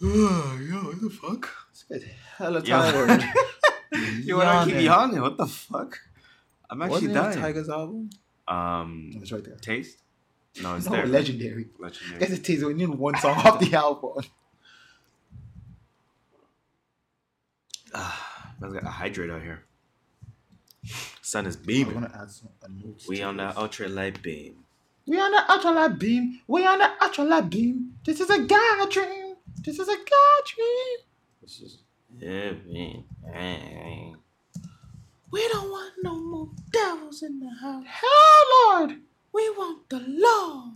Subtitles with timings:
[0.02, 1.48] Yo, what the fuck?
[1.90, 2.04] It's
[2.38, 2.90] hella Yeah.
[2.92, 3.24] tired.
[4.24, 4.84] Yo, why do I keep Yawning.
[4.86, 5.20] yawning?
[5.20, 5.98] What the fuck?
[6.70, 7.38] I'm actually the name of dying.
[7.40, 8.10] Tiger's album?
[8.48, 9.56] Um, It's right there.
[9.56, 9.98] taste?
[10.62, 11.06] No, it's no, there.
[11.06, 11.68] legendary.
[11.78, 12.20] Legendary.
[12.20, 14.24] Guess it takes we need one song off the album.
[17.92, 19.64] Ah, man's got a hydrate out here.
[21.22, 21.94] Sun is I'm beaming.
[21.94, 22.48] gonna add some
[23.08, 24.64] We on the ultra light beam.
[25.06, 26.40] We on the ultra light beam.
[26.46, 27.96] We on the ultra light beam.
[28.04, 29.19] This is a God dream.
[29.64, 30.98] This is a God dream.
[31.42, 31.78] This is
[32.18, 33.04] man.
[35.30, 37.84] We don't want no more devils in the house.
[37.86, 39.00] Hell, Lord.
[39.32, 40.74] We want the Lord.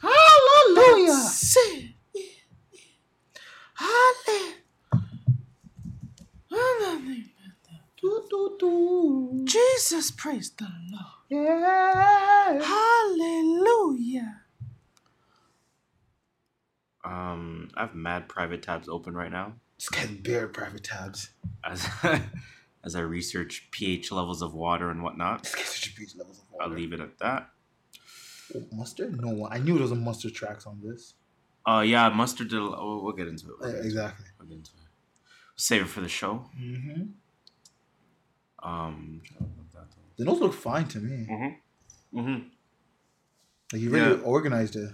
[0.00, 1.14] Hallelujah.
[1.14, 1.94] Sin.
[3.74, 4.54] Hallelujah.
[9.44, 11.04] Jesus, praise the Lord.
[11.28, 12.62] Yeah.
[12.62, 14.41] Hallelujah.
[17.04, 21.30] Um, I have mad private tabs open right now It's getting bare private tabs.
[21.64, 21.88] as
[22.84, 25.42] as I research pH levels of water and whatnot.
[25.44, 27.50] Get such beach levels of I'll leave it at that.
[28.54, 29.20] Oh, mustard?
[29.20, 29.48] No.
[29.50, 31.14] I knew there was a mustard tracks on this.
[31.66, 32.48] Uh, yeah, mustard.
[32.50, 33.54] Did, oh, we'll get into it.
[33.60, 33.90] We'll Uh, get into it.
[33.92, 34.26] exactly.
[34.38, 34.88] We'll get into it.
[35.56, 36.46] Save it for the show.
[36.60, 37.02] Mm-hmm.
[38.68, 39.22] Um.
[40.16, 41.26] The notes look fine to me.
[41.28, 42.18] Mm-hmm.
[42.18, 42.42] Mm-hmm.
[43.72, 44.22] Like you really Yeah.
[44.24, 44.90] organized it.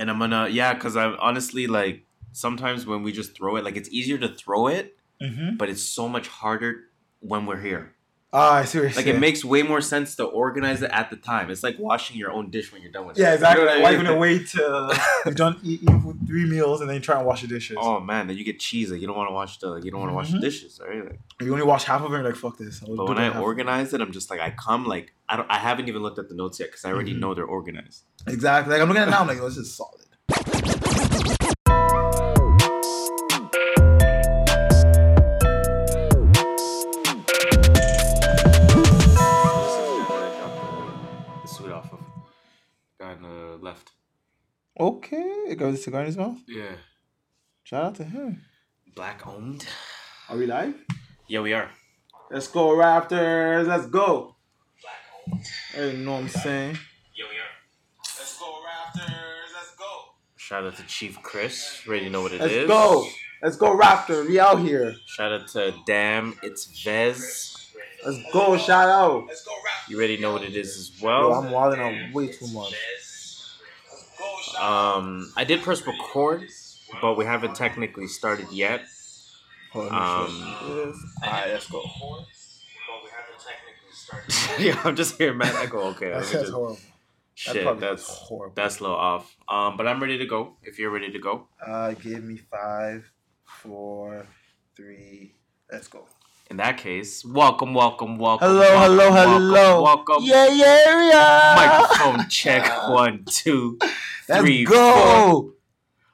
[0.00, 1.96] And I'm gonna yeah, cause I'm honestly like
[2.32, 5.56] sometimes when we just throw it, like it's easier to throw it, Mm-hmm.
[5.60, 6.72] but it's so much harder
[7.20, 7.84] when we're here.
[8.32, 9.16] Ah, I see what you're Like saying.
[9.16, 11.50] it makes way more sense to organize it at the time.
[11.50, 13.22] It's like washing your own dish when you're done with it.
[13.22, 13.62] Yeah, exactly.
[13.64, 14.06] You know Like, what I why mean?
[14.06, 14.92] even wait till
[15.26, 17.76] you've done eat, eat for three meals and then you try and wash the dishes?
[17.80, 18.92] Oh man, then you get cheese.
[18.92, 20.42] Like you don't want to wash the like, you don't want to wash the Mhm.
[20.42, 21.04] dishes, right?
[21.04, 22.16] Like, You only wash half of it.
[22.16, 22.80] you're like fuck this.
[22.86, 23.44] I'll but when I half of it.
[23.44, 26.28] organize it, I'm just like I come like I don't I haven't even looked at
[26.28, 27.18] the notes yet because I already Mhm.
[27.18, 28.04] know they're organized.
[28.28, 28.72] exactly.
[28.72, 29.22] Like I'm looking at it now.
[29.22, 29.96] I'm like, oh, this is solid.
[44.80, 46.38] Okay, it goes a cigar in his mouth.
[46.48, 46.72] Yeah,
[47.64, 48.40] Shout out to him.
[48.96, 49.66] black owned.
[50.30, 50.74] Are we live?
[51.28, 51.70] Yeah, we are.
[52.30, 53.66] Let's go, Raptors.
[53.68, 54.36] Let's go.
[54.80, 55.44] Black owned.
[55.74, 56.78] Hey, you know what I'm saying?
[57.14, 57.52] Yeah, we are.
[58.18, 59.52] Let's go, Raptors.
[59.54, 59.84] Let's go.
[60.36, 61.82] Shout out to Chief Chris.
[61.86, 62.66] Already know what it Let's is.
[62.68, 63.06] go.
[63.42, 64.26] Let's go, Raptor.
[64.26, 64.94] We out here.
[65.06, 67.70] Shout out to Damn, it's Vez.
[68.06, 68.56] Let's go.
[68.56, 69.26] Shout out.
[69.28, 69.90] Let's go, Raptor.
[69.90, 71.34] You already know what it is as Yo, well.
[71.34, 72.72] I'm wilding out way too much.
[74.58, 76.44] Um, I did press record,
[77.00, 78.82] but we haven't technically started yet.
[79.74, 79.88] Um,
[81.24, 81.82] Alright, let's go.
[84.58, 85.80] yeah, I'm just hearing Matt echo.
[85.90, 86.78] Okay, That sounds just- horrible.
[87.34, 88.54] shit, probably that's is horrible.
[88.56, 89.36] that's a little off.
[89.48, 90.56] Um, but I'm ready to go.
[90.62, 93.10] If you're ready to go, Uh, give me five,
[93.44, 94.26] four,
[94.76, 95.34] three.
[95.70, 96.06] Let's go.
[96.50, 98.48] in that case, welcome, welcome, welcome.
[98.48, 99.82] Hello, welcome, hello, welcome, hello.
[99.84, 100.16] Welcome.
[100.24, 101.54] Yeah, yeah, yeah.
[101.56, 103.78] Microphone check one, two,
[104.30, 105.54] Let's three, go.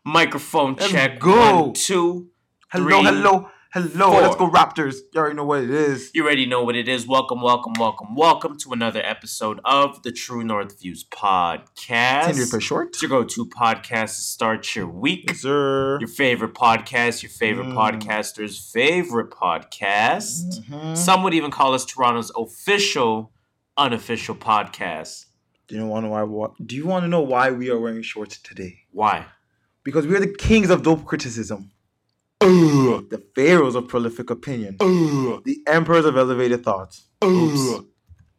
[0.04, 1.64] Microphone Let's check go.
[1.64, 2.28] one, two.
[2.70, 4.10] Hello, three, hello, hello.
[4.10, 4.22] four.
[4.22, 4.94] Let's go, Raptors.
[5.12, 6.10] You already know what it is.
[6.14, 7.06] You already know what it is.
[7.06, 12.26] Welcome, welcome, welcome, welcome to another episode of the True North Views podcast.
[12.28, 12.88] Tinder for short.
[12.88, 15.24] It's your go-to podcast to start your week.
[15.28, 15.98] Yes, sir.
[16.00, 17.74] Your favorite podcast, your favorite Mm.
[17.74, 20.64] podcaster's favorite podcast.
[20.70, 20.96] Mhm.
[20.96, 23.32] Some would even call us Toronto's official,
[23.76, 25.26] unofficial podcast.
[25.68, 26.48] Do you want to know why?
[26.64, 28.78] Do you want to know why we are wearing shorts today?
[28.92, 29.26] Why?
[29.82, 31.70] Because we are the kings of dope criticism.
[32.40, 34.76] the pharaohs of prolific opinion.
[34.78, 37.06] The emperors of elevated thoughts.
[37.24, 37.84] Oops.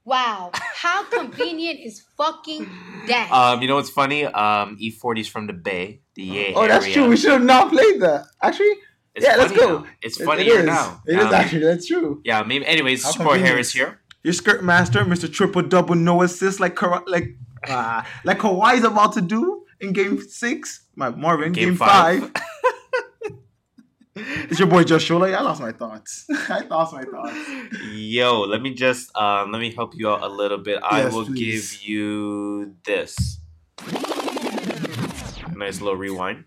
[0.06, 2.66] Wow, how convenient is fucking
[3.08, 3.30] that?
[3.30, 4.24] Um, you know what's funny?
[4.24, 6.94] Um, E40's from the Bay, the Yay Oh, that's area.
[6.96, 7.10] true.
[7.10, 8.26] We should have not played that.
[8.42, 8.72] Actually,
[9.16, 9.80] It's yeah, let's go.
[9.80, 9.86] now.
[10.02, 11.02] It's It- funny it now.
[11.06, 11.60] It is Um, actually.
[11.66, 12.22] That's true.
[12.24, 12.66] Yeah, maybe.
[12.66, 13.50] Anyways, How it's your boy convenient.
[13.52, 14.00] Harris here.
[14.28, 15.32] Your skirt master, Mr.
[15.32, 20.82] Triple Double, no assist, like like uh, like Kawhi's about to do in Game Six.
[20.98, 22.24] My Marvin, Game, Game Five.
[22.24, 22.32] five.
[24.50, 25.18] it's your boy Joshua.
[25.20, 26.26] Like, I lost my thoughts.
[26.50, 27.38] I lost my thoughts.
[27.94, 30.82] Yo, let me just um, let me help you out a little bit.
[30.84, 31.78] I Yes, will please.
[31.78, 33.40] give you this.
[35.56, 36.44] Nice little rewind.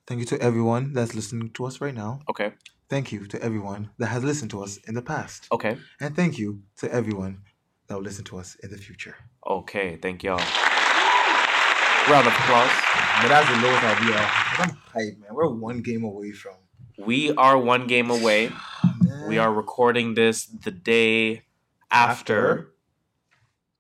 [0.08, 2.20] Thank you to everyone that's listening to us right now.
[2.30, 2.54] Okay,
[2.90, 5.48] Thank you to everyone that has listened to us in the past.
[5.52, 7.42] okay, And thank you to everyone
[7.88, 9.16] that will listen to us in the future.
[9.48, 9.98] okay.
[10.02, 10.42] Thank y'all.
[12.10, 12.70] Round of applause.
[13.22, 14.60] But that's the lowest I'll be at.
[14.60, 15.30] I'm hyped, man.
[15.34, 16.54] We're one game away from.
[17.00, 18.52] We are one game away.
[19.28, 21.42] We are recording this the day
[21.90, 22.74] after, After?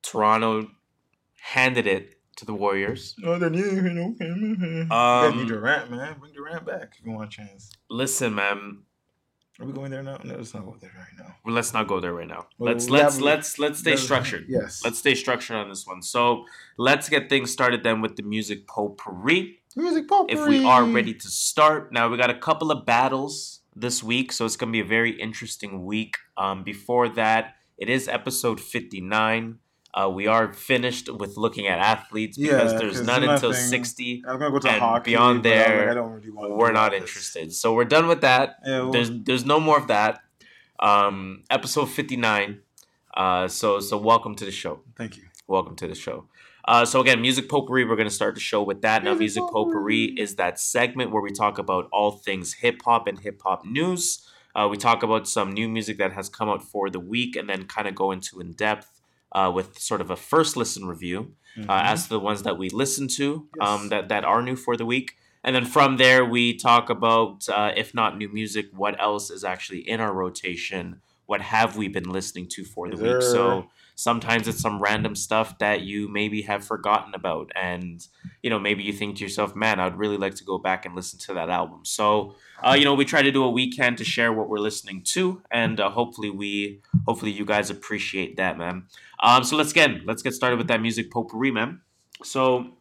[0.05, 0.67] Toronto
[1.41, 3.15] handed it to the Warriors.
[3.23, 4.95] Oh, then you, you know.
[4.95, 6.17] Um, need Durant, man.
[6.19, 7.71] Bring Durant back if you want a chance.
[7.89, 8.79] Listen, man,
[9.59, 10.17] Are we going there now?
[10.23, 11.33] No, let's not go there right now.
[11.45, 12.47] well, let's not go there right now.
[12.57, 14.45] Well, let's let's let's let's stay structured.
[14.49, 14.81] Yes.
[14.83, 16.01] Let's stay structured on this one.
[16.01, 16.45] So
[16.77, 19.59] let's get things started then with the music potpourri.
[19.77, 20.25] music pop.
[20.29, 24.31] If we are ready to start, now we got a couple of battles this week,
[24.33, 26.17] so it's gonna be a very interesting week.
[26.37, 29.59] Um, before that, it is episode fifty nine.
[29.97, 34.21] Uh, we are finished with looking at athletes because Yeah, there's 'cause none until sixty.
[34.27, 35.11] I'm gonna go to and hockey.
[35.11, 38.07] beyond but I'm like, there, I don't really want We're not interested, so we're done
[38.07, 38.57] with that.
[38.65, 40.19] Yeah, well, There's there's no more of that.
[40.79, 42.59] Um, episode fifty nine.
[43.15, 44.81] Uh, so so welcome to the show.
[44.97, 45.23] thank you.
[45.47, 46.27] Welcome to the show.
[46.67, 47.85] Uh, so again, music potpourri.
[47.85, 49.01] We're gonna start the show with that.
[49.03, 50.19] Now, Music music potpourri potpourri.
[50.19, 54.27] is that segment where we talk about all things hip hop and hip hop news.
[54.55, 57.47] Uh, we talk about some new music that has come out for the week, and
[57.49, 58.89] then kind of go into in depth
[59.35, 61.35] uh, with sort of a first listen review
[61.69, 63.87] uh, as to the ones that we listen to um, Mm-hmm.
[63.89, 65.15] That that are new for the week.
[65.43, 69.43] And then from there, we talk about uh, if not new music, what else is
[69.43, 71.01] actually in our rotation?
[71.27, 73.21] What have we been listening to for the Yes, week?
[73.21, 78.05] So sometimes it's some random stuff that you maybe have forgotten about, and
[78.43, 80.95] you know maybe you think to yourself, "Man, I'd really like to go back and
[80.95, 84.03] listen to that album." So uh, you know we try to do a weekend to
[84.03, 88.87] share what we're listening to, and uh, hopefully we hopefully you guys appreciate that, man.
[89.21, 91.81] Um, so let's get let's get started with that music potpourri, man.
[92.23, 92.71] So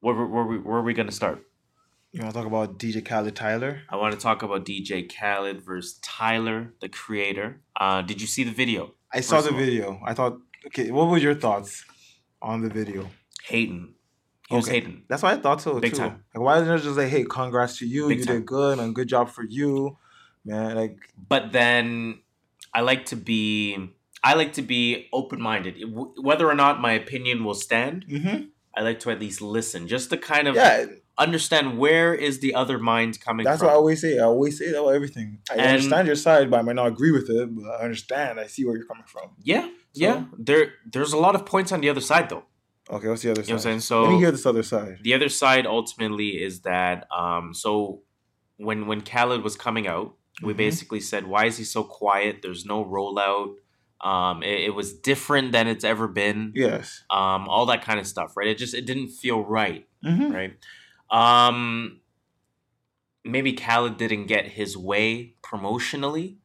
[0.00, 1.42] where where, where, we- where are we gonna start?
[2.12, 3.82] You want to talk about DJ Khaled Tyler?
[3.90, 7.60] I want to talk about DJ Khaled versus Tyler, the creator.
[7.78, 8.94] Uh, did you see the video?
[9.12, 10.00] I saw the video.
[10.02, 11.84] I thought, okay, what were your thoughts
[12.40, 13.10] on the video?
[13.44, 13.95] Hayden.
[14.48, 14.74] He was Okay.
[14.80, 15.02] hating.
[15.08, 15.98] That's what I thought so Big too.
[15.98, 16.24] time.
[16.34, 18.08] Like, why didn't I just say, "Hey, congrats to you.
[18.08, 18.36] Big you time.
[18.36, 19.98] did good, and good job for you,
[20.44, 20.98] man." Like,
[21.28, 22.20] But then
[22.72, 23.90] I like to be
[24.24, 25.74] I like to be open minded.
[26.28, 28.44] Whether or not my opinion will stand, mm-hmm.
[28.76, 30.86] I like to at least listen, just to kind of Yeah,
[31.18, 33.50] understand where is the other mind coming from.
[33.50, 33.66] that's from.
[33.68, 34.18] what I always say.
[34.18, 35.38] I always say that about everything.
[35.50, 37.54] I And- understand your side, but I might not agree with it.
[37.54, 38.38] But I understand.
[38.40, 39.30] I see where you're coming from.
[39.42, 40.24] yeah, yeah.
[40.38, 42.44] There, there's a lot of points on the other side, though.
[42.88, 43.70] Okay, what's the other You know what side?
[43.70, 43.80] I'm saying?
[43.80, 44.98] So Let me hear this other side.
[45.02, 48.02] the other side ultimately is that um so
[48.58, 50.56] when when Khaled was coming out, we Mhm.
[50.56, 52.40] basically said, why is he so quiet?
[52.42, 53.54] There's no rollout.
[54.02, 56.52] Um, it, it was different than it's ever been.
[56.54, 57.02] Yes.
[57.10, 58.46] Um, all that kind of stuff, right?
[58.48, 60.30] It just it didn't feel right, Mm-hmm.
[60.32, 60.52] right?
[61.10, 62.00] Um,
[63.24, 66.36] maybe Khaled didn't get his way promotionally,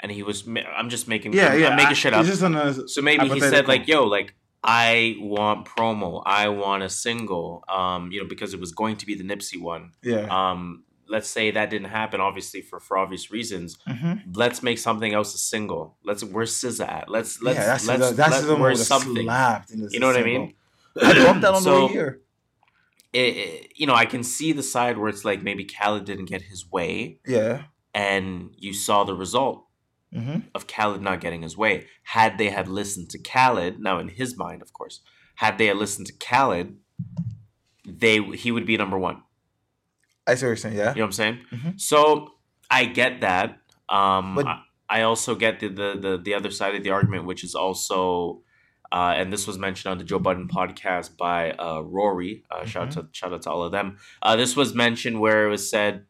[0.00, 0.46] and he was.
[0.76, 1.32] I'm just making.
[1.32, 1.68] Yeah, I'm, yeah.
[1.68, 2.26] I'm making shit up.
[2.26, 6.22] just on a, So maybe he said like, "Yo, like I want promo.
[6.26, 9.60] I want a single." Um, you know, because it was going to be the Nipsey
[9.60, 9.92] one.
[10.02, 10.26] yeah.
[10.30, 13.78] Um, let's say that didn't happen, obviously for for obvious reasons.
[13.88, 14.30] mm-hmm.
[14.34, 15.96] Let's make something else a single.
[16.04, 17.08] Let's where's SZA at?
[17.08, 19.24] Let's let's yeah, that's let's, the, that's let- the where's something.
[19.24, 19.70] slapped.
[19.72, 20.54] You know what I mean?
[21.02, 22.20] I bumped that on So- the way here.
[23.12, 26.26] It, it- you know, I can see the side where it's like maybe Khaled didn't
[26.26, 27.62] get his way, Yeah.
[27.92, 29.66] and you saw the result
[30.14, 30.40] Mm-hmm.
[30.56, 31.86] of Khaled not getting his way.
[32.02, 35.00] Had they had listened to Khaled, now in his mind, of course,
[35.36, 36.76] had they had listened to Khaled,
[37.86, 39.22] they he would be number one.
[40.26, 40.76] I see what you're saying.
[40.76, 40.90] Yeah.
[40.90, 41.38] You know what I'm saying?
[41.52, 41.80] Mhm.
[41.80, 42.28] So
[42.70, 43.58] I get that.
[43.88, 47.24] Um, But- I, I also get the, the the the other side of the argument,
[47.24, 48.42] which is also,
[48.90, 52.42] uh, and this was mentioned on the Joe Budden podcast by uh, Rory.
[52.50, 53.98] Uh, Shout out to shout out to all of them.
[54.20, 56.06] Uh, this was mentioned where it was said,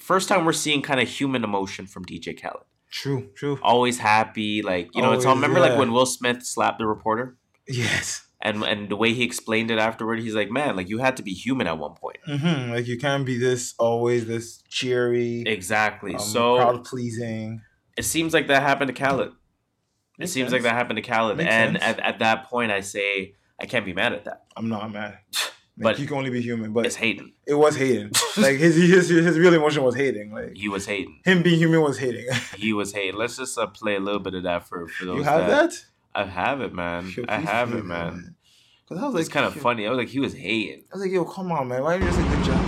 [0.00, 2.64] first time we're seeing kind of human emotion from DJ Khaled.
[2.90, 3.30] True.
[3.34, 3.58] True.
[3.62, 5.12] Always happy, like you know.
[5.12, 7.36] it's all Always, remember like when Will Smith slapped the reporter.
[7.68, 8.26] Yes.
[8.42, 11.22] And, and the way he explained it afterward, he's like, man, like you had to
[11.22, 12.16] be human at one point.
[12.26, 12.72] Mm-hmm.
[12.72, 16.14] Like you can't be this always this cheery, Exactly.
[16.14, 17.60] um, so crowd pleasing.
[17.98, 19.28] it seems like that happened to Khaled.
[19.28, 19.34] It
[20.18, 20.52] Makes seems sense.
[20.52, 21.36] like that happened to Khaled.
[21.36, 21.98] Makes and sense.
[21.98, 24.44] at, at that point, I say, I can't be mad at that.
[24.56, 25.18] I'm not mad.
[25.82, 27.32] Like, But you can only be human, but It's hating.
[27.46, 28.10] it was hating.
[28.36, 30.30] like his, his his real emotion was hating.
[30.32, 31.20] Like He was hating.
[31.24, 32.26] him being human was hating.
[32.56, 33.16] He was hating.
[33.18, 35.72] Let's just uh, play a little bit of that for, for those you have that?
[36.14, 37.10] I have it, man.
[37.16, 38.34] Yo, I have it, that, man.
[38.88, 39.86] Cause I was like, It's kind of funny.
[39.86, 40.84] I was like, he was hating.
[40.92, 41.82] I was like, yo, come on, man.
[41.82, 42.60] Why didn't you just say good job?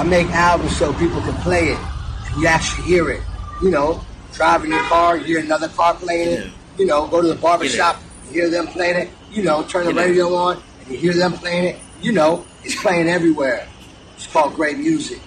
[0.00, 1.78] I make albums so people can play it.
[2.26, 3.22] And you actually hear it.
[3.62, 6.50] You know, driving your car, you hear another car playing it.
[6.76, 9.10] You know, go to the barber shop, hear them playing it.
[9.30, 11.76] You know, turn the radio on, and you hear them playing it.
[12.04, 13.66] You know, it's playing everywhere.
[14.14, 15.22] It's called great music.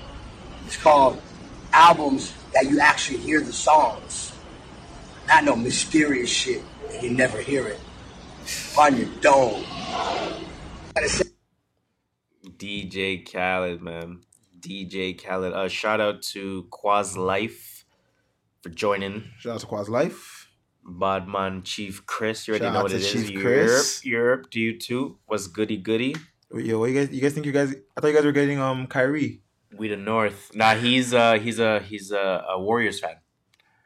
[0.68, 1.20] It's called
[1.74, 4.32] albums that you actually hear the songs.
[5.28, 6.62] Not no mysterious shit
[6.94, 7.80] and you never hear it.
[8.78, 9.66] On your dome.
[10.94, 11.26] Gotta
[12.46, 14.22] DJ Khaled, man.
[14.60, 15.54] DJ Khaled.
[15.54, 17.86] Uh, shout out to Quaz Life
[18.62, 19.24] for joining.
[19.40, 20.52] Shout out to Quaz Life.
[20.86, 22.48] Badman Chief Chris.
[22.48, 23.12] You already Shout know out what to it is.
[23.12, 24.06] Chief Europe, Chris.
[24.06, 25.18] Europe, to you too.
[25.28, 26.16] Was goody goody.
[26.54, 27.14] Yo, what you guys?
[27.14, 27.76] You guys think you guys?
[27.96, 29.42] I thought you guys were getting um Kyrie.
[29.76, 30.52] We the North.
[30.56, 33.16] Nah, he's uh he's a he's a, a Warriors fan.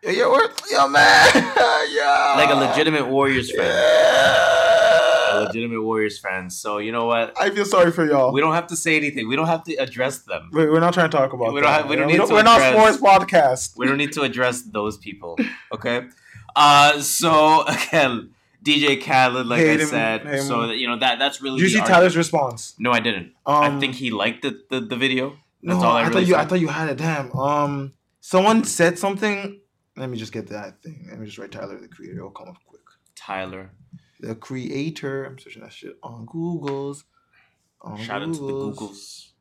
[0.03, 0.39] Yo, yo,
[0.71, 3.65] yo, man, yo, Like a legitimate Warriors fan.
[3.67, 5.33] Yeah.
[5.33, 6.49] A legitimate Warriors fan.
[6.49, 7.33] So you know what?
[7.39, 8.31] I feel sorry for y'all.
[8.31, 9.27] We don't have to say anything.
[9.27, 10.49] We don't have to address them.
[10.53, 11.53] We're not trying to talk about.
[11.53, 13.77] We don't have- we don't need to We're not sports podcast.
[13.77, 15.37] We don't need to address those people.
[15.73, 16.05] Okay.
[16.55, 18.31] Uh so again,
[18.63, 20.21] DJ Khaled, like Hate I him, said.
[20.25, 20.41] him.
[20.45, 21.95] So that, you know that that's really Did you see argument.
[21.97, 22.75] Tyler's response?
[22.77, 23.33] No, I didn't.
[23.45, 25.37] I Um, think he liked the, the, the video.
[25.63, 26.35] No, That's all I, I, really thought you.
[26.35, 26.97] I thought you had it.
[26.97, 27.31] Damn.
[27.37, 29.59] Um, someone said something.
[29.97, 31.07] Let me just get that thing.
[31.09, 32.17] Let me just write Tyler the creator.
[32.17, 32.81] It'll come up quick.
[33.15, 33.71] Tyler.
[34.19, 35.25] The creator.
[35.25, 37.03] I'm searching that shit on Google's.
[37.81, 39.33] On Shout out to the Google's.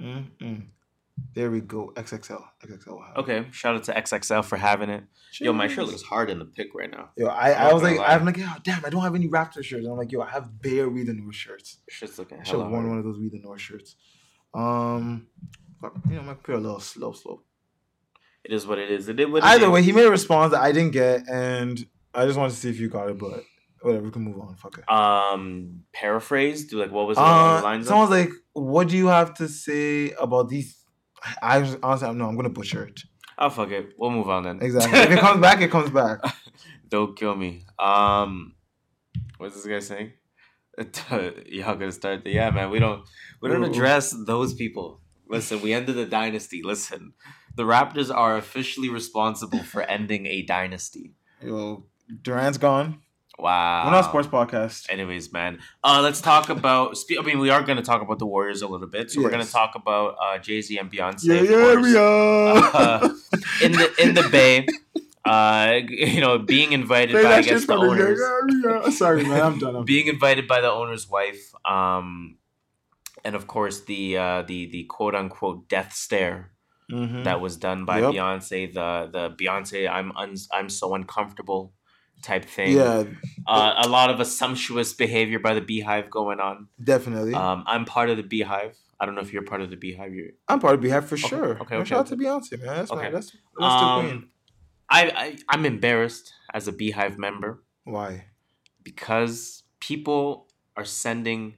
[0.00, 0.26] Googles.
[0.40, 0.62] Mm-mm.
[1.34, 1.92] There we go.
[1.96, 2.42] XXL.
[2.64, 2.98] XXL.
[3.16, 3.20] it.
[3.20, 3.46] Okay.
[3.52, 5.04] Shout out to XXL for having it.
[5.40, 7.08] Yo, my shirt looks hard in the pic right now.
[7.16, 8.04] Yo, I, I was like, lie.
[8.06, 9.86] I'm like, oh, damn, I don't have any Raptor shirts.
[9.86, 11.78] I'm like, yo, I have bare We the North shirts.
[11.88, 12.88] Shit's looking I should have worn hard.
[12.90, 13.96] one of those We the North shirts.
[14.54, 15.28] Um,
[15.80, 17.42] fuck, you know, my computer a little slow, slow.
[18.44, 19.08] It is what it is.
[19.08, 19.70] It did what it Either did.
[19.70, 22.68] way, he made a response that I didn't get, and I just wanted to see
[22.68, 23.42] if you got it, but
[23.80, 24.54] whatever, we can move on.
[24.56, 24.90] Fuck it.
[24.92, 26.66] Um, paraphrase.
[26.66, 27.86] Do like what was it the Uh, lines?
[27.86, 30.81] someone's like, "What do you have to say about these?"
[31.42, 33.02] I I honestly, I'm no, I'm gonna butcher it.
[33.38, 33.94] Oh fuck it.
[33.98, 34.60] We'll move on then.
[34.62, 34.98] Exactly.
[34.98, 36.20] if it comes back, it comes back.
[36.88, 37.64] Don't kill me.
[37.78, 38.54] Um,
[39.38, 40.12] what's this guy saying?
[41.46, 42.24] Y'all gonna start?
[42.24, 42.70] The, yeah, man.
[42.70, 43.02] We don't.
[43.40, 45.00] We don't address those people.
[45.28, 46.62] Listen, we ended the dynasty.
[46.62, 47.14] Listen,
[47.56, 51.14] the Raptors are officially responsible for ending a dynasty.
[51.42, 51.86] Yo,
[52.22, 53.00] Durant's gone.
[53.42, 53.84] Wow.
[53.86, 54.88] We're not a sports podcast.
[54.88, 56.96] Anyways, man, uh, let's talk about.
[57.18, 59.30] I mean, we are going to talk about the Warriors a little bit, so we're
[59.30, 61.24] going to talk about uh, Jay Z and Beyonce.
[61.24, 62.70] Yeah, yeah, we are.
[62.72, 63.08] Uh,
[63.64, 64.66] in the in the Bay.
[65.24, 68.20] uh, you know, being invited by I guess the owners.
[68.64, 68.90] yeah, yeah.
[68.90, 69.40] Sorry, man.
[69.42, 69.74] I'm done.
[69.76, 72.36] I'm being invited by the owner's wife, um,
[73.24, 76.50] and of course the uh, the the quote unquote death stare
[76.90, 77.24] Mhm.
[77.24, 78.12] that was done by Yep.
[78.14, 81.72] Beyonce, the the Beyonce I'm un- I'm so uncomfortable
[82.22, 82.72] type thing.
[82.76, 83.04] yeah,
[83.46, 86.68] Uh, a lot of a sumptuous behavior by the BeyHive going on.
[86.82, 87.34] definitely.
[87.34, 88.74] Um, I'm part of the BeyHive.
[89.00, 90.14] I don't know if you're part of the BeyHive.
[90.14, 91.58] You're, I'm part of the BeyHive for sure.
[91.62, 92.76] okay, okay, Shout out to Beyonce, man.
[92.76, 93.00] That's Okay.
[93.06, 93.10] okay.
[93.12, 94.28] That's that's the Um, queen.
[94.88, 98.26] I, I I'm embarrassed as a BeyHive member Why?
[98.82, 101.56] because people are sending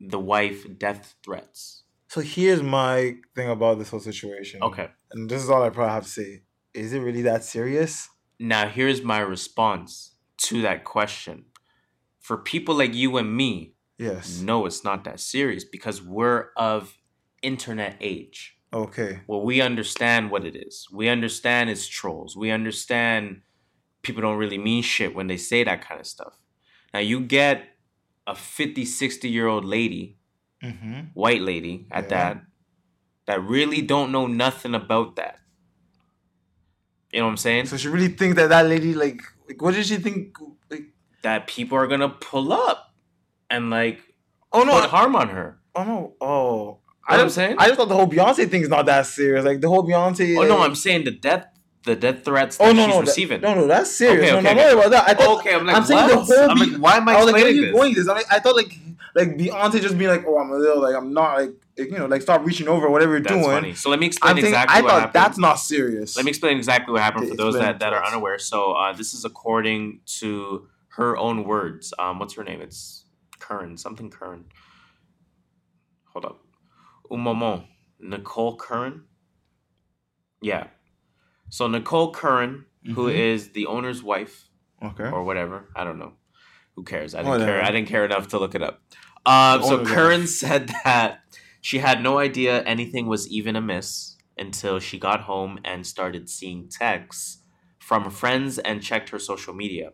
[0.00, 1.82] the wife death threats.
[2.08, 4.62] So here's my thing about this whole situation.
[4.62, 4.88] Okay.
[5.12, 6.42] And this is all I probably have to say.
[6.74, 8.08] Is it really that serious?
[8.38, 11.46] Now, here's my response to that question.
[12.20, 14.40] For people like you and me, Yes.
[14.40, 16.96] no, it's not that serious because we're of
[17.42, 18.56] internet age.
[18.72, 19.20] Okay.
[19.26, 20.86] Well, we understand what it is.
[20.92, 22.36] We understand it's trolls.
[22.36, 23.42] We understand
[24.02, 26.34] people don't really mean shit when they say that kind of stuff.
[26.94, 27.64] Now, you get
[28.26, 30.16] a 50, 60 year old lady,
[30.62, 31.00] Mm-hmm.
[31.14, 32.08] white lady at Yeah.
[32.10, 32.42] that,
[33.26, 35.38] that really don't know nothing about that.
[37.18, 37.66] You know what I'm saying?
[37.66, 40.38] So she really thinks that that lady, like, like what did she think?
[40.70, 40.84] Like,
[41.22, 42.94] that people are gonna pull up
[43.50, 43.98] and like
[44.52, 45.58] oh no, put harm on her.
[45.74, 46.78] oh no, oh.
[47.08, 47.56] what I'm saying?
[47.58, 49.44] I just thought the whole Beyonce thing's not that serious.
[49.44, 50.38] Like the whole Beyonce.
[50.38, 51.48] Oh no, I'm saying the death,
[51.82, 54.30] the death threats oh, that Oh no, she's no, that- no, no, that's serious.
[54.30, 54.74] Okay, no, okay, no, okay.
[54.74, 55.08] no, about that.
[55.08, 56.50] I thought, okay, I'm like, I'm saying the whole.
[56.50, 57.74] I'm like, why am I, I was like, where are you this?
[57.74, 58.08] going this?
[58.08, 58.78] I, like, I thought like
[59.16, 61.98] like Beyonce just being like, oh, I'm a little like I'm not like like, you
[61.98, 63.44] know like stop reaching over whatever you're That's doing.
[63.44, 63.74] funny.
[63.74, 65.14] So let me explain thinking, exactly I what thought happened.
[65.14, 66.16] that's not serious.
[66.16, 68.38] Let me explain exactly what happened for those that, that are unaware.
[68.38, 70.66] So uh, this is according to
[70.96, 71.94] her own words.
[71.98, 72.60] Um, what's her name?
[72.60, 73.04] It's
[73.38, 74.46] Curran, something Curran.
[76.12, 76.40] Hold up.
[77.10, 77.64] Un moment.
[78.00, 79.04] Nicole Curran?
[80.40, 80.68] Yeah.
[81.48, 83.14] So Nicole Curran, who Mhm.
[83.14, 84.48] is the owner's wife,
[84.82, 85.10] Okay.
[85.10, 85.68] or whatever.
[85.74, 86.12] I don't know.
[86.76, 87.14] Who cares?
[87.14, 87.52] I didn't Whatever.
[87.52, 87.64] care.
[87.64, 88.80] I didn't care enough to look it up.
[89.26, 90.28] Um, so Curran wife.
[90.30, 91.20] said that
[91.60, 96.68] she had no idea anything was even amiss until she got home and started seeing
[96.68, 97.38] texts
[97.78, 99.90] from friends and checked her social media.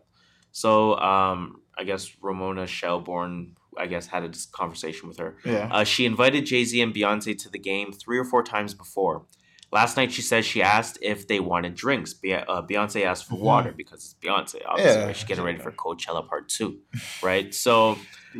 [0.51, 5.37] So um, I guess Ramona Shelburne, I guess, had a conversation with her.
[5.43, 5.69] Yeah.
[5.71, 9.25] Uh, she invited Jay Z and Beyonce to the game three or four times before.
[9.71, 12.13] Last night, she says she asked if they wanted drinks.
[12.13, 13.39] Be- uh, Beyonce asked for Mhm.
[13.41, 14.61] water because it's Beyonce.
[14.65, 15.05] Obviously, Yeah.
[15.07, 15.15] right?
[15.15, 16.77] she's getting ready for Coachella Part Two,
[17.23, 17.53] right?
[17.53, 17.97] So,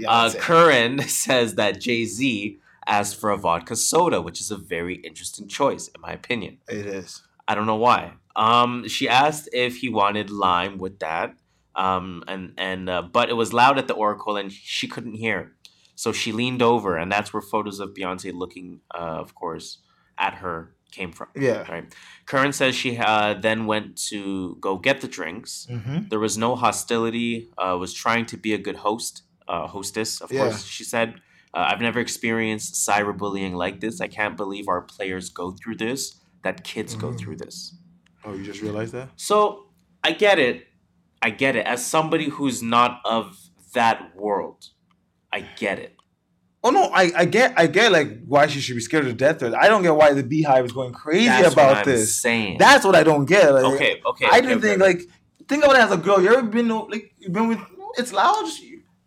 [0.07, 4.95] uh, Curran says that Jay Z asked for a vodka soda, which is a very
[4.95, 6.59] interesting choice, in my opinion.
[6.69, 7.21] it is.
[7.47, 8.13] I don't know why.
[8.35, 11.35] Um, she asked if he wanted lime with that,
[11.75, 15.51] um, and and uh, but it was loud at the Oracle, and she couldn't hear.
[15.95, 19.77] So she leaned over, and that's where photos of Beyonce looking, uh, of course,
[20.17, 21.27] at her came from.
[21.35, 21.69] Yeah.
[21.71, 21.85] Right.
[22.25, 25.67] Curran says she uh, then went to go get the drinks.
[25.69, 26.09] Mm-hmm.
[26.09, 27.49] There was no hostility.
[27.57, 30.19] Uh, was trying to be a good host, uh, hostess.
[30.21, 30.39] Of Yeah.
[30.49, 31.15] course, she said.
[31.55, 34.01] Uh, I've never experienced cyberbullying like this.
[34.01, 36.19] I can't believe our players go through this.
[36.43, 37.19] That kids go Mm.
[37.19, 37.75] through this.
[38.25, 39.09] Oh, you just realized that?
[39.15, 39.67] So
[40.03, 40.67] I get it.
[41.21, 41.65] I get it.
[41.65, 43.37] As somebody who's not of
[43.73, 44.67] that world,
[45.31, 45.95] I get it.
[46.63, 49.39] Oh no, I, I get I get like why she should be scared of death
[49.39, 49.55] threats.
[49.57, 52.15] I don't get why the BeyHive is going crazy That's about this.
[52.15, 52.57] saying.
[52.57, 53.53] That's what I don't get.
[53.53, 54.01] Like, okay.
[54.05, 54.25] Okay.
[54.25, 54.67] I okay, didn't okay.
[54.67, 55.01] think like
[55.47, 56.21] think about it as a girl.
[56.21, 57.59] You ever been like you've been with
[57.97, 58.45] it's loud.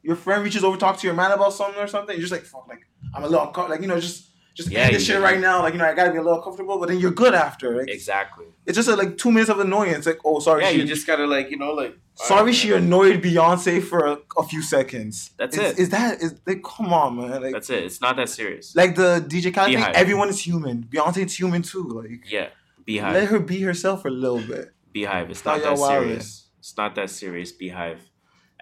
[0.09, 2.15] Your friend reaches over to talk to your man about something or something.
[2.17, 2.83] You're just like fuck like
[3.15, 4.19] I'm a little uncom- like you know just
[4.55, 5.57] just Yeah, yeah, this you- shit right now.
[5.65, 7.77] Like you know I gotta be a little comfortable, but then you're good after.
[7.79, 8.47] Like, exactly.
[8.67, 10.07] It's just uh, like two minutes of annoyance.
[10.07, 11.95] Like oh sorry, Yeah, she, you just gotta like you know like.
[12.15, 15.31] sorry she annoyed Beyonce for a, a few seconds.
[15.37, 15.79] That's is, it.
[15.79, 17.43] Is that is like come on man?
[17.43, 17.85] Like That's it.
[17.85, 18.75] It's not that serious.
[18.75, 19.95] like the DJ Khaled thing.
[19.95, 20.77] Everyone is human.
[20.85, 21.85] Beyonce Beyonce's human too.
[22.01, 22.49] Like yeah.
[22.89, 23.13] BeyHive.
[23.13, 24.73] let her be herself for a little bit.
[24.95, 25.29] BeyHive.
[25.31, 26.09] It's Not not that wildest.
[26.09, 26.45] serious.
[26.61, 27.53] It's not that serious.
[27.53, 27.99] BeyHive.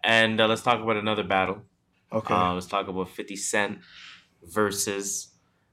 [0.02, 1.62] And uh, let's talk about another battle.
[2.12, 2.34] Okay.
[2.34, 3.78] Uh, let's talk about 50 Cent
[4.42, 5.28] versus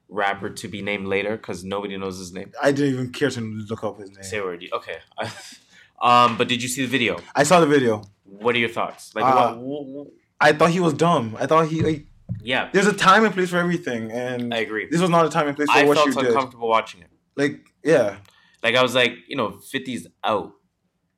[0.09, 2.51] rapper to be named later because nobody knows his name.
[2.61, 4.23] I didn't even care to look up his name.
[4.23, 4.63] Say word.
[4.71, 4.97] Okay.
[6.01, 7.19] um, but did you see the video?
[7.35, 8.03] I saw the video.
[8.23, 9.13] What are your thoughts?
[9.15, 10.07] Like, Uh, what, what,
[10.39, 11.37] I thought he was dumb.
[11.39, 12.05] I thought he like
[12.41, 14.87] yeah, there's a time and place for everything, and I agree.
[14.89, 16.11] this was not a time and place for I what you did.
[16.11, 17.09] I felt uncomfortable watching it.
[17.35, 18.17] Like yeah,
[18.61, 20.53] Like I was like, you know, 50's out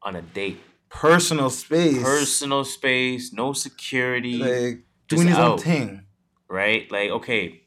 [0.01, 0.59] on a date,
[1.01, 6.05] personal space, personal space, no security, like doing his own thing.
[6.47, 6.89] right?
[6.91, 7.61] Like, okay,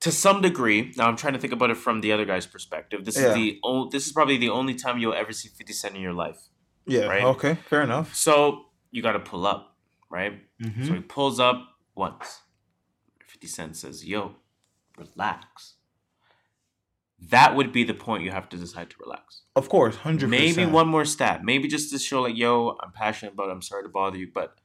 [0.00, 0.92] to some degree.
[0.96, 3.04] Now I'm trying to think about it from the other guy's perspective.
[3.04, 3.28] This Yeah.
[3.28, 6.00] is the o- this is probably the only time you'll ever see 50 Cent in
[6.00, 6.40] your life.
[6.86, 7.06] Yeah.
[7.06, 7.24] Right.
[7.34, 7.54] Okay.
[7.70, 8.14] Fair enough.
[8.14, 9.76] So you got to pull up,
[10.10, 10.34] right?
[10.62, 10.86] Mhm.
[10.86, 11.58] So he pulls up
[11.94, 12.42] once.
[13.26, 14.36] 50 Cent says, "Yo,
[14.96, 15.74] relax."
[17.20, 19.42] That would be the point you have to decide to relax.
[19.56, 20.28] Of course, 100%.
[20.28, 21.42] Maybe one more step.
[21.42, 23.48] Maybe just to show like, yo, I'm passionate about.
[23.48, 23.52] It.
[23.52, 24.56] I'm sorry to bother you, but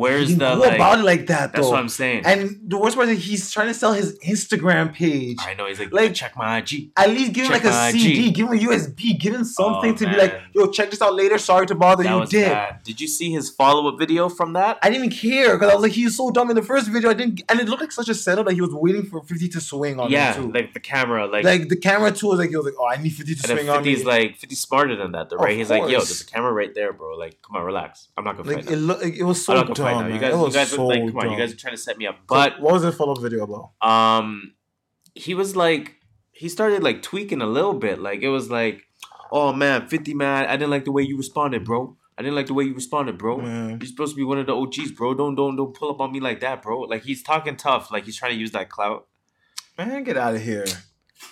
[0.00, 0.74] where's He the like?
[0.74, 1.70] about it like that that's though.
[1.70, 2.22] what I'm saying.
[2.26, 2.40] And
[2.72, 5.38] the worst part is he's trying to sell his Instagram page.
[5.40, 6.90] I know he's like, Like- like check my IG.
[6.96, 8.00] At least give him like a my IG.
[8.00, 10.42] CD, give him a USB, give him something Oh, to be like, man.
[10.54, 11.38] yo, check this out later.
[11.38, 12.26] Sorry to bother That you.
[12.26, 12.82] Did bad.
[12.82, 14.78] Did you see his follow up video from that?
[14.82, 17.10] I didn't even care because I was like, he's so dumb in the first video.
[17.10, 19.48] I didn't, and it looked like such a setup that he was waiting for Fifty
[19.50, 20.52] to swing on yeah, him too.
[20.52, 22.96] like the camera, like, Like, the camera too was like, he was like, oh, I
[23.02, 23.94] need Fifty to and swing then on me.
[23.94, 25.56] 50's like 50 smarter than that, though, Of right?
[25.56, 27.16] He's like, yo, there's a camera right there, bro.
[27.16, 28.08] Like, come on, relax.
[28.18, 28.72] I'm not gonna Like fight.
[28.72, 28.86] it, now.
[28.86, 29.54] look, it was so
[29.86, 30.02] I'm not gonna fight dumb.
[30.02, 30.06] now.
[30.06, 30.20] You man.
[30.20, 32.16] guys, you guys, so like, come on, you guys are trying to set me up,
[32.26, 33.70] But what was the follow up video about?
[33.88, 34.54] um
[35.14, 35.96] he was like
[36.32, 38.82] he started like tweaking a little bit like it was like
[39.30, 42.46] oh man 50 man i didn't like the way you responded bro i didn't like
[42.48, 43.78] the way you responded bro Man.
[43.80, 46.10] you're supposed to be one of the og's bro don't don't don't pull up on
[46.10, 49.06] me like that bro like he's talking tough like he's trying to use that clout
[49.78, 50.66] Man, get out of here.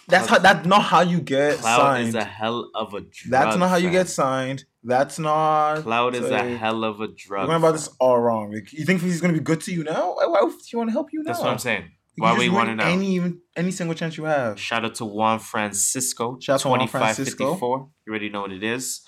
[0.08, 0.38] That's how.
[0.38, 2.08] That's not how you get clout signed.
[2.08, 3.92] is a hell of a drug That's not how you fam.
[3.92, 4.64] get signed.
[4.84, 5.82] That's not.
[5.82, 7.48] Cloud is a hell of a drug.
[7.48, 8.52] We're about this all wrong.
[8.52, 10.14] Like, you think he's gonna be good to you now?
[10.16, 11.32] Why, why would he want to help you now?
[11.32, 11.84] that's what i'm saying
[12.16, 13.20] You why just we want to know Any
[13.56, 14.58] any single chance you have.
[14.58, 16.38] Shout out to Juan Francisco.
[16.40, 17.54] Shout out to Juan Francisco.
[17.54, 17.88] 2554.
[18.06, 19.02] You already know what it is.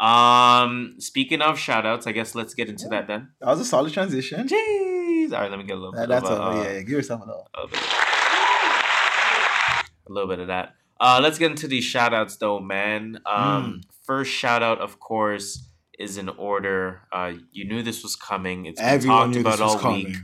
[0.00, 3.30] Um, speaking of shout outs, I guess let's get into that then.
[3.40, 4.46] That was a solid transition.
[4.48, 5.32] Jeez.
[5.32, 6.72] All right, let me get a little That- bit that's of a, a, uh, yeah,
[6.74, 6.80] yeah.
[6.80, 7.46] Give yourself a little.
[7.54, 7.80] a, little bit,
[10.08, 10.74] a little bit of that.
[11.00, 13.20] Uh, let's get into these shout outs though, man.
[13.26, 17.02] Um, first shout out, of course, is in order.
[17.12, 18.66] Uh, you knew this was coming.
[18.66, 20.06] It's been Everyone talked knew about all coming.
[20.06, 20.16] week.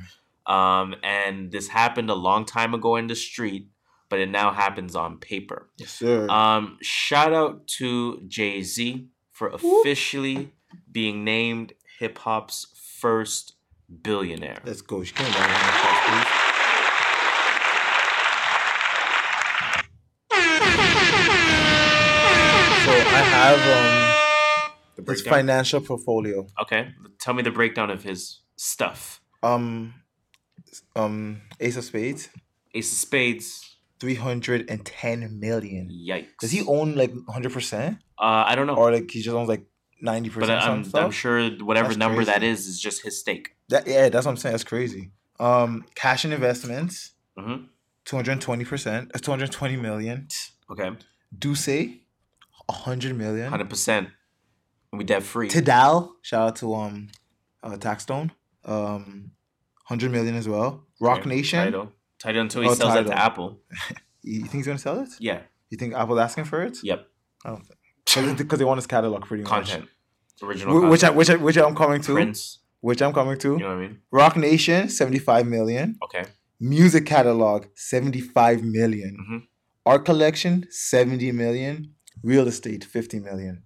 [0.46, 3.68] Um, and this happened a long time ago in the street,
[4.08, 5.70] but it now happens on paper.
[5.78, 6.28] Yes, sir.
[6.28, 10.52] Um, shout out to Jay Z for officially
[10.90, 12.66] being named hip hop's
[13.00, 13.54] first
[14.02, 14.60] billionaire.
[14.64, 15.02] Let's go.
[15.02, 15.50] She came down
[23.50, 26.46] have um The his financial portfolio.
[26.62, 26.88] Okay,
[27.20, 29.20] tell me the breakdown of his stuff.
[29.42, 29.94] Um,
[30.96, 32.28] um, Ace of Spades,
[32.74, 33.76] Ace of Spades.
[34.00, 35.90] three hundred and ten million.
[35.90, 36.38] Yikes.
[36.40, 39.48] Does he own like hundred percent, Uh, I don't know, or like he just owns
[39.48, 39.64] like
[40.00, 40.62] ninety but percent?
[40.62, 42.52] I'm, I'm sure whatever That's number that crazy.
[42.52, 43.50] is is just his stake.
[43.68, 44.52] That yeah, that's what I'm saying.
[44.54, 45.10] That's crazy.
[45.40, 47.64] Um, cash and investments, hmm
[48.04, 49.10] two hundred twenty percent.
[49.22, 50.28] Two hundred twenty million.
[50.70, 50.90] Okay,
[51.36, 52.00] D'Ussé,
[52.70, 53.48] hundred million.
[53.50, 54.08] hundred percent.
[54.92, 55.48] We debt free.
[55.48, 57.08] Tidal, shout out to um,
[57.62, 58.30] uh, Taxstone,
[58.64, 59.32] um,
[59.84, 60.84] hundred million as well.
[61.00, 61.58] Roc Okay, Nation.
[61.64, 61.92] Tidal.
[62.20, 63.10] Tidal until he Oh, sells it Tidal.
[63.12, 63.60] to Apple.
[64.26, 65.10] You think he's gonna sell it?
[65.20, 65.40] Yeah.
[65.68, 66.78] You think Apple's asking for it?
[66.82, 67.06] Yep.
[67.44, 69.50] I don't think because they want his catalog pretty much.
[69.50, 69.88] Content.
[70.42, 70.80] Original.
[70.80, 72.12] Wh- Which I, which I, which I'm coming to.
[72.14, 72.60] Prince.
[72.80, 73.48] Which I'm coming to.
[73.52, 73.98] You know what I mean?
[74.10, 75.98] Roc Nation, seventy five million.
[76.04, 76.24] Okay.
[76.58, 79.16] Music catalog, seventy five million.
[79.28, 79.42] Mhm.
[79.84, 81.92] Art collection, seventy million.
[82.22, 83.62] Real estate, fifty million.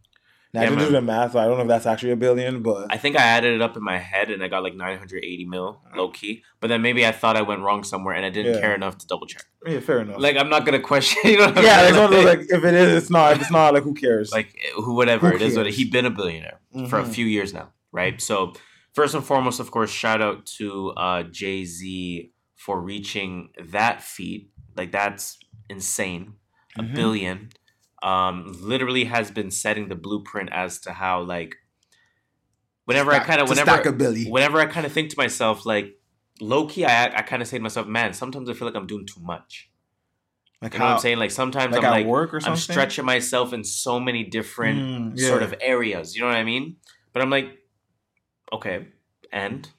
[0.55, 2.63] Now I didn't do the math, so I don't know if that's actually a billion,
[2.63, 5.45] but I think I added it up in my head and I got like 980
[5.45, 6.43] mil low key.
[6.61, 8.61] But then maybe I thought I went wrong somewhere and I didn't Yeah.
[8.61, 9.45] care enough to double check.
[9.67, 10.19] yeah, fair enough.
[10.19, 11.19] Like I'm not gonna question.
[11.31, 13.33] You know yeah, it's one of those like if it is, it's not.
[13.35, 14.33] If it's not, like who cares?
[14.33, 17.09] like who whatever Who it is what he's been a billionaire for a Mhm.
[17.15, 18.55] few years now right so
[18.95, 24.93] first and foremost of course shout out to uh jay-z for reaching that feat like
[24.93, 26.35] that's insane
[26.79, 26.95] a Mhm.
[26.95, 27.49] billion
[28.03, 31.57] um literally has been setting the blueprint as to how like
[32.85, 33.85] whenever i kind of whenever stack
[34.31, 35.99] whenever i kind of think to myself like
[36.41, 39.05] low-key i i kind of say to myself man sometimes i feel like i'm doing
[39.07, 39.71] too much
[40.63, 42.53] Like you know what i'm saying like sometimes Like i'm like work or something?
[42.53, 46.15] I'm stretching myself in so many different Mm, sort of areas.
[46.15, 46.77] You know what I mean?
[47.13, 47.59] But I'm like,
[48.53, 48.87] okay,
[49.33, 49.73] and you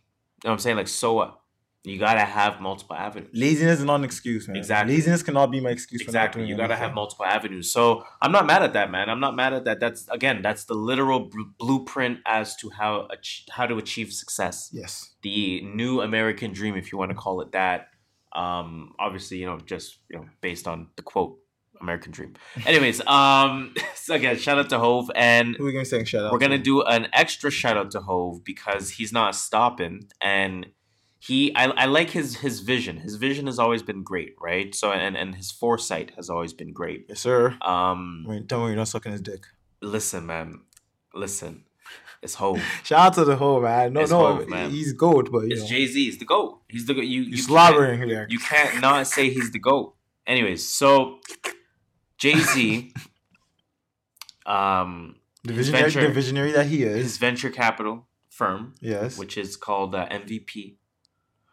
[0.44, 1.39] know what I'm saying like, so what?
[1.86, 3.32] You gotta have multiple avenues.
[3.34, 4.58] Laziness is not an excuse, man.
[4.58, 4.96] Exactly.
[4.96, 6.02] Laziness cannot be my excuse.
[6.02, 6.44] Exactly.
[6.46, 7.72] You gotta have multiple avenues.
[7.72, 9.10] So I'm not mad at that, man.
[9.10, 9.80] I'm not mad at that.
[9.80, 14.70] That's again, that's the literal bl- blueprint as to how ach- how to achieve success.
[14.74, 15.12] Yes.
[15.22, 17.88] The new American dream, if you want to call it that.
[18.34, 21.40] Um, obviously, you know, just you know, based on the quote,
[21.82, 22.36] American dream.
[22.66, 26.26] Anyways, um, so again, shout out to Hove and Who are we gonna say shout
[26.26, 26.32] out?
[26.34, 30.68] we're gonna do an extra shout out to Hove because he's not stopping and
[31.20, 32.98] he I, I like his his vision.
[32.98, 34.74] His vision has always been great, right?
[34.74, 37.06] So and and his foresight has always been great.
[37.10, 37.58] Yes, sir.
[37.62, 39.44] Um Wait, tell me you're not sucking his dick.
[39.82, 40.62] listen, man.
[41.14, 41.64] Listen.
[42.22, 42.62] It's Hove.
[42.84, 43.94] Shout out to the whole man.
[43.94, 44.72] No, It's no, man.
[44.72, 46.04] he's goat, but you It's know, Jay Z.
[46.06, 46.62] He's the GOAT.
[46.68, 47.06] He's the GOAT.
[47.06, 48.20] You, you're you slobbering there.
[48.28, 49.96] Can't, you can't not say he's the GOAT.
[50.28, 51.20] Anyways, so
[52.18, 52.92] Jay Z,
[54.46, 59.18] um, the visionary, venture- the visionary that he is, his venture capital firm, yes.
[59.18, 60.76] which is called uh, MVP,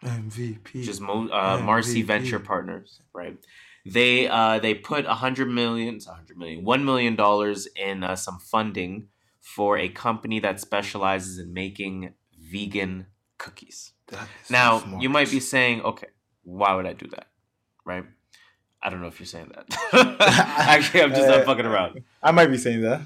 [0.06, 0.74] MVP.
[0.74, 3.36] which is Mo- uh, Marcy Venture Partners, right?
[3.86, 8.16] they uh, they put a hundred million, a hundred million, one million dollars in uh,
[8.16, 9.08] some funding
[9.40, 13.06] for a company that specializes in making vegan
[13.38, 13.92] cookies.
[14.50, 15.02] Now smart.
[15.02, 16.08] you might be saying, okay,
[16.42, 17.28] why would I do that?
[17.84, 18.04] Right?
[18.82, 19.66] I don't know if you're saying that.
[20.58, 22.02] Actually, I'm just Uh, I'm fucking around.
[22.22, 23.00] I might be saying that.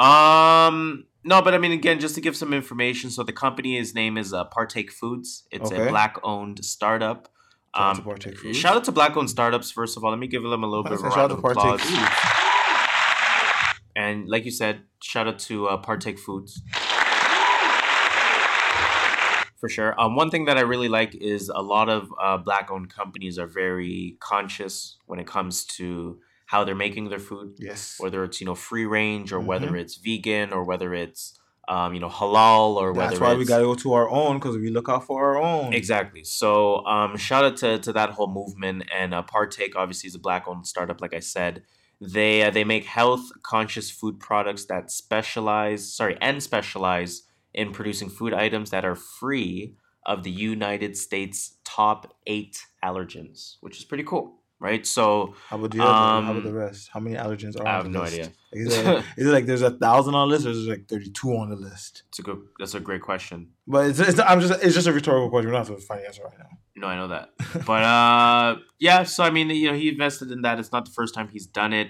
[0.00, 3.10] Um, no, but I mean, again, just to give some information.
[3.10, 5.46] So the company's name is uh, Partake Foods.
[5.50, 7.28] It's a black-owned startup.
[7.74, 8.56] Shout out to Um, Partake Foods.
[8.58, 9.70] shout out to black-owned startups.
[9.70, 11.30] First of all, let me give them a little bit of a Shout round out
[11.32, 11.80] of to Partake applause.
[11.80, 12.08] Foods.
[13.96, 16.60] And like you said, shout out to uh, Partake Foods.
[19.60, 19.98] For sure.
[19.98, 23.46] Um, one thing that I really like is a lot of uh, black-owned companies are
[23.46, 27.54] very conscious when it comes to how they're making their food.
[27.58, 27.96] Yes.
[27.98, 29.80] whether it's you know free range or whether Mhm.
[29.80, 33.44] it's vegan or whether it's um, you know halal or whether it's That's why we
[33.46, 35.72] gotta go to our own because we look out for our own.
[35.72, 36.22] exactly.
[36.24, 40.18] So um, shout out to, to that whole movement and uh, Partake obviously is a
[40.18, 41.00] black owned startup.
[41.00, 41.62] Like I said,
[42.02, 47.22] they uh, they make health conscious food products that specialize sorry and specialize
[47.54, 53.78] in producing food items that are free of the United States top eight allergens, which
[53.78, 54.84] is pretty cool, right?
[54.96, 55.04] So
[55.48, 55.92] How about the other?
[55.92, 56.82] How Um, about the rest?
[56.92, 58.14] How many allergens are I on have the no list?
[58.14, 58.32] idea.
[58.52, 60.70] Is it, like, is it like there's a thousand on the list, or is it
[60.74, 61.92] like thirty-two on the list?
[62.08, 63.38] it's a good that's a great question.
[63.66, 65.48] But it's, it's I'm just it's just a rhetorical question.
[65.50, 66.52] We're not supposed to find the answer right now.
[66.76, 67.26] No, I know that.
[67.70, 70.58] But uh yeah, so I mean, you know, he invested in that.
[70.60, 71.88] It's not the first time he's done it.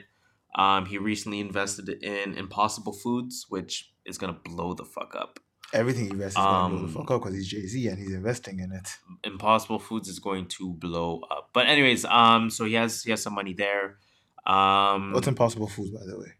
[0.63, 3.75] Um he recently invested in Impossible Foods, which
[4.11, 5.33] is going to blow the fuck up.
[5.73, 7.99] Everything he invests is gonna blow Um, the fuck up because he's Jay Z and
[7.99, 8.97] he's investing in it.
[9.25, 11.51] Impossible Foods is going to blow up.
[11.53, 13.99] But anyways, um so he has he has some money there.
[14.47, 16.33] Um What's Impossible Foods, by the way?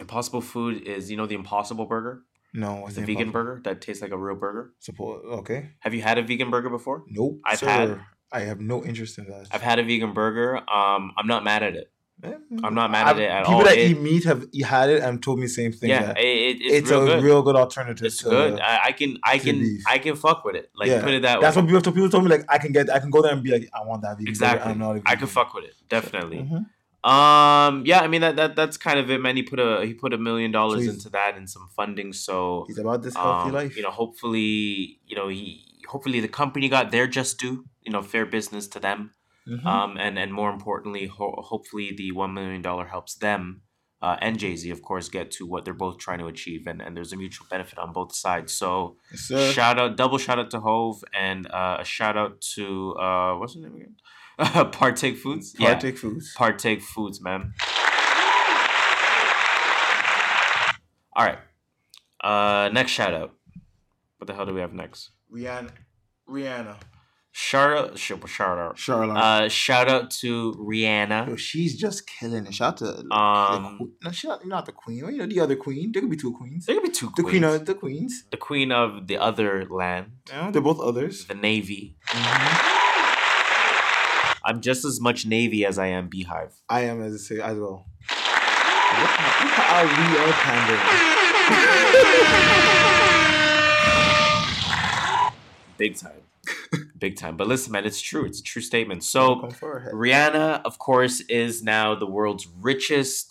[0.00, 2.22] Impossible Food is you know the Impossible Burger,
[2.54, 4.72] No, what's the vegan burger that tastes like a real burger.
[4.80, 5.70] Suppose okay.
[5.80, 7.04] Have you had a vegan burger before?
[7.08, 7.40] Nope.
[7.44, 7.66] I've sir.
[7.66, 8.00] had-
[8.34, 9.48] I have no interest in that.
[9.50, 10.56] I've had a vegan burger.
[10.56, 11.92] Um I'm not mad at it.
[12.24, 12.32] Eh,
[12.62, 13.60] I'm not mad at it at people all.
[13.62, 15.90] People that It- eat meat have had it and told me the same thing.
[15.90, 17.22] yeah, it, it- it's, it's, real a good.
[17.24, 18.06] real good alternative.
[18.06, 18.60] It's to, good.
[18.60, 19.82] I, I can I can beef.
[19.88, 20.70] I can fuck with it.
[20.76, 21.62] Like Yeah, put it that That's way.
[21.62, 22.30] what people, people told me.
[22.30, 24.28] Like I can get, I can go there and be like, I want that vegan.
[24.28, 24.70] exactly.
[24.72, 26.38] I'm not I can fuck with it definitely.
[26.38, 26.66] Mhm.
[27.04, 29.34] Um, yeah, I mean that, that that's kind of it, man.
[29.34, 32.12] He put a he put a million dollars into that and some funding.
[32.12, 33.76] So He's about this healthy um, life.
[33.76, 37.64] you know, hopefully, you know, he hopefully the company got their just due.
[37.82, 39.10] You know, fair business to them.
[39.48, 39.66] Mhm.
[39.66, 43.62] Um, and and more importantly, ho- hopefully the one million dollar helps them.
[44.00, 46.82] Uh, and Jay Z, of course, get to what they're both trying to achieve, and,
[46.82, 48.52] and there's a mutual benefit on both sides.
[48.52, 48.96] So,
[49.30, 53.36] Yes, shout out double shout out to hove and uh, a shout out to uh
[53.36, 53.94] what's his name again
[54.72, 56.34] partake foods yeah Partake foods.
[56.34, 57.52] partake foods man
[61.14, 61.38] all right
[62.24, 63.34] uh next shout out
[64.18, 65.70] what the hell do we have next Rihanna.
[66.28, 66.76] Rihanna.
[67.34, 69.16] Shout out sh- shout out Charlotte.
[69.16, 72.52] uh shout out to rihanna Yo, she's just killing it.
[72.54, 73.92] Shout out to Um, the queen.
[74.04, 74.98] No, she not, not the queen.
[74.98, 75.92] You know the other queen.
[75.92, 76.66] There could be two queens.
[76.66, 78.24] there could be two The queen of the queens.
[78.30, 81.24] the queen of the other land Yeah, they're both others.
[81.26, 82.68] the navy Mhm.
[84.44, 87.86] i'm just as much navy as i am BeyHive I am as as well.
[89.00, 89.08] Look
[89.70, 90.88] how we are pandering.
[95.78, 96.20] big time
[97.06, 99.80] big time but listen man it's true it's a true statement so Come for her
[99.84, 99.92] head.
[100.02, 103.24] Rihanna, of course, is now the world's richest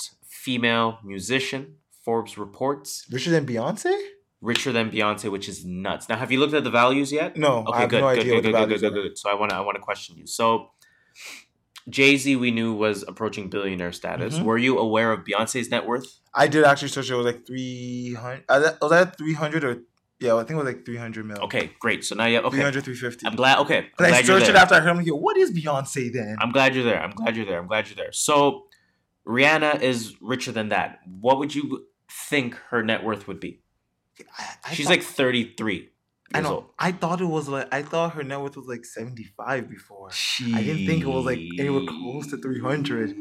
[0.45, 1.61] female musician.
[2.05, 3.93] Forbes reports richer than Beyonce?
[4.51, 6.03] richer than Beyonce, which is nuts.
[6.09, 7.29] Now, have you looked at the values yet?
[7.37, 9.15] No, Okay, I have good, no good, idea good, good, good, good, good.
[9.21, 10.25] So I want to, I want to question you.
[10.39, 10.71] So,
[11.89, 14.33] Jay Z, we knew was approaching billionaire status.
[14.39, 14.43] Mhm.
[14.43, 16.07] Were you aware of Beyonce's net worth?
[16.33, 17.09] I did actually search.
[17.09, 18.43] It was like three hundred.
[18.81, 19.73] Was that three hundred or
[20.21, 21.39] yeah, I think it was like 300 mil.
[21.39, 22.05] Okay, great.
[22.05, 22.57] So now you have, okay.
[22.57, 23.25] 300, 350.
[23.25, 23.77] I'm glad, okay.
[23.77, 26.37] I'm glad I searched it after I heard him, like, yo, what is Beyonce then?
[26.39, 27.01] I'm glad you're there.
[27.01, 27.57] I'm glad you're there.
[27.57, 28.11] I'm glad you're there.
[28.11, 28.67] So
[29.27, 30.99] Rihanna is richer than that.
[31.19, 31.87] What would you
[32.29, 33.61] think her net worth would be?
[34.37, 35.89] I, I She's thought, like 33.
[36.35, 36.49] I know.
[36.49, 36.65] Old.
[36.77, 40.11] I thought it was like, I thought her net worth was like 75 before.
[40.53, 43.15] I didn't think it was like anywhere close to 300.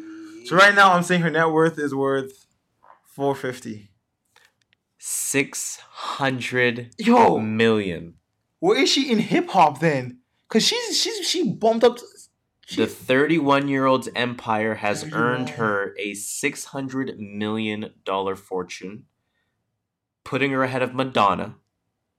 [0.45, 2.47] So right now I'm saying her net worth is worth
[3.07, 3.90] 450
[5.01, 8.15] six hundred yo million.
[8.61, 10.19] Where is she in hip hop then?
[10.49, 11.97] Cause she's she's she bumped up.
[11.97, 12.05] To,
[12.67, 15.23] she, the 31 year old's empire has 31.
[15.23, 19.07] earned her a 600 million dollar fortune,
[20.23, 21.57] putting her ahead of Madonna.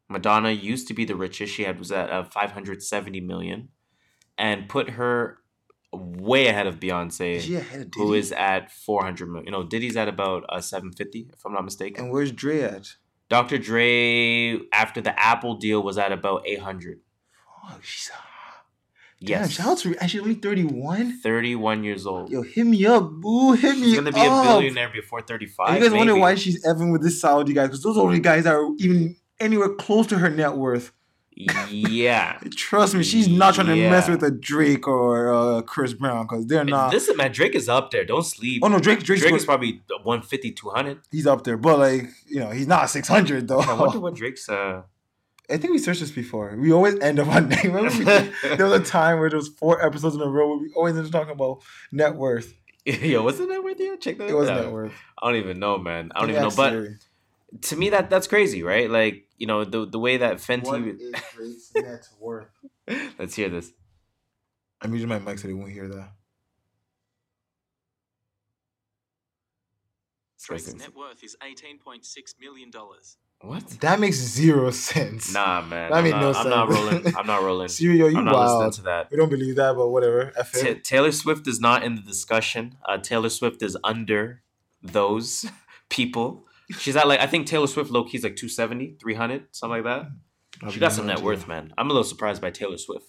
[0.10, 3.70] Madonna used to be the richest; she had was at uh, 570 million,
[4.38, 5.38] and put her
[5.93, 9.45] way ahead of Beyonce, ahead of who is at 400 million.
[9.45, 12.06] You know, Diddy's at about uh, 750, if I'm not mistaken.
[12.06, 12.95] and where's Dre at?
[13.30, 13.58] Dr.
[13.58, 16.99] Dre, after the Apple deal, was at about 800.
[17.69, 18.12] Fuck, she's
[19.19, 19.51] Yeah, Yes.
[19.51, 21.19] shout out to she's only 31.
[21.21, 22.30] 31 years old.
[22.30, 23.54] Yo, hit me up, boo.
[23.54, 23.84] Hit me up.
[23.86, 25.67] She's gonna be a billionaire before 35.
[25.69, 27.67] And you guys wonder why she's effing with this Saudi guy?
[27.67, 30.91] Because those are the only guys that are even anywhere close to her net worth.
[31.36, 32.38] Yeah.
[32.52, 36.46] Trust me, she's not trying to mess with a Drake or uh, Chris Brown because
[36.46, 36.94] they're not.
[36.94, 38.06] Listen, man, Drake is up there.
[38.06, 38.62] Don't sleep.
[38.63, 41.00] oh no, Drake, Drake's Drake is probably 150, 200.
[41.12, 43.60] he's up there, but like you know, he's not 600 though.
[43.62, 44.48] I wonder what Drake's.
[44.50, 44.84] uh
[45.50, 46.56] I think we searched this before.
[46.58, 47.74] We always end up on name.
[47.74, 50.96] There was a time where there was four episodes in a row where we always
[50.96, 52.54] ended up talking about net worth.
[52.86, 53.98] Yo, wasn't net worth you?
[53.98, 54.62] Check that It was out.
[54.63, 54.94] net worth.
[55.22, 56.12] I don't even know, man.
[56.15, 56.56] I don't Think even know.
[56.56, 57.11] But.
[57.62, 58.90] To me, that that's crazy, right?
[58.90, 60.66] Like, you know, the the way that Fenty.
[60.66, 61.02] What is
[61.36, 62.50] Drake's net worth?
[63.20, 63.72] Let's hear this.
[64.82, 66.14] I'm using my mic so they won't hear that.
[70.44, 72.02] Drake's net worth is $18.6
[72.40, 72.72] million.
[73.42, 73.68] What?
[73.82, 75.34] That makes zero sense.
[75.34, 75.90] Nah, man.
[75.92, 77.16] That I'm made not, no I'm not rolling.
[77.16, 77.68] I'm not rolling.
[77.70, 78.74] Siri, yo, you I'm not listening wild.
[78.74, 79.12] to that.
[79.12, 80.32] We don't believe that, but whatever.
[80.38, 82.76] F Ta- Taylor Swift is not in the discussion.
[82.88, 84.42] Uh, Taylor Swift is under
[84.82, 85.46] those
[85.90, 86.46] people.
[86.79, 90.71] She's at like I think Taylor Swift low key's like 270, 300, something like that.
[90.71, 91.73] She got some net worth, man.
[91.77, 93.05] I'm a little surprised by Taylor Swift,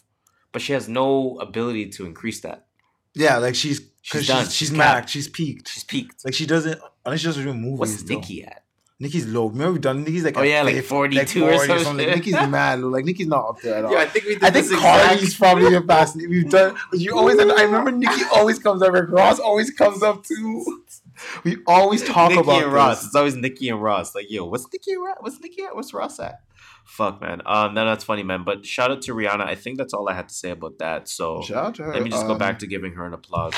[0.53, 2.67] but she has no ability to increase that.
[3.15, 4.45] Yeah, like she's She's she's done.
[4.47, 5.09] she's, She's she's maxed.
[5.09, 5.69] She's peaked.
[5.69, 6.25] She's peaked.
[6.25, 7.79] Like she doesn't unless she doesn't do movies.
[7.79, 8.21] What's though.
[8.47, 8.65] At?
[8.99, 9.47] Nicki's low.
[9.47, 12.07] Remember we done Nicki's like Oh, yeah, like 50, 42 or some something.
[12.07, 12.17] shit.
[12.17, 12.89] Nicki's mad low.
[12.89, 13.93] Like Nicki's not up there at all.
[13.93, 16.17] Yeah, I think we did I think Cardi's probably the best.
[16.17, 16.77] We've done.
[16.93, 17.39] You always.
[17.39, 18.93] I remember Nicki always comes up.
[18.93, 20.83] Ross always comes up too.
[21.45, 22.99] We always talk Nicki about and Ross.
[23.01, 23.07] this.
[23.07, 24.15] It's always Nikki and Ross.
[24.15, 25.17] Like, yo, what's Nikki and Ross?
[25.21, 25.75] What's Nikki at?
[25.75, 26.41] What's Ross at?
[26.85, 27.43] Fuck, man.
[27.47, 28.45] Um, no, that's funny, man.
[28.45, 29.47] But shout out to Rihanna.
[29.47, 31.09] I think that's all I had to say about that.
[31.09, 31.95] So Shout out to her.
[31.95, 33.55] let me just go Um, back to giving her an applause.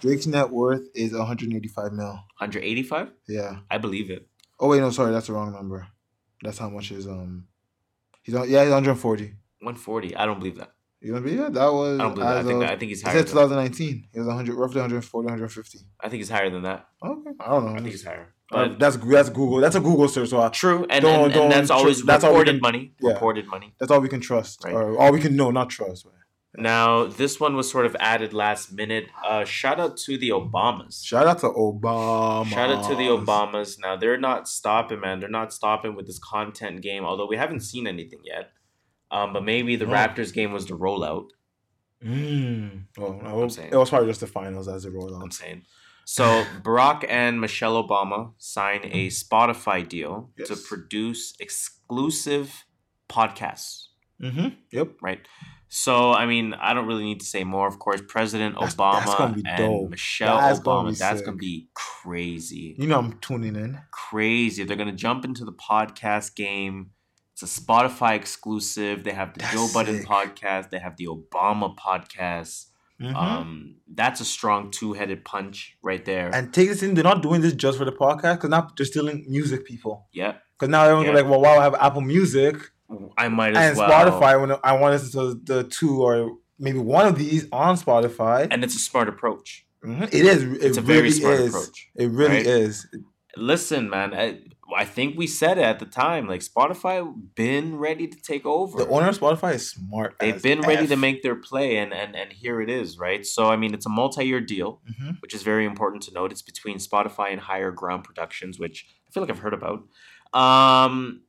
[0.00, 2.06] Drake's net worth is 185 mil.
[2.06, 3.10] 185?
[3.28, 3.56] Yeah.
[3.70, 4.28] I believe it.
[4.60, 5.88] Oh wait, no, sorry, that's the wrong number.
[6.42, 7.46] That's how much is um.
[8.22, 8.48] He's on.
[8.48, 9.24] Yeah, he's 140.
[9.60, 10.16] 140.
[10.16, 10.72] I don't believe that.
[11.00, 12.00] You know, yeah, that was.
[12.00, 12.36] I don't believe that.
[12.38, 13.18] I think of- I think he's higher.
[13.18, 14.08] said 2019.
[14.12, 15.78] He was 100, roughly 140, 150.
[16.00, 16.88] I think he's higher than that.
[17.04, 17.72] Okay, I don't know.
[17.72, 18.34] I think he's higher.
[18.50, 19.58] Uh, But that's that's Google.
[19.60, 20.30] That's a Google search.
[20.30, 22.92] So I, true, and, Don't- and, don't and that's always that's reported can- money.
[23.00, 23.12] yeah.
[23.12, 23.74] Reported money.
[23.78, 24.74] that's all we can trust, Right.
[24.74, 26.06] or all we can know, not trust.
[26.56, 29.06] Now, this one was sort of added last minute.
[29.24, 31.04] Uh, shout out to the Obamas.
[31.04, 32.46] Shout out to Obama.
[32.46, 33.78] Shout out to the Obamas.
[33.78, 35.20] Now they're not stopping, man.
[35.20, 37.04] They're not stopping with this content game.
[37.04, 38.50] Although we haven't seen anything yet.
[39.10, 39.92] Um, but maybe the No.
[39.92, 41.28] Raptors game was the rollout.
[42.04, 42.84] Mm.
[42.96, 43.70] Well, I I'm saying.
[43.72, 45.62] it was probably just the finals as it rolled I'm saying.
[46.04, 52.64] So Barack and Michelle Obama sign a Spotify deal to produce exclusive
[53.08, 53.86] podcasts.
[54.22, 54.48] Mm-hmm.
[54.72, 54.88] Yep.
[55.02, 55.20] right?
[55.70, 57.66] So, I mean, I don't really need to say more.
[57.68, 59.90] Of course, President That's- Obama that's gonna be and dope.
[59.90, 61.26] Michelle That's gonna Obama, be that's sick.
[61.26, 62.74] going to be crazy.
[62.78, 63.78] You know I'm tuning in.
[63.90, 64.64] Crazy.
[64.64, 66.90] They're going to jump into the podcast game.
[67.40, 69.04] It's a Spotify exclusive.
[69.04, 70.08] They have the That's Joe Budden sick.
[70.08, 72.66] podcast, they have the Obama podcast.
[73.00, 73.14] Mhm.
[73.14, 76.34] Um, that's a strong two-headed punch right there.
[76.34, 76.94] and take this in.
[76.94, 80.08] They're not doing this just for the podcast because now they're stealing music people.
[80.12, 81.14] yeah, Because now everyone's Yeah.
[81.14, 82.56] like, well, wow, I have Apple Music
[83.16, 83.88] I might as and well.
[83.88, 84.40] Spotify.
[84.40, 88.48] When I want to listen to the two or maybe one of these on Spotify.
[88.50, 89.64] and it's a smart approach.
[89.84, 90.08] Mhm.
[90.12, 90.42] It is.
[90.42, 91.48] It It's a really very smart is.
[91.54, 91.88] approach.
[91.94, 92.46] It really right?
[92.46, 92.88] is.
[93.36, 94.40] Listen, man, I,
[94.76, 96.26] I think we said it at the time.
[96.26, 98.78] Like Spotify been ready to take over.
[98.78, 100.16] The owner of Spotify is smart.
[100.20, 103.24] They've been ready to make their play, and and and here it is, right?
[103.24, 105.20] So I mean, it's a multi-year deal, Mhm.
[105.22, 106.32] which is very important to note.
[106.32, 109.84] It's between Spotify and Higher Ground Productions, which I feel like I've heard about.
[110.34, 111.22] Um,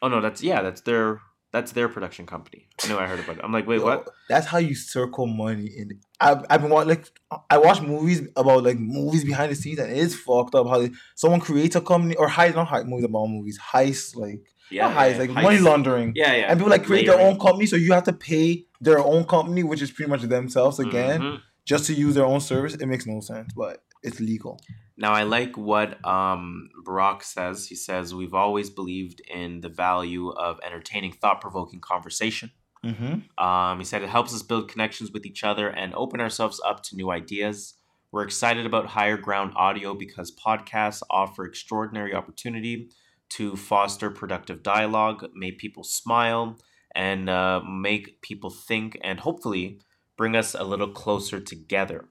[0.00, 1.20] oh no, that's yeah, that's their
[1.56, 2.68] that's their production company.
[2.84, 3.44] I know I heard about it.
[3.44, 4.08] I'm like, wait, Yo, what?
[4.28, 5.66] That's how you circle money.
[5.80, 7.04] In I've, I've been watching like
[7.50, 10.90] I watch movies about like movies behind the scenes, and it's fucked up how they,
[11.14, 14.96] someone creates a company or heist not heist movies about movies heist like Yeah, not
[14.98, 15.42] heist yeah, like heist.
[15.42, 16.12] money laundering.
[16.14, 16.46] Yeah, yeah.
[16.50, 19.62] And people like create their own company, so you have to pay their own company,
[19.62, 21.40] which is pretty much themselves again, Mhm.
[21.64, 22.74] just to use their own service.
[22.74, 24.60] It makes no sense, but it's legal.
[24.96, 27.66] Now I like what um, Barack says.
[27.66, 32.50] He says we've always believed in the value of entertaining, thought-provoking conversation.
[32.84, 33.44] Mm-hmm.
[33.44, 36.82] Um, he said it helps us build connections with each other and open ourselves up
[36.84, 37.74] to new ideas.
[38.12, 42.88] We're excited about Higher Ground Audio because podcasts offer extraordinary opportunity
[43.30, 46.58] to foster productive dialogue, make people smile,
[46.94, 49.80] and uh, make people think, and hopefully
[50.16, 52.08] bring us a little closer together.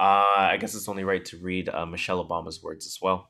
[0.00, 3.28] Uh, I guess it's only right to read uh, Michelle Obama's words as well.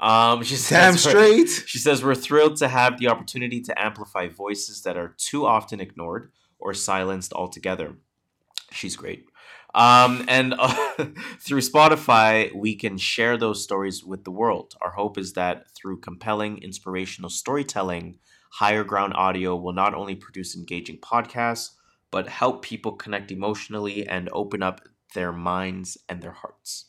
[0.00, 1.48] Um, she Damn says, straight.
[1.66, 5.78] she says, We're thrilled to have the opportunity to amplify voices that are too often
[5.78, 7.96] ignored or silenced altogether.
[8.72, 9.26] She's great.
[9.74, 10.74] Um, and uh,
[11.38, 14.74] through Spotify, we can share those stories with the world.
[14.80, 18.18] Our hope is that through compelling, inspirational storytelling,
[18.52, 21.72] Higher Ground Audio will not only produce engaging podcasts,
[22.10, 24.80] but help people connect emotionally and open up
[25.14, 26.86] their minds and their hearts.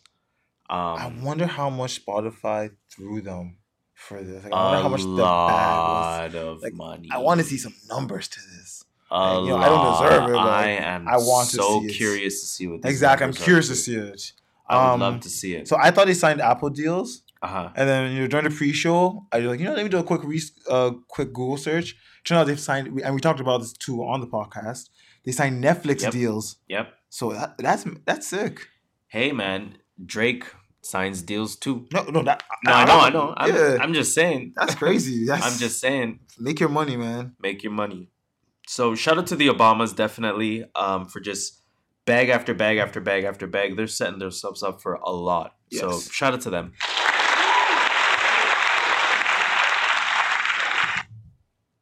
[0.70, 3.58] I Um, wonder how much Spotify threw them
[3.94, 4.44] for this.
[4.44, 6.36] Like, I wonder how much the bag was.
[6.36, 7.10] of Like, money.
[7.12, 8.86] I want to see some numbers to this.
[9.12, 11.94] You know, I don't deserve it, but I am I want to so see it.
[11.94, 13.28] curious to see what Exactly.
[13.28, 14.32] I'm curious to see it.
[14.68, 15.68] I would Um, love to see it.
[15.68, 17.72] So I thought they signed Apple deals, uh-huh.
[17.76, 19.98] and then you know during the pre-show, I was like, you know, let me do
[19.98, 21.98] a quick re- uh, quick Google search.
[22.24, 24.88] Turns out they've signed, and we talked about this too on the podcast.
[25.26, 26.12] They signed Netflix Yep.
[26.14, 26.94] deals, Yep.
[27.12, 28.70] So that, that's that's sick.
[29.08, 30.46] Hey man, Drake
[30.82, 31.86] signs deals too.
[31.94, 33.34] No, no, that No, I know, I know.
[33.36, 34.54] I'm, yeah, I'm just saying.
[34.56, 35.26] that's crazy.
[35.28, 37.36] That's, I'm just saying, make your money, man.
[37.38, 38.08] make your money.
[38.66, 41.62] So shout out to the Obamas definitely um, for just
[42.06, 43.76] bag after bag after bag after bag.
[43.76, 45.56] They're setting themselves up for a lot.
[45.74, 46.72] So shout out to them.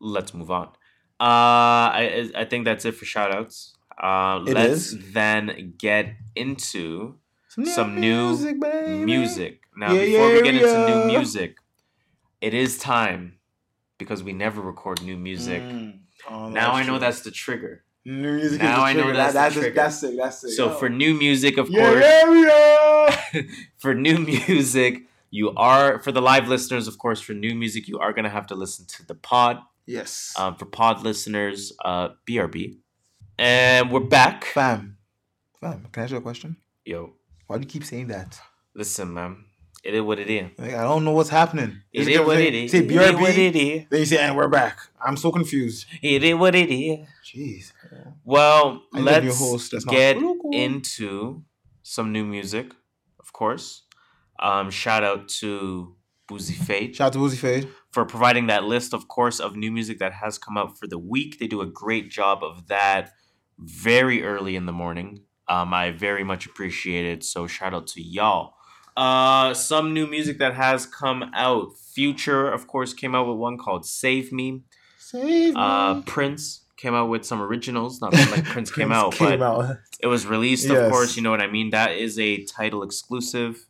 [0.02, 0.70] Let's move on.
[1.20, 3.76] Uh, I I think that's it for shout outs.
[4.00, 5.14] Uh, It let's is.
[5.14, 7.16] then get into
[7.66, 9.04] some new baby.
[9.06, 9.62] music.
[9.76, 11.58] Now, Yeah, before we get into new music,
[12.42, 13.36] it is time
[13.98, 15.62] because we never record new music.
[15.62, 16.00] Mm.
[16.30, 17.84] Oh, now I know that's the trigger.
[18.06, 18.62] new music.
[18.62, 19.18] now is the I know trigger.
[19.18, 19.76] that's the that's, trigger.
[19.76, 20.16] that's sick.
[20.18, 20.52] That's sick.
[20.52, 20.76] So Yo.
[20.76, 23.42] for new music, of yeah, course, yeah, yeah.
[23.78, 28.00] for new music, you are for the live listeners, of course, for new music, you
[28.00, 29.60] are gonna have to listen to the pod.
[29.86, 30.34] Yes.
[30.38, 32.78] Um, for pod listeners, uh, BRB,
[33.40, 34.44] and we're back.
[34.46, 34.98] fam,
[35.62, 35.88] fam.
[35.92, 36.58] Can I ask you a question?
[36.86, 37.14] Yo,
[37.48, 38.40] Why do you keep saying that?
[38.76, 39.46] listen, man,
[39.84, 40.52] it is what it is.
[40.58, 41.82] Like, I don't know what's happening.
[41.94, 42.72] It Just is what it is.
[42.72, 43.86] Say It is what it is.
[43.90, 44.78] Then you say, and we're back.
[45.06, 45.86] I'm so confused.
[46.02, 47.08] It is what it is.
[47.26, 47.72] Jeez.
[48.26, 50.52] Well, I let's get political.
[50.54, 51.44] into
[51.84, 52.74] some new music,
[53.20, 53.84] of course.
[54.42, 55.96] Um, shout out to
[56.28, 57.68] Boozy Fate Shout out to Woozy Fade.
[57.92, 61.00] for providing that list, of course, of new music that has come out for the
[61.00, 61.40] week.
[61.40, 63.12] They do a great job of that
[63.60, 65.24] very early in the morning.
[65.48, 67.24] Um, I very much appreciate it.
[67.24, 68.54] So shout out to y'all.
[68.96, 71.70] Uh, some new music that has come out.
[71.94, 74.64] Future, of course, came out with one called "Save Me."
[75.00, 75.54] Save me.
[75.56, 78.00] Uh, Prince came out with some originals.
[78.02, 79.78] Not like Prince came out, but out.
[80.02, 80.92] it was released, of Yes.
[80.92, 81.16] course.
[81.18, 81.72] You know what I mean.
[81.72, 83.66] That is a Tidal exclusive.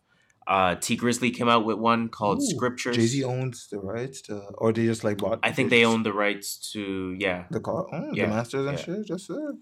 [0.47, 2.95] Uh, Tee Grizzley came out with one called Scriptures.
[2.95, 5.39] Jay Z owns the rights to, or they just like bought.
[5.43, 7.45] I think they own the rights to yeah.
[7.51, 8.83] the car, oh, Yeah, the masters and yeah.
[8.83, 9.05] shit.
[9.05, 9.55] Just it.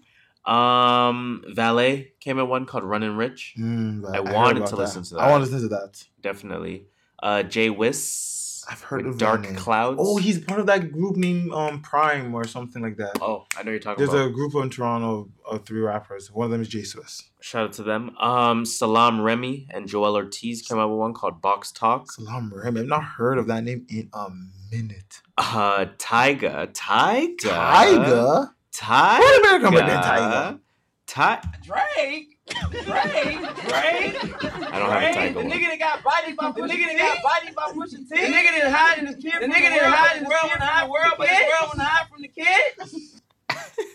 [0.48, 3.54] Um, Valet came out one called Running Rich.
[3.58, 4.82] Mm, I heard wanted to that.
[4.82, 5.20] listen to that.
[5.20, 6.04] I want to listen to that.
[6.22, 6.86] Definitely.
[7.22, 8.36] Uh, Jay Whiss.
[8.70, 9.54] I've heard of Dark name.
[9.56, 9.98] Clouds.
[9.98, 13.16] Oh, he's part of that group named um Prime or something like that.
[13.22, 14.18] Oh, I know you're talking There's about.
[14.18, 16.30] There's a group in Toronto of three rappers.
[16.30, 17.30] One of them is Jay Swiss.
[17.40, 18.14] Shout out to them.
[18.18, 22.12] Um, Salaam Remi and Joel Ortiz came out with one called Box Talk.
[22.12, 22.80] Salaam Remi.
[22.80, 24.28] I've not heard of that name in a
[24.70, 25.22] minute.
[25.38, 26.70] Uh, Tyga.
[26.74, 28.50] Tyga.
[28.72, 29.22] Tiger?
[29.22, 29.24] Tyga.
[29.24, 30.58] What American come with that Tiger?
[31.06, 31.42] Ty.
[31.62, 32.38] Drake.
[32.70, 32.84] Drake.
[32.84, 34.44] Drake.
[34.72, 35.50] I don't have a Tyga The one.
[35.50, 38.08] nigga that got bodied by the nigga that got bodied by pushing T.
[38.08, 39.34] The nigga that hide in his kid.
[39.40, 42.08] The nigga that hide in his world when hide world, but his world when hide
[42.08, 43.02] from the kid.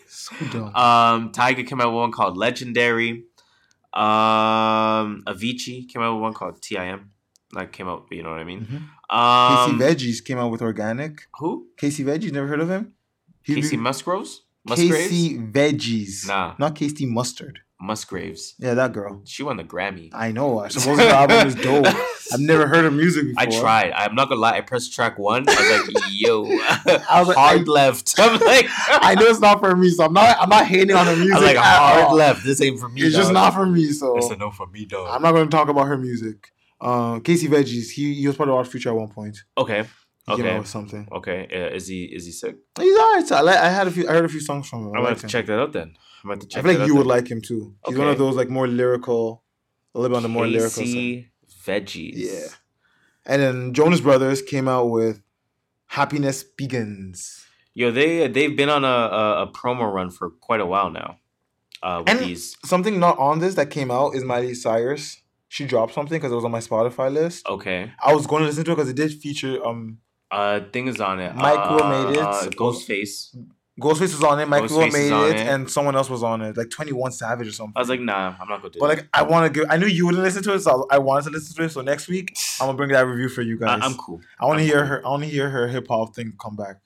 [0.08, 0.76] So dumb.
[0.76, 3.26] Um, Tyga came out with one called Legendary.
[3.94, 7.12] Um, Avicii came out with one called TIM.
[7.52, 8.62] Like came out, you know what I mean.
[9.12, 9.16] Mhm.
[9.16, 11.28] Um, Casey Veggies came out with organic.
[11.38, 11.68] who?
[11.78, 12.94] Casey Veggies, never heard of him?
[13.44, 14.43] He Casey be- Musgraves?
[14.66, 14.96] Musgraves?
[15.10, 16.28] Casey Veggies.
[16.28, 16.56] Nah.
[16.58, 17.60] Not Casey Mustard.
[17.82, 18.56] Musgraves.
[18.60, 19.22] Yeah, that girl.
[19.26, 20.10] She won the Grammy.
[20.14, 20.60] I know.
[20.60, 21.86] I suppose her album is dope.
[22.32, 23.42] I've never heard her music before.
[23.44, 23.92] I tried.
[23.92, 24.54] I'm not gonna lie.
[24.56, 25.44] I pressed track one.
[25.50, 26.46] I was like, "Yo,
[27.10, 30.14] I was hard I- left." I'm like, I know it's not for me, so I'm
[30.14, 30.38] not.
[30.40, 31.36] I'm not hating on her music.
[31.36, 32.16] I'm like, hard all.
[32.16, 32.46] left.
[32.46, 33.02] This ain't for me.
[33.02, 33.92] It's just not for me.
[33.92, 35.10] So It's a no for me, dog.
[35.12, 36.52] I'm not going to talk about her music.
[36.80, 37.92] Uh, Casey Veggies.
[37.92, 39.38] He, he was part of our future at one point.
[39.58, 39.84] okay,
[40.30, 41.08] okay, out with something.
[41.12, 41.48] okay.
[41.52, 42.56] Uh, is he is he sick?
[42.80, 43.32] He's alright.
[43.32, 44.08] I, like, I had a few.
[44.08, 44.88] I heard a few songs from him.
[44.88, 45.30] I'm gonna like have to him.
[45.30, 45.96] check that out then.
[46.24, 46.64] I'm gonna have to I check.
[46.72, 47.08] feel like you would then.
[47.18, 47.76] like him too.
[47.88, 49.44] He's one of those like more lyrical,
[49.94, 51.26] a little bit on the more lyrical side.
[51.66, 52.14] Veggies.
[52.16, 52.48] Yeah.
[53.26, 55.22] And then Jonas Brothers came out with
[55.88, 60.66] "Happiness Begins." Yo, they they've been on a, a, a promo run for quite a
[60.66, 61.18] while now.
[61.82, 62.56] Uh, with And- these.
[62.64, 65.20] Something not on this that came out is Miley Cyrus.
[65.50, 67.48] She dropped something because it was on my Spotify list.
[67.48, 67.92] Okay.
[68.04, 70.00] I was going to listen to it because it did feature um
[70.34, 71.36] Uh, thing is on it.
[71.36, 72.24] Mike uh, made it.
[72.24, 73.36] Uh, Ghostface.
[73.80, 75.48] Ghostface was on it, Ghostface made it, it.
[75.48, 77.74] and someone else was on it, like Twenty One Savage or something.
[77.76, 78.80] I was like, nah, I'm not gonna do it.
[78.80, 78.98] but that.
[78.98, 79.70] like I want to give.
[79.70, 81.70] I knew you wouldn't listen to it, so I wanted to listen to it.
[81.70, 83.80] So next week I'm gonna bring that review for you guys.
[83.82, 84.22] I, am cool.
[84.40, 84.86] I want to hear cool.
[84.86, 85.06] her.
[85.06, 86.82] I want to hear her hip hop thing come back.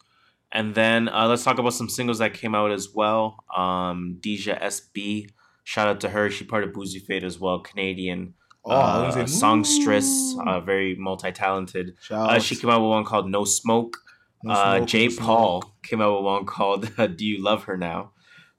[0.52, 3.43] And then uh, let's talk about some singles that came out as well.
[3.54, 5.30] Um, Dijah SB,
[5.68, 6.30] Shout out to her.
[6.30, 8.36] She part of Boozy Fate as well, Canadian.
[8.70, 11.95] Oh, was uh, songstress, uh, very multi-talented.
[12.09, 13.97] Uh, she came out with one called No Smoke.
[14.43, 15.74] No uh, smoke, Jay no Paul smoke.
[15.84, 18.11] came out with one called Do You Love Her Now?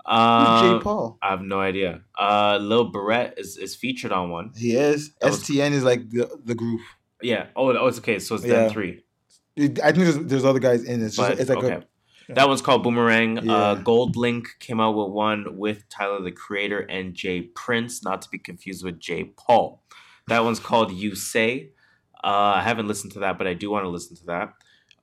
[0.07, 1.19] Who's Uh, Jai Paul?
[1.23, 2.01] I have no idea.
[2.19, 4.53] Uh, Lil Barrett is, is featured on one.
[4.57, 5.13] He is.
[5.21, 6.81] That was- STN is like the, the group.
[7.23, 7.47] Yeah.
[7.55, 8.19] Oh, oh, it's okay.
[8.19, 8.55] So it's Yeah.
[8.55, 9.05] then three.
[9.59, 11.07] I think there's, there's other guys in it.
[11.07, 11.85] It's, just, But it's like okay.
[12.29, 13.39] a, That one's called Boomerang.
[13.51, 18.29] Uh, GoldLink came out with one with Tyler the Creator and Jay Prince, not to
[18.31, 19.83] be confused with Jai Paul.
[20.29, 21.71] That one's called You Say.
[22.23, 24.53] Uh, I haven't listened to that, but I do want to listen to that.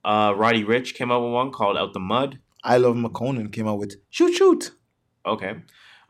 [0.03, 2.39] Uh, Roddy Ricch came out with one called Out the Mud.
[2.63, 4.71] I Love McConan came out with Shoot Shoot.
[5.25, 5.55] Okay.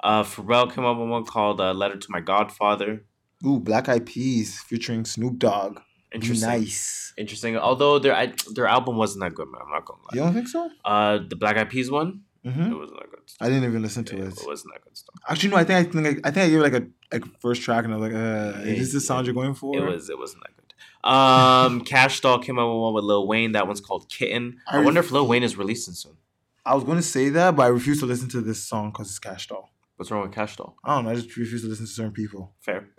[0.03, 3.05] Uh, Pharrell came out with one called uh, Letter to My Godfather.
[3.45, 5.79] Ooh, Black Eyed Peas featuring Snoop Dogg.
[6.13, 6.49] Interesting.
[6.49, 7.13] Nice.
[7.17, 7.57] Interesting.
[7.57, 9.61] Although their I, their album wasn't that good, man.
[9.65, 10.09] I'm not gonna lie.
[10.13, 10.69] You don't think so?
[10.85, 12.71] Uh, the Black Eyed Peas one, Mm-hmm.
[12.71, 13.45] it wasn't that good.
[13.45, 14.39] I didn't even listen to Yeah, it.
[14.41, 15.15] it wasn't that good stuff.
[15.29, 15.57] Actually, no.
[15.57, 17.85] I think I think I, I think I gave it like a like first track,
[17.85, 20.09] and I was like, uh, Yeah, "Is this the sound you're going for?" It was
[20.09, 21.09] it wasn't that good.
[21.09, 23.51] Um, Kash Doll came out with one with Lil Wayne.
[23.53, 24.59] That one's called Kitten.
[24.67, 26.13] I, I wonder if Lil Wayne is releasing soon.
[26.65, 29.07] I was going to say that, but I refuse to listen to this song because
[29.09, 29.69] it's Kash Doll.
[29.97, 30.75] What's wrong with Kash Doll?
[30.83, 31.11] I don't know.
[31.11, 32.53] I just refuse to listen to certain people.
[32.59, 32.89] Fair.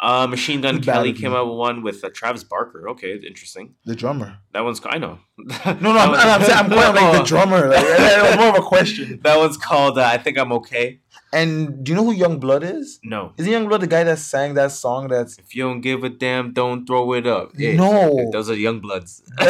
[0.00, 1.36] Uh, Machine Gun Kelly came me.
[1.36, 2.88] out with one with uh, Travis Barker.
[2.90, 3.74] Okay, interesting.
[3.84, 4.38] The drummer.
[4.52, 5.18] That one's I know.
[5.66, 7.68] No, no, I'm, I'm, saying, I'm going like the drummer.
[7.68, 9.20] Like, it was more of a question.
[9.22, 11.00] That one's called uh, I think I'm okay.
[11.32, 13.00] And do you know who Young Blood is?
[13.04, 13.34] No.
[13.36, 15.08] Isn't Young Blood the guy that sang that song?
[15.08, 17.52] That's If you don't give a damn, don't throw it up.
[17.54, 17.76] Yeah.
[17.76, 18.30] No.
[18.32, 19.22] Those are young bloods.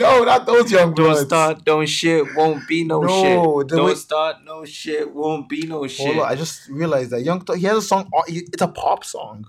[0.00, 1.20] no, not those Young Bloods.
[1.20, 3.68] Don't start, don't shit, won't be no, No, shit.
[3.68, 6.06] Don't start, no shit, won't be no shit.
[6.06, 7.58] Hold on, I just realized that Young Thug.
[7.58, 8.08] He has a song.
[8.14, 9.46] oh, It's a pop song.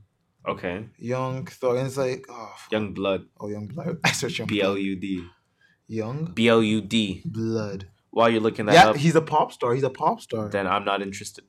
[0.47, 0.85] Okay.
[0.97, 1.77] Young Thug.
[1.77, 2.53] And it's like oh.
[2.71, 3.25] Young blood.
[3.39, 3.97] oh Young Blood.
[4.03, 4.81] I searched Young B L Blood.
[4.81, 5.23] U D.
[5.87, 7.21] Young B L U D.
[7.25, 7.87] Blood.
[8.11, 9.73] While you're looking that Yeah, up, he's a pop star.
[9.73, 10.49] He's a pop star.
[10.49, 11.45] then I'm not interested.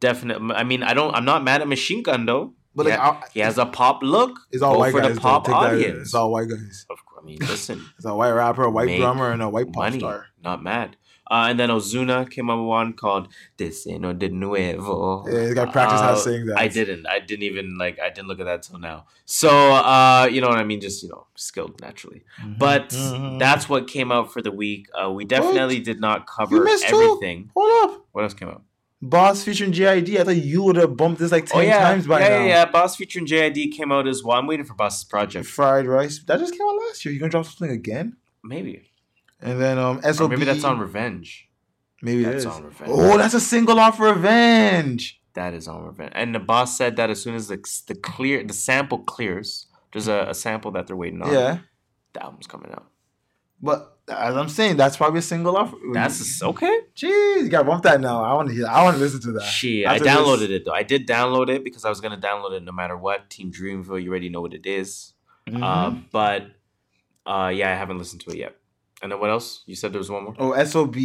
[0.00, 0.54] Definitely.
[0.54, 1.14] I mean, I don't.
[1.14, 2.52] I'm not mad at Machine Gun though.
[2.76, 4.32] But like, I- he has a pop look.
[4.50, 5.14] it's all Go white for guys.
[5.14, 5.44] the pop.
[5.44, 5.98] Take that- audience.
[6.00, 6.84] It's all white guys.
[6.90, 7.20] Of course.
[7.22, 7.84] I mean, listen.
[7.96, 9.98] It's a white rapper, a white drummer, and a white pop money.
[9.98, 10.26] star.
[10.42, 10.96] Not mad.
[11.34, 13.26] Uh, and then Ozuna came up with one called
[13.58, 15.24] Te Soñé de Nuevo.
[15.28, 16.58] Yeah, you got practice how Uh, to sing that.
[16.64, 17.06] I didn't.
[17.14, 17.96] I didn't even like.
[17.98, 18.98] I didn't look at that till now.
[19.24, 20.80] So, uh, you know what I mean?
[20.80, 22.22] Just you know, skilled naturally.
[22.40, 22.58] Mhm.
[22.64, 23.38] But Mhm.
[23.44, 24.82] that's what came out for the week.
[24.98, 26.94] Uh, we definitely did not cover missed two.
[27.02, 27.50] everything.
[27.56, 28.06] Hold up.
[28.12, 28.62] What else came out?
[29.02, 30.18] Bas featuring JID.
[30.20, 32.38] I thought you would have bumped this like 10 oh yeah, times by yeah, now.
[32.38, 32.64] yeah, yeah.
[32.76, 34.38] Bas featuring JID came out as well.
[34.38, 35.46] I'm waiting for Bas's project.
[35.46, 36.22] Fried rice.
[36.26, 37.12] That just came out last year.
[37.12, 38.16] You gonna drop something again?
[38.42, 38.76] Maybe.
[39.40, 40.30] And then um Or SOB.
[40.30, 41.48] maybe that's on Revenge.
[42.02, 42.90] Maybe That's on Revenge.
[42.92, 45.20] Oh, that's a single off Revenge.
[45.34, 46.12] That is on Revenge.
[46.14, 47.56] And the boss said that as soon as the
[47.88, 51.32] the clear the sample clears, there's a, a sample that they're waiting on.
[51.32, 51.58] Yeah.
[52.12, 52.86] The album's coming out.
[53.62, 55.72] But as I'm saying, that's probably a single off.
[55.94, 56.80] That's okay.
[56.94, 58.22] Jeez, you gotta bump that now.
[58.22, 58.66] I want to hear.
[58.66, 59.42] I want to listen to that.
[59.44, 60.72] Shit, I After this- downloaded it though.
[60.74, 63.30] I did download it because I was gonna download it no matter what.
[63.30, 65.14] Team Dreamville, you already know what it is.
[65.48, 65.62] Mhm.
[65.62, 66.42] Uh, but
[67.26, 68.56] uh, yeah, I haven't listened to it yet.
[69.02, 69.64] And then what else?
[69.66, 70.34] You said there was one more.
[70.38, 70.96] Oh, SOB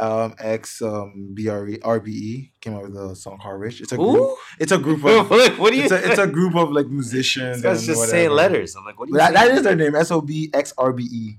[0.00, 3.80] um, X um, BRE RBE came out with a song Rich.
[3.82, 4.16] It's a group.
[4.16, 4.36] Ooh.
[4.58, 5.58] It's a group Look, of.
[5.58, 5.84] what do you?
[5.84, 7.62] it's, a, it's a group of like musicians.
[7.62, 8.74] This guy's just saying letters.
[8.74, 9.18] I'm like, what do you?
[9.18, 9.94] That, that is their name.
[10.02, 11.38] SOB X RBE.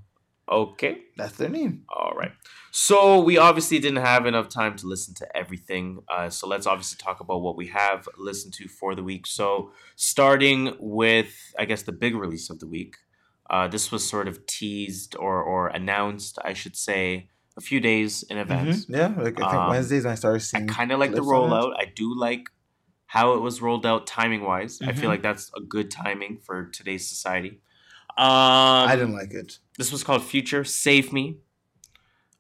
[0.50, 1.00] okay.
[1.18, 1.84] That's their name.
[1.90, 2.32] All right.
[2.78, 6.00] So we obviously didn't have enough time to listen to everything.
[6.10, 9.26] Uh, so let's obviously talk about what we have listened to for the week.
[9.28, 12.98] So starting with, I guess, the big release of the week.
[13.50, 18.24] Uh, this was sort of teased or or announced, I should say, a few days
[18.24, 18.86] in advance.
[18.86, 18.96] Mhm.
[18.98, 20.68] Yeah, like I think Um, Wednesdays when I started I seeing.
[20.68, 21.54] kind of like the clips on it.
[21.54, 21.76] rollout.
[21.80, 22.50] I do like
[23.08, 24.82] how it was rolled out timing wise.
[24.82, 25.00] I Mhm.
[25.00, 27.62] feel like that's a good timing for today's society.
[28.18, 29.60] Um, I didn't like it.
[29.78, 31.38] this was called Future Save Me.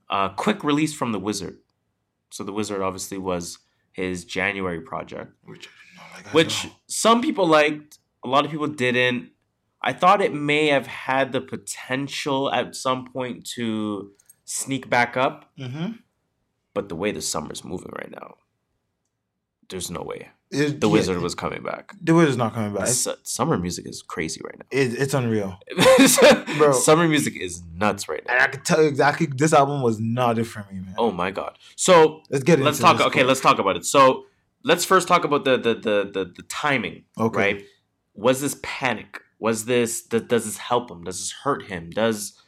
[0.10, 1.58] Uh, quick release from the Wizard.
[2.32, 3.60] So the Wizard obviously was
[3.92, 5.68] his January project, Which
[6.00, 6.34] I like.
[6.34, 9.32] which some people liked, a lot of people didn't.
[9.88, 14.12] I thought it may have had the potential at some point to
[14.44, 16.00] sneak back up, Mhm.
[16.74, 18.36] but the way the summer's moving right now,
[19.70, 21.94] there's no way It- the yeah, Wizard was coming back.
[22.02, 22.88] The Wizard's not coming back.
[22.88, 24.66] Su- summer music is crazy right now.
[24.72, 25.60] it, it's unreal.
[26.58, 26.72] Bro.
[26.74, 28.34] Summer music is nuts right now.
[28.34, 28.42] And.
[28.44, 29.26] I can tell you exactly.
[29.28, 30.96] This album was not it for me, man.
[30.98, 31.58] Oh my god.
[31.76, 33.00] So let's get let's talk.
[33.02, 33.26] Okay, quick.
[33.26, 33.86] let's talk about it.
[33.86, 34.26] So
[34.64, 37.04] let's first talk about the the the the, the timing.
[37.20, 37.38] Okay.
[37.38, 37.66] Right?
[38.14, 39.20] Was this panic?
[39.40, 41.04] Was this does, does this help him?
[41.04, 41.90] Does this hurt him?
[41.90, 42.42] Does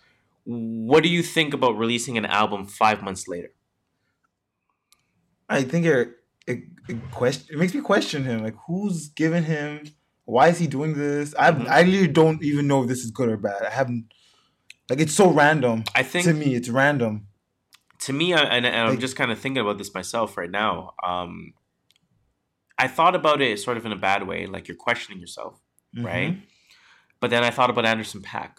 [0.46, 3.52] what do you think about releasing an album five months later?
[5.50, 6.10] I think it
[6.46, 8.44] it, it question it makes me question him.
[8.44, 9.84] Like, who's giving him?
[10.26, 11.34] Why is he doing this?
[11.38, 11.68] I Mhm.
[11.68, 13.64] I really don't even know if this is good or bad.
[13.64, 14.14] I haven't.
[14.90, 16.56] Like, it's so random I think to me.
[16.56, 17.28] It's random.
[18.00, 20.94] to me, I, and, and I'm just kind of thinking about this myself right now.
[21.04, 21.54] Um,
[22.78, 25.60] I thought about it sort of in a bad way, like you're questioning yourself,
[25.98, 26.38] right?
[27.20, 28.58] But then I thought about Anderson .Paak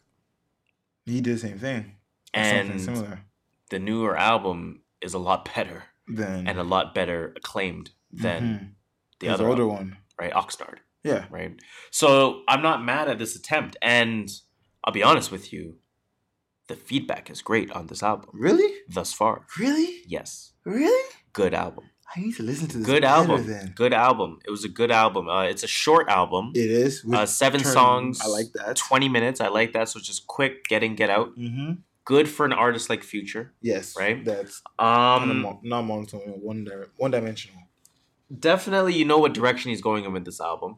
[1.04, 1.96] He did the same thing.
[2.34, 3.20] And similar.
[3.70, 8.72] the newer album is a lot better Then and a lot better acclaimed than Mhm.
[9.20, 9.96] the his other older album, one.
[10.18, 10.32] right?
[10.32, 11.26] Oxnard, Yeah.
[11.30, 11.58] right?
[11.90, 14.28] So I'm not mad at this attempt, and
[14.84, 15.78] I'll be honest with you,
[16.68, 18.72] the feedback is great on this album Really?
[18.88, 19.46] thus far.
[19.58, 20.02] Really?
[20.06, 21.10] Yes, Really?
[21.32, 22.86] good album, I need to listen to this.
[22.86, 23.72] good album, Then.
[23.76, 24.38] good album.
[24.46, 25.28] It was a good album.
[25.28, 27.04] Uh, it's a short album, It is.
[27.12, 28.20] uh, seven turn- songs.
[28.22, 28.76] I like that.
[28.76, 29.40] 20 minutes.
[29.40, 29.88] I like that.
[29.90, 31.36] So it's just quick, get in, get out.
[31.38, 31.72] Mm-hmm.
[32.06, 33.52] Good for an artist like Future.
[33.60, 33.94] Yes.
[33.98, 34.24] Right?
[34.24, 37.60] That's Um, not monotone, one one dimensional.
[38.38, 40.76] definitely, you know what direction he's going in with this album.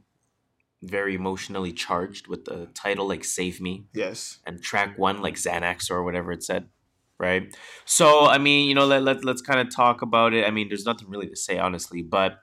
[0.83, 4.39] Very emotionally charged with the title like "Save Me" Yes.
[4.47, 6.68] and track one like Xanax or whatever it said.
[7.20, 7.54] Right.
[7.84, 10.46] So I mean, you know, let, let let's kind of talk about it.
[10.46, 12.38] I mean, there's nothing really to say honestly, but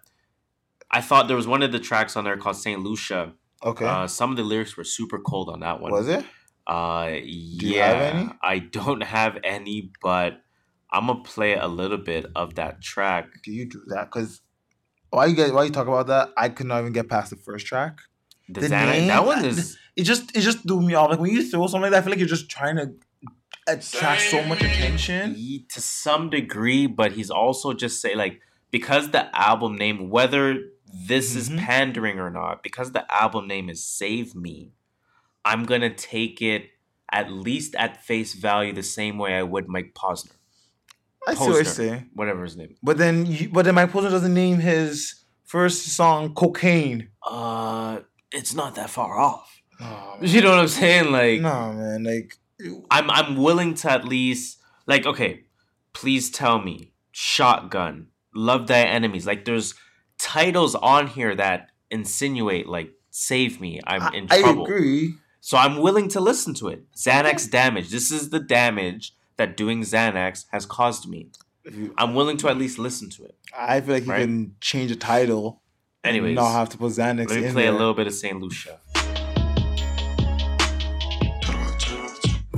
[0.91, 3.33] I thought there was one of the tracks on there called Saint Lucia.
[3.65, 3.85] Okay.
[3.85, 5.91] Uh, some of the lyrics were super cold on that one.
[5.91, 6.23] Was it?
[6.67, 8.29] Uh, you yeah, have any?
[8.43, 10.41] I don't have any, but
[10.91, 13.25] I'm gonna play a little bit of that track.
[13.43, 14.11] Do you do that?
[14.11, 14.41] Because
[15.09, 16.29] why you get why you talk about that?
[16.37, 17.97] I could not even get past the first track.
[18.47, 21.09] The, The Xanax, name- that one is It just it just threw me off.
[21.09, 22.93] Like when you throw something like that, I feel like you're just trying to
[23.67, 25.35] attract so much attention.
[25.35, 28.41] he- to some degree, but he's also just say like
[28.71, 30.57] because the album name, whether
[30.93, 31.59] this is Mhm.
[31.59, 34.71] pandering or not, because the album name is "Save Me,"
[35.45, 36.69] I'm gonna take it
[37.11, 40.31] at least at face value the same way I would Mike Posner,
[41.27, 42.09] I see what you're saying.
[42.13, 42.75] whatever his name.
[42.83, 47.09] But then you, but then Mike Posner doesn't name his first song cocaine.
[47.25, 47.99] Uh,
[48.31, 49.61] it's not that far off.
[49.79, 51.11] Oh, You know what I'm saying?
[51.11, 52.35] Like, no man, like
[52.91, 55.41] I'm I'm willing to at least like okay,
[55.93, 59.25] please tell me shotgun, love thy enemies.
[59.27, 59.73] Like there's
[60.17, 64.63] titles on here that insinuate like save me, I'm I, in I trouble.
[64.63, 65.15] agree.
[65.41, 66.91] So I'm willing to listen to it.
[66.93, 67.89] Xanax damage.
[67.89, 71.29] This is the damage that doing Xanax has caused me.
[71.97, 73.35] I'm willing to at least listen to it.
[73.57, 74.21] I feel like you Right?
[74.21, 75.61] can change a title.
[76.03, 77.71] and Anyways, not have to put Xanax let me in play there.
[77.73, 78.79] a little bit of Saint Lucia.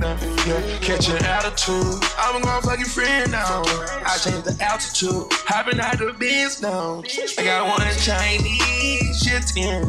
[0.00, 2.02] Catching attitude.
[2.16, 3.62] I'm gonna fuck your friend now.
[4.06, 5.26] I changed the altitude.
[5.44, 7.02] Hopping out the biz now.
[7.38, 9.84] I got one Chinese shit skin.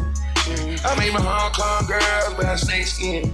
[0.84, 3.32] I made my Hong Kong girls, but I stay skin.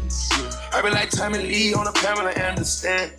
[0.73, 3.11] I be like Tommy Lee on a Pamela Anderson.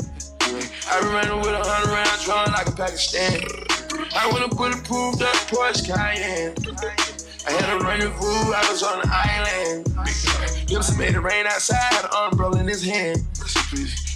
[0.41, 3.41] I be running with a hundred round drum like a Pakistan.
[4.15, 6.55] I went to bulletproof that Porsche Cayenne.
[7.47, 10.67] I had a rendezvous, I was on the island.
[10.67, 13.23] Gibson made it rain outside, had an umbrella in his hand.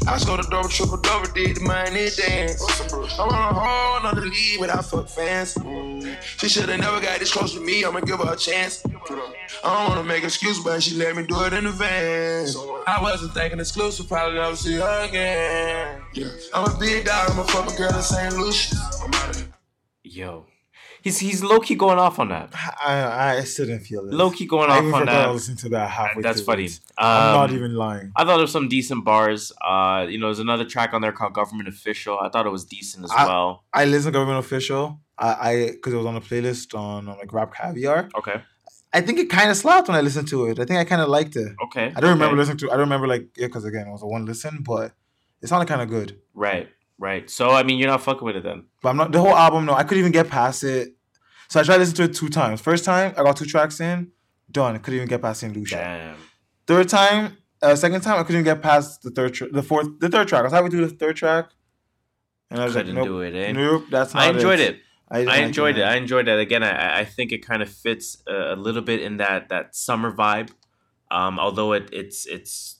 [0.07, 2.61] I scored a double, triple, double, did the money dance.
[3.17, 5.55] I'm on a whole nother league without fuck fans.
[5.55, 6.15] Mm.
[6.21, 8.83] She should've never got this close to me, I'ma give her a chance.
[8.85, 12.57] I don't wanna make excuses, but she let me do it in advance.
[12.85, 16.01] I wasn't thinking exclusive, probably never see her again.
[16.53, 18.37] I'm a big dog, I'm a fucking girl in St.
[18.37, 18.75] Lucia.
[20.03, 20.45] Yo.
[21.05, 22.47] He's he's low key going off on that.
[22.55, 24.13] I I still didn't feel it.
[24.13, 25.27] Low key going I off even on that.
[25.27, 26.21] I listened to that halfway.
[26.23, 26.65] That's through funny.
[26.65, 26.79] it.
[26.97, 28.11] I'm not Um, even lying.
[28.15, 29.51] I thought there was some decent bars.
[29.61, 32.63] Uh, you know, there's another track on there called "Government Official." I thought it was
[32.63, 33.63] decent as I- well.
[33.73, 34.83] I listened to Government Official.
[35.17, 38.09] I I because it was on a playlist on, on like RapCaviar.
[38.19, 38.37] Okay,
[38.93, 40.57] I think it kind of slapped when I listened to it.
[40.59, 41.51] I think I kind of liked it.
[41.65, 41.91] okay.
[41.95, 42.67] I don't remember listening to.
[42.71, 44.93] I don't remember like yeah, because again it was a one listen, but
[45.41, 46.09] it sounded kind of good.
[46.33, 47.29] Right, right.
[47.29, 48.65] So I mean, you're not fucking with it then.
[48.81, 49.65] But I'm not the whole album.
[49.65, 50.95] No, I couldn't even get past it.
[51.49, 52.61] So I tried to listen to it two times.
[52.61, 54.11] First time I got two tracks in,
[54.51, 54.75] done.
[54.75, 55.75] I couldn't even get past Saint Lucia.
[55.75, 56.17] Damn.
[56.65, 59.99] Third time, uh, second time I couldn't even get past the third, tr- the fourth,
[59.99, 60.51] the third track.
[60.51, 61.49] I was to do the third track,
[62.49, 63.51] and I was Couldn't like, nope, do it, eh?
[63.51, 64.23] nope, that's not.
[64.23, 64.71] I enjoyed it.
[64.71, 64.81] didn't
[65.11, 65.83] I like enjoyed it.
[65.83, 66.39] I enjoyed it.
[66.39, 69.75] Again, I, I think it kind of fits a, a little bit in that that
[69.75, 70.49] summer vibe.
[71.11, 72.79] Um, although it it's it's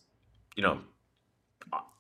[0.56, 0.80] you know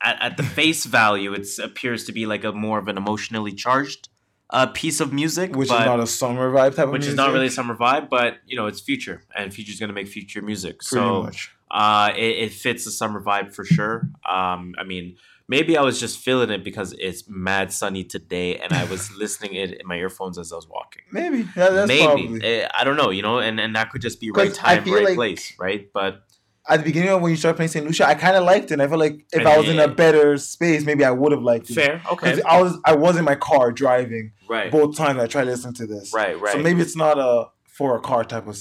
[0.03, 3.53] at, at the face value, it appears to be like a more of an emotionally
[3.53, 4.09] charged
[4.49, 7.13] uh, piece of music, which but, is not a summer vibe type of which music.
[7.13, 8.09] is not really a summer vibe.
[8.09, 10.79] But you know, it's future, and future's gonna make future music.
[10.79, 11.29] Pretty so
[11.71, 14.07] uh, it, it fits the summer vibe for sure.
[14.29, 15.15] Um, I mean,
[15.47, 19.55] maybe I was just feeling it because it's mad sunny today, and I was listening
[19.55, 21.03] it in my earphones as I was walking.
[21.11, 21.47] Maybe.
[21.55, 22.43] Yeah, that's maybe probably.
[22.43, 25.05] Eh, I don't know, you know, and and that could just be right time, right
[25.05, 25.89] like- place, right?
[25.91, 26.23] But
[26.69, 28.73] At the beginning of when you started playing Saint Lucia, I kind of liked it.
[28.73, 31.33] And I felt like if And I was in a better space, maybe I would
[31.33, 31.73] have liked it.
[31.73, 35.45] fair, okay, I was I was in my car driving right, both times I tried
[35.47, 36.13] listening to this.
[36.13, 36.53] right, right.
[36.53, 38.57] So maybe it's not a for a car type of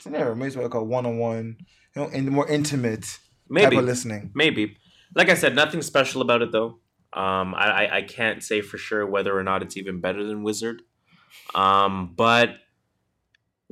[0.00, 0.34] scenario.
[0.34, 1.56] Maybe it's like a one on one,
[1.94, 3.18] you know, and more intimate
[3.48, 4.30] maybe, type of listening.
[4.34, 4.76] maybe.
[5.14, 6.80] Like I said, nothing special about it though.
[7.12, 10.42] Um, I, I I can't say for sure whether or not it's even better than
[10.42, 10.82] Wizard.
[11.54, 12.56] Um, but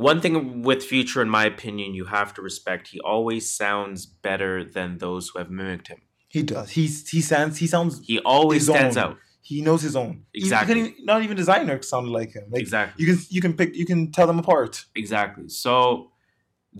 [0.08, 2.88] One thing with Future, in my opinion, you have to respect.
[2.88, 6.00] He always sounds better than those who have mimicked him.
[6.28, 6.70] He does.
[6.70, 9.04] He's he sounds he sounds He always stands own.
[9.04, 9.16] out.
[9.42, 10.12] he knows his own.
[10.32, 10.78] Exactly.
[10.80, 12.44] Even- not even Desiigner sounded like him.
[12.52, 12.96] Like Exactly.
[13.04, 14.72] you can you can pick you can tell them apart.
[15.02, 15.48] Exactly.
[15.48, 16.12] So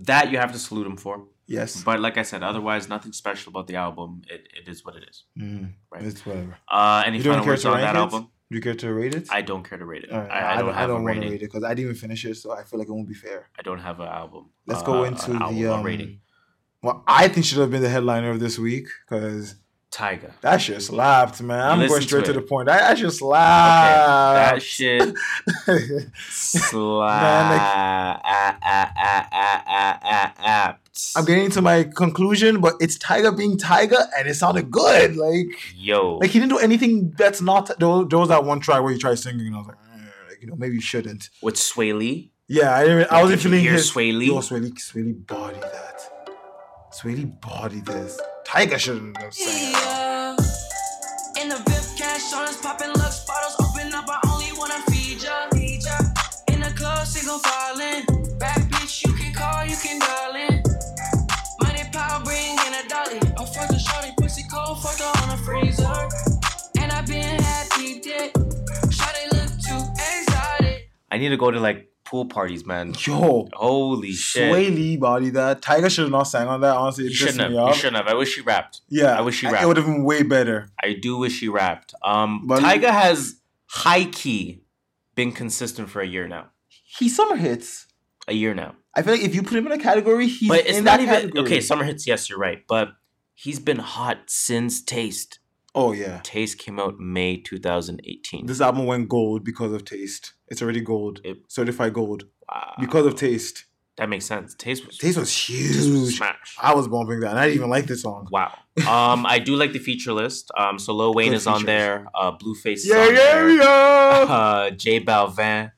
[0.09, 1.15] that you have to salute him for.
[1.47, 1.83] Yes.
[1.83, 4.21] But like I said, otherwise, nothing special about the album.
[4.35, 5.17] It, it is what it is.
[5.37, 6.03] Mm, Right.
[6.09, 6.53] It's whatever.
[6.77, 8.29] Uh, any You final care words on that album?
[8.51, 9.29] Do you care to rate it?
[9.31, 10.11] I don't care to rate it.
[10.11, 12.25] Alright, I, I don't have a want to rate it because I didn't even finish
[12.25, 13.47] it, so I feel like it won't be fair.
[13.57, 14.49] I don't have an album.
[14.67, 16.19] Let's uh, go into the um, rating.
[16.83, 19.55] Well, I think should have been the headliner of this week because
[19.89, 20.31] Tyga.
[20.41, 21.61] that shit slapped, man.
[21.61, 22.65] I'm Listen going straight to to, the point.
[22.65, 24.55] That, that shit Okay, slapped.
[24.55, 25.15] that shit
[30.69, 30.80] slapped.
[31.15, 35.15] I'm getting to my conclusion, but it's Tyga being Tyga, and it sounded good.
[35.15, 37.71] Like, Yo, like he didn't do anything that's not.
[37.79, 39.77] There was, there was that one track where he tried singing, and I was like,
[39.77, 41.29] eh, like, you know, maybe you shouldn't.
[41.41, 42.31] with Swae Lee.
[42.47, 43.11] Yeah, I didn't.
[43.11, 43.91] I wasn't did you feeling hear his.
[43.91, 44.27] Swae Lee?
[44.27, 46.01] Yo, Swae Lee, Swae Lee body that.
[46.93, 48.19] Swae Lee body this.
[48.45, 49.71] Tyga shouldn't have sang.
[49.71, 50.31] Yeah.
[51.41, 54.05] In the VIP cash on us, popping looks, bottles open up.
[54.09, 55.47] I only wanna feed ya.
[55.53, 55.97] Feed ya.
[56.49, 58.03] In the club, single falling.
[58.37, 60.20] Bad bitch, you can call, you can dial
[64.91, 66.81] pussy cold, fuck her on a freezer.
[66.81, 68.33] And I been happy, dick.
[68.91, 70.89] Shorty look too exotic.
[71.11, 72.93] I need to go to like pool parties, man.
[72.99, 74.51] Yo, Holy shit.
[74.51, 75.61] Swae Lee body that.
[75.61, 76.75] Tyga should have not sang on that.
[76.75, 77.51] Honestly, it You shouldn't have.
[77.51, 78.07] me You shouldn't have.
[78.07, 78.81] I wish he rapped.
[78.89, 79.63] Yeah, I wish he rapped.
[79.63, 80.69] It would have been way better.
[80.81, 81.93] I do wish he rapped.
[82.03, 83.35] Um, But- Tyga has
[83.67, 84.63] high key
[85.15, 86.47] been consistent for a year now.
[86.67, 87.87] He summer hits.
[88.27, 88.75] A year now.
[88.93, 90.99] I feel like if you put him in a category, he's but it's in not
[90.99, 91.45] that even category.
[91.45, 91.61] okay.
[91.61, 92.05] Summer hits.
[92.05, 92.59] Yes, you're right.
[92.67, 92.89] But
[93.33, 95.39] he's been hot since Taste.
[95.73, 98.45] Oh yeah, Taste came out May 2018.
[98.45, 100.33] this album went gold because of taste.
[100.49, 102.73] It's already gold, It- certified gold wow.
[102.79, 103.65] because of taste.
[103.97, 104.53] that makes sense.
[104.55, 106.17] Taste was Taste was Taste was huge.
[106.17, 106.55] smash.
[106.61, 108.27] I was bumping that, and I didn't even like this song.
[108.31, 108.51] Wow.
[108.87, 110.49] Um, I do like the feature list.
[110.57, 112.07] Um, so Lil Wayne Good is on there.
[112.15, 114.25] Uh, Blueface is Yeah, on yeah, yeah.
[114.37, 115.71] Uh, J Balvin,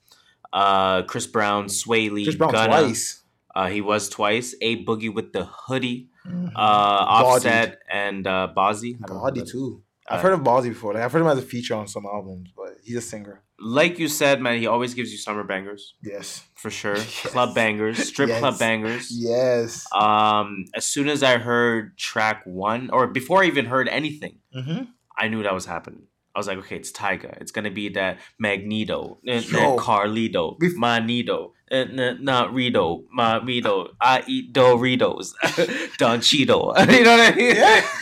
[0.52, 2.82] uh, Chris Brown, Swae Lee, Chris Brown Gunna.
[2.82, 3.24] twice.
[3.56, 4.56] Uh, he was twice.
[4.62, 6.10] A Boogie with the hoodie.
[6.28, 6.52] Mhm.
[6.56, 8.96] Uh, Offset and uh, Bazzi.
[9.04, 9.50] I don't know Body that.
[9.50, 9.84] too.
[10.08, 10.94] I've Uh, heard of Bazzi before.
[10.94, 13.42] Like, I've heard him as a feature on some albums, but he's a singer.
[13.60, 16.44] Like you said, man, he always gives you summer bangers Yes.
[16.56, 16.96] for sure.
[16.98, 17.22] Yes.
[17.32, 18.40] Club bangers, strip Yes.
[18.40, 19.10] club bangers.
[19.12, 19.86] Yes.
[19.94, 24.84] Um, as soon as I heard track one, or before I even heard anything, Mm-hmm.
[25.18, 26.04] I knew that was happening.
[26.36, 27.38] I was like, okay, it's Tyga.
[27.40, 29.78] It's gonna be that Magneto, uh, Yo.
[29.78, 33.90] Carlito, Bef- Manito, uh, n- not Rito, Mamito.
[34.00, 35.34] I eat Doritos,
[35.98, 36.74] Don Cheeto.
[36.92, 37.56] you know what I mean?
[37.56, 37.82] Yeah,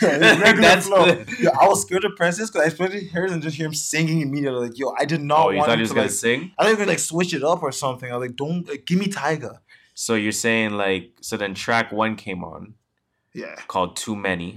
[0.60, 1.06] That's flow.
[1.06, 3.74] the- Yo, I was scared of Princess because I expected her and just hear him
[3.74, 4.68] singing immediately.
[4.68, 6.12] Like, yo, I did not Oh, you want thought he was to gonna like.
[6.14, 6.52] sing?
[6.58, 8.12] I thought he was gonna like switch it up or something.
[8.12, 9.58] I was like, don't like, give me Tyga.
[9.94, 12.74] So you're saying like, so then track one came on
[13.34, 13.56] Yeah.
[13.68, 14.56] called Too Many.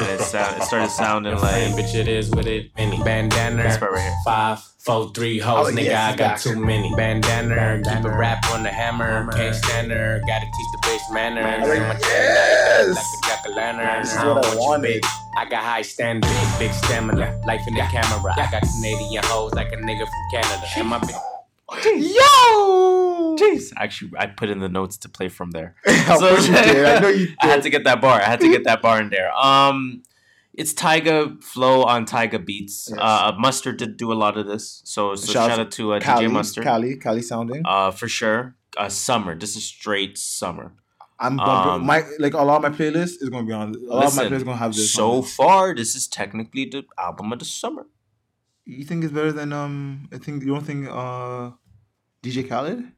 [0.00, 3.02] And it, sound, it started sounding Like, like bitch, it is with it many.
[3.02, 3.62] Bandana.
[3.62, 4.14] this part right here.
[4.24, 6.48] Five, four, three Oh, hoes, nigga, yes, I got gotcha.
[6.50, 6.94] too many.
[6.94, 9.30] Bandana, keep a rap on the hammer.
[9.32, 11.68] Can't stand her, gotta teach the bitch manners.
[11.68, 12.88] Like, In my chain, yes.
[12.96, 14.02] like a jack o' lantern.
[14.02, 15.04] This is what I wanted.
[15.38, 18.34] I got high standards, big stamina, life in the camera.
[18.36, 20.66] I got Canadian hoes like a nigga from Canada.
[20.76, 21.18] And my bitch.
[22.14, 23.11] Yo!
[23.36, 25.74] Jeez, actually, I put in the notes to play from there.
[25.86, 26.84] Of course you did.
[26.84, 27.36] I know you did.
[27.42, 28.20] I had to get that bar.
[28.20, 29.32] I had to get that bar in there.
[29.36, 30.02] Um,
[30.54, 32.88] it's Tyga flow on Tyga beats.
[32.90, 32.98] Yes.
[33.00, 36.00] Uh, Mustard did do a lot of this, so so Shout shout, out to uh,
[36.00, 36.64] Cali, DJ Mustard.
[36.64, 37.62] Cali, Cali sounding.
[37.64, 38.56] Uh, for sure.
[38.76, 39.34] Uh, summer.
[39.38, 40.72] This is straight summer.
[41.18, 43.74] I'm um, my like a lot of my playlist is gonna be on.
[43.74, 44.92] A lot of my Listen, playlists gonna have this.
[44.92, 45.26] so it.
[45.26, 47.86] far, this is technically the album of the summer.
[48.64, 50.08] you think it's better than um?
[50.12, 51.50] I think you don't think uh,
[52.22, 52.90] DJ Khaled.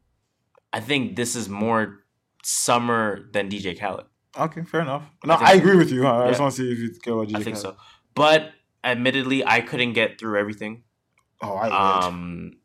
[0.74, 2.00] I think this is more
[2.42, 4.06] summer than DJ Khaled.
[4.36, 5.04] Okay, fair enough.
[5.24, 5.58] No, I, so.
[5.58, 6.04] agree with you.
[6.04, 7.76] I just want to see if you care about DJ I think Khaled.
[7.76, 7.82] so.
[8.16, 8.50] But
[8.82, 10.82] admittedly, I couldn't get through everything.
[11.40, 12.56] Oh, I um,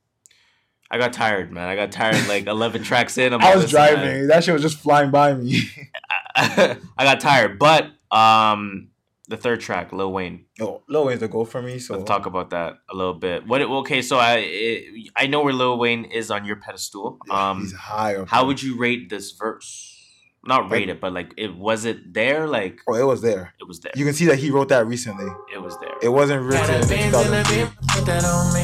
[0.89, 1.67] I got tired, man.
[1.69, 3.31] I got tired like 11 tracks in.
[3.31, 4.27] I'm I was "Listen, driving.
[4.27, 5.61] That shit was just flying by me.
[6.35, 8.89] I, I got tired, but um,
[9.29, 10.45] the third track, Lil Wayne.
[10.59, 11.79] Oh, Lil Wayne's a goal for me.
[11.79, 13.47] So Let's talk about that a little bit.
[13.47, 13.61] What?
[13.61, 17.19] Okay, so I it, I know where Lil Wayne is on your pedestal.
[17.29, 18.15] Um, he's high.
[18.15, 19.98] Up how would you rate this verse?
[20.45, 22.47] Not rate it, but like it was it there?
[22.47, 23.53] Like Oh, it was there.
[23.59, 23.91] it was there.
[23.95, 25.27] You can see that he wrote that recently.
[25.53, 25.93] It was there.
[26.01, 28.63] It wasn't written in Got a Benz in the put that on me.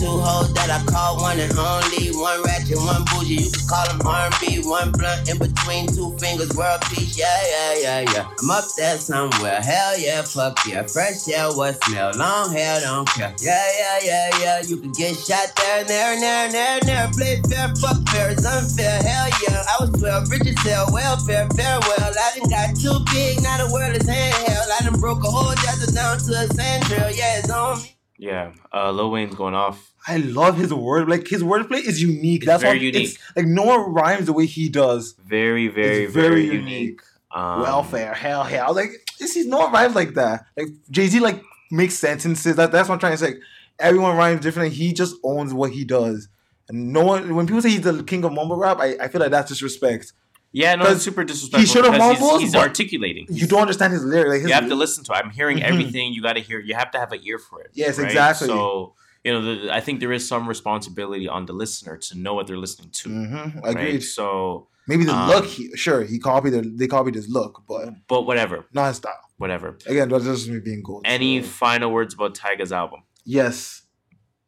[0.00, 2.10] two hoes that I call one and only.
[2.18, 3.46] One ratchet, one bougie.
[3.46, 4.62] You can call them R&B.
[4.66, 6.50] One blunt in between two fingers.
[6.58, 7.16] World peace.
[7.16, 8.26] Yeah, yeah, yeah, yeah.
[8.42, 9.60] I'm up there somewhere.
[9.62, 10.82] Hell yeah, fuck yeah.
[10.82, 12.10] Fresh yeah, what smell?
[12.18, 13.32] Long hair, don't care.
[13.38, 14.62] Yeah, yeah, yeah, yeah.
[14.66, 17.08] You can get shot there and there and there and there and there.
[17.14, 18.30] Play fair, fuck fair.
[18.34, 18.98] It's unfair.
[19.00, 19.62] Hell yeah.
[19.62, 20.86] I was 12, rich as hell.
[21.04, 22.12] Welfare, farewell.
[22.18, 23.42] I done got too big.
[23.42, 24.68] Now the world is handheld.
[24.80, 27.10] I done broke a whole desert down to a sand trail.
[27.14, 27.94] Yeah, it's on me.
[28.16, 29.92] Yeah, uh, Lil Wayne's going off.
[30.08, 31.10] I love his word.
[31.10, 32.46] Like his wordplay is unique.
[32.46, 33.10] That's very why unique.
[33.10, 35.14] It's, like no one rhymes the way he does.
[35.26, 36.70] Very, very, It's very, very unique.
[36.70, 37.00] unique.
[37.32, 38.74] Um, Welfare, hell, hell.
[38.74, 40.46] Like, this is no one rhymes like that.
[40.56, 42.56] Like Jay Z like makes sentences.
[42.56, 43.26] That, that's what I'm trying to say.
[43.26, 43.40] Like,
[43.78, 44.74] everyone rhymes differently.
[44.74, 46.28] He just owns what he does.
[46.70, 49.20] And no one when people say he's the king of mumble rap, I, I feel
[49.20, 50.14] like that's disrespect.
[50.54, 51.60] Yeah, no, it's super disrespectful.
[51.60, 52.40] He should have he's- mumbled.
[52.40, 53.26] He's, but articulating.
[53.28, 54.30] You don't understand his lyrics.
[54.30, 55.16] Like his, you have to listen to it.
[55.16, 55.62] I'm hearing Mhm.
[55.70, 56.12] everything.
[56.14, 56.58] You got to hear.
[56.60, 57.70] You have to have an ear for it.
[57.74, 58.46] Yes, exactly.
[58.48, 58.94] So
[59.24, 62.46] you know, the, I think there is some responsibility on the listener to know what
[62.46, 63.08] they're listening to.
[63.08, 63.70] Mhm, right?
[63.76, 64.00] agreed.
[64.02, 67.88] So Maybe the um, look, he, sure, he copied the, they copied his look, but
[68.06, 69.18] but whatever, not his style.
[69.38, 69.78] whatever.
[69.86, 71.02] Again, that's just me being gold.
[71.06, 73.00] Any final words about Tyga's album?
[73.24, 73.82] Yes.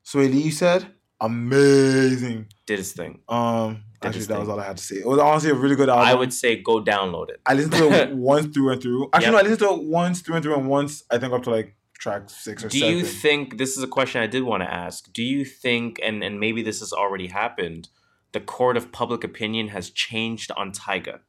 [0.06, 0.86] Swae Lee, you said
[1.22, 2.46] amazing.
[2.66, 3.20] Did his thing.
[3.28, 4.96] Um, actually, that was all I had to say.
[4.96, 6.06] It was honestly a really good album.
[6.06, 7.40] I would say go download it.
[7.46, 9.08] I listened to it once through and through.
[9.12, 9.32] Actually, Yep.
[9.32, 11.50] no, I listened to it once through and through, and once I think up to
[11.50, 12.96] like track six or Do seven.
[12.96, 15.12] you think this is a question I did want to ask?
[15.12, 17.88] Do you think, and and maybe this has already happened,
[18.32, 21.20] the court of public opinion has changed on Tyga?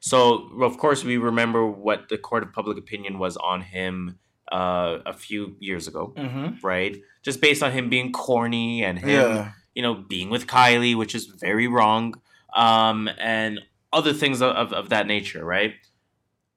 [0.00, 4.18] So of course we remember what the court of public opinion was on him
[4.52, 6.62] uh, a few years ago, Mhm.
[6.62, 6.96] right?
[7.22, 9.52] Just based on him being corny and him, Yeah.
[9.74, 12.14] You know, being with Kylie, which is very wrong,
[12.54, 13.60] um, and
[13.92, 15.74] other things of, of, of that nature, right?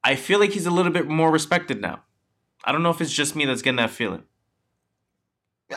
[0.04, 2.04] I feel like he's a little bit more respected now.
[2.64, 4.24] I don't know if it's just me that's getting that feeling.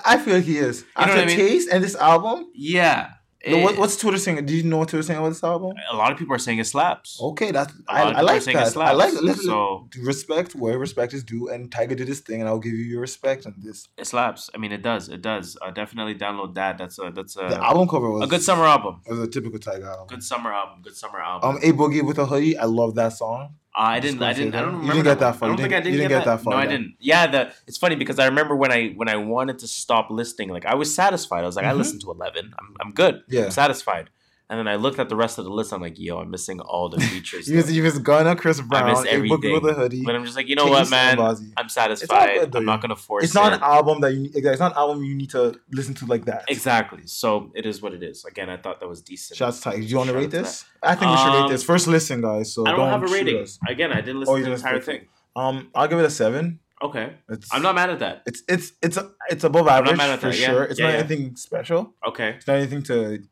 [0.05, 0.83] I feel he is.
[0.83, 1.37] You After I mean?
[1.37, 3.11] Taste and this album, Yeah.
[3.47, 4.45] What, what's Twitter saying?
[4.45, 5.73] Do you know what Twitter saying about this album?
[5.91, 7.19] a lot of people are saying it slaps.
[7.21, 8.77] Okay, that's I, I like that.
[8.77, 12.49] I like listen, So- respect where respect is due, and Tyga did his thing, and
[12.49, 13.89] I'll give you your respect on this.
[13.97, 14.51] It slaps.
[14.55, 15.09] I mean, it does.
[15.09, 15.57] It does.
[15.63, 16.77] Uh, definitely download that.
[16.77, 19.01] That's a that's a The album cover was a good summer album.
[19.07, 20.07] It was a typical Tyga album.
[20.09, 20.83] Good summer album.
[20.83, 21.51] Good summer album.
[21.51, 22.59] Um, a boogie with a hoodie.
[22.59, 23.55] I love that song.
[23.75, 24.23] I didn't.
[24.23, 24.55] I didn't.
[24.55, 24.93] I don't You remember.
[24.95, 25.47] didn't get that far.
[25.47, 26.41] I don't You think I didn't- you get, didn't get that.
[26.43, 26.95] far, No, I didn't.
[26.99, 30.49] Yeah, the it's funny because I remember when I when I wanted to stop listening,
[30.51, 31.43] like I was satisfied.
[31.45, 31.79] I was like, I Mhm.
[31.79, 32.53] listened to eleven.
[32.59, 33.23] I'm I'm good.
[33.29, 33.45] Yeah.
[33.45, 34.11] I'm satisfied.
[34.51, 35.73] And then I looked at the rest of the list.
[35.73, 37.49] I'm like, yo, I'm missing all the features.
[37.49, 39.53] You miss, you miss Gunna, Chris I Brown, miss a boogie everything.
[39.53, 40.03] with a hoodie.
[40.05, 41.21] But I'm just like, you know what, man?
[41.57, 42.51] I'm satisfied.
[42.51, 43.57] good, I'm not gonna force It's not it.
[43.57, 44.29] an album that you.
[44.35, 46.47] It's not an album you need to listen to like that.
[46.49, 47.03] Exactly.
[47.07, 48.25] So it is what it is.
[48.25, 49.37] Again, I thought that was decent.
[49.39, 49.77] Shots tight.
[49.77, 50.65] Do you want to rate this?
[50.83, 51.63] I think we should rate Um, this.
[51.63, 52.53] First listen, guys.
[52.53, 53.41] So I don't, have a rating.
[53.43, 53.57] us.
[53.69, 55.07] Again, I didn't listen Oh, to the entire listen thing.
[55.37, 56.59] Um, I'll give it a seven.
[56.83, 57.13] Okay.
[57.29, 58.23] It's I'm not mad at that.
[58.27, 58.99] It's it's it's
[59.31, 60.47] it's above average for that, yeah.
[60.49, 60.65] sure.
[60.65, 60.99] It's Yeah, not yeah.
[61.01, 61.95] anything special.
[62.05, 62.31] Okay.
[62.31, 63.23] It's not anything to,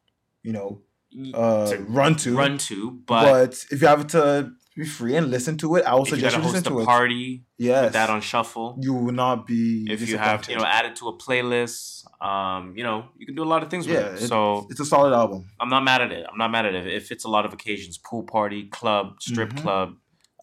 [0.42, 0.82] you know,
[1.34, 2.36] uh, To run to.
[2.36, 5.94] Run to, but, but, if you have to be free and listen to it, I
[5.94, 6.86] would you suggest gotta you listen host a to it.
[6.86, 7.92] party, Yes.
[7.94, 8.78] that on shuffle.
[8.80, 9.86] You will not be.
[9.90, 13.34] If you have, you know, add it to a playlist, um, you know, you can
[13.34, 14.22] do a lot of things with yeah, it.
[14.22, 15.46] it- So it's a solid album.
[15.58, 16.24] I'm not mad at it.
[16.30, 16.86] I'm not mad at it.
[16.86, 19.62] It fits a lot of occasions: pool party, club, strip Mhm.
[19.62, 19.94] club.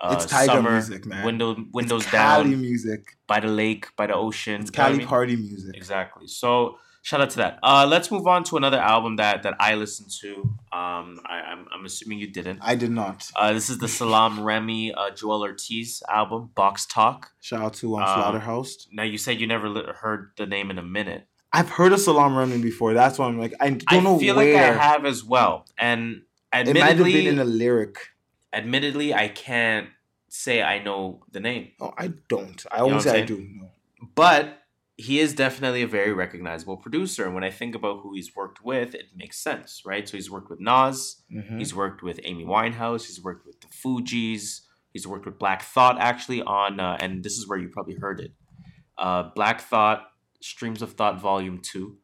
[0.02, 1.26] Uh, It's Tyga summer, music, man.
[1.26, 3.16] Window, windows it's Cali down, music.
[3.28, 4.60] by the lake, by the ocean.
[4.62, 5.08] It's you know I Cali mean?
[5.08, 5.74] party music.
[5.78, 6.28] Exactly.
[6.28, 6.78] So
[7.10, 7.60] shout out to that.
[7.62, 10.32] Uh, let's move on to another album that that I listened to.
[10.82, 12.60] Um, I, I'm I'm assuming you didn't.
[12.62, 13.20] I did not.
[13.36, 17.32] Uh, this is the Salaam Remi uh, Joel Ortiz album, Box Talk.
[17.42, 18.88] Shout out to um, Um, Slaughterhouse.
[18.92, 21.28] Now you said you never li- heard the name in a minute.
[21.54, 22.94] I've heard of Salaam Remi before.
[22.94, 24.54] That's why I'm like, I don't I know I feel where.
[24.54, 27.96] like I have as well, and it might have admittedly, been in a lyric.
[28.52, 29.88] admittedly, I can't
[30.28, 32.66] say I know the name, Oh, I don't.
[32.72, 33.38] I know always say I do.
[33.60, 33.70] No.
[34.16, 34.64] but
[34.98, 37.26] he is definitely a very recognizable producer.
[37.26, 40.08] And when I think about who he's worked with, it makes sense, right?
[40.08, 41.60] So he's worked with Nas, Mhm.
[41.60, 44.62] he's worked with Amy Winehouse, he's worked with the Fugees,
[44.94, 48.20] he's worked with Black Thought actually on, uh, and this is where you probably heard
[48.22, 48.32] it,
[48.98, 50.08] uh, Black Thought,
[50.42, 51.98] Streams of Thought Volume Two.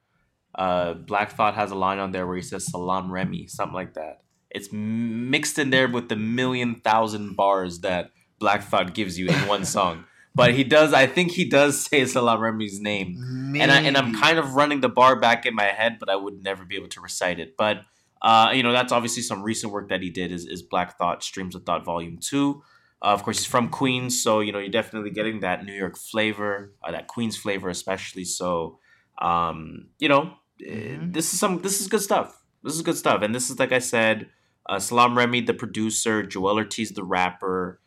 [0.55, 3.93] Uh, Black Thought has a line on there where he says Salaam Remi, something like
[3.93, 4.23] that.
[4.49, 9.47] It's mixed in there with the million thousand bars that Black Thought gives you in
[9.47, 10.03] one song.
[10.33, 14.13] But he does, I think he does say Salaam Remi's name and I and I'm
[14.15, 16.87] kind of running the bar back in my head, but I would never be able
[16.89, 17.57] to recite it.
[17.57, 17.81] But
[18.21, 21.23] uh, you know, that's obviously some recent work that he did is, is Black Thought
[21.23, 22.61] Streams of Thought Volume Two.
[23.01, 25.97] Uh, of course, he's from Queens, so you know you're definitely getting that New York
[25.97, 28.23] flavor, uh, that Queens flavor, especially.
[28.23, 28.77] So,
[29.19, 31.13] um, you know, eh, Mhm.
[31.13, 32.41] this is some this is good stuff.
[32.63, 34.29] This is good stuff, and this is like I said,
[34.69, 37.79] uh, Salaam Remi, the producer, Joel Ortiz, the rapper.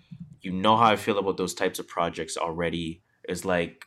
[0.44, 3.02] You know how I feel about those types of projects already.
[3.28, 3.86] Is like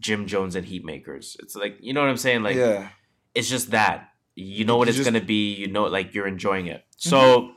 [0.00, 1.36] Jim Jones and Heatmakerz.
[1.40, 2.42] It's like you know what I'm saying.
[2.42, 2.88] Like yeah.
[3.34, 5.54] it's just that you know what You it's just- gonna be.
[5.54, 6.84] You know, like you're enjoying it.
[6.98, 7.52] So,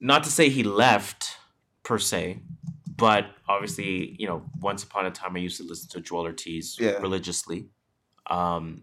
[0.00, 1.36] not to say he left
[1.82, 2.38] per se,
[2.96, 6.76] but obviously, you know, once upon a time I used to listen to Joel Ortiz
[6.78, 6.92] Yeah.
[6.98, 7.68] religiously.
[8.28, 8.82] Um,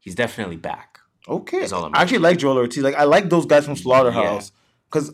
[0.00, 0.98] he's definitely back.
[1.28, 1.66] Okay.
[1.70, 2.82] I actually like Joel Ortiz.
[2.82, 4.50] Like I like those guys from Slaughterhouse
[4.90, 5.12] because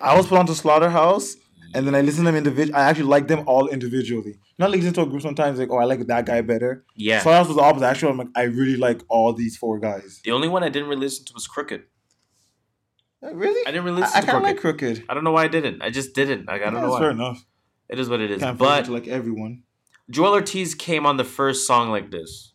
[0.00, 1.36] I was put onto Slaughterhouse
[1.74, 2.74] and then I listen to them individually.
[2.74, 4.38] I actually like them all individually.
[4.58, 6.84] Not like listen to a group sometimes like oh I like that guy better.
[6.96, 7.20] Yeah.
[7.20, 7.86] Slaughterhouse was the opposite.
[7.86, 10.20] Actually, I'm like I really like all these four guys.
[10.24, 11.82] The only one I didn't really listen to was Crooked.
[13.22, 13.66] Uh, really?
[13.66, 14.82] I didn't really listen I, I to kind of Crooked.
[14.82, 15.04] like Crooked.
[15.08, 15.82] I don't know why I didn't.
[15.82, 16.46] I just didn't.
[16.46, 16.98] Like I don't Yeah, know why.
[17.00, 17.44] fair enough.
[17.88, 18.40] It is what it is.
[18.42, 19.62] Can't but like everyone.
[20.10, 22.52] Joel Ortiz came on the first song like this.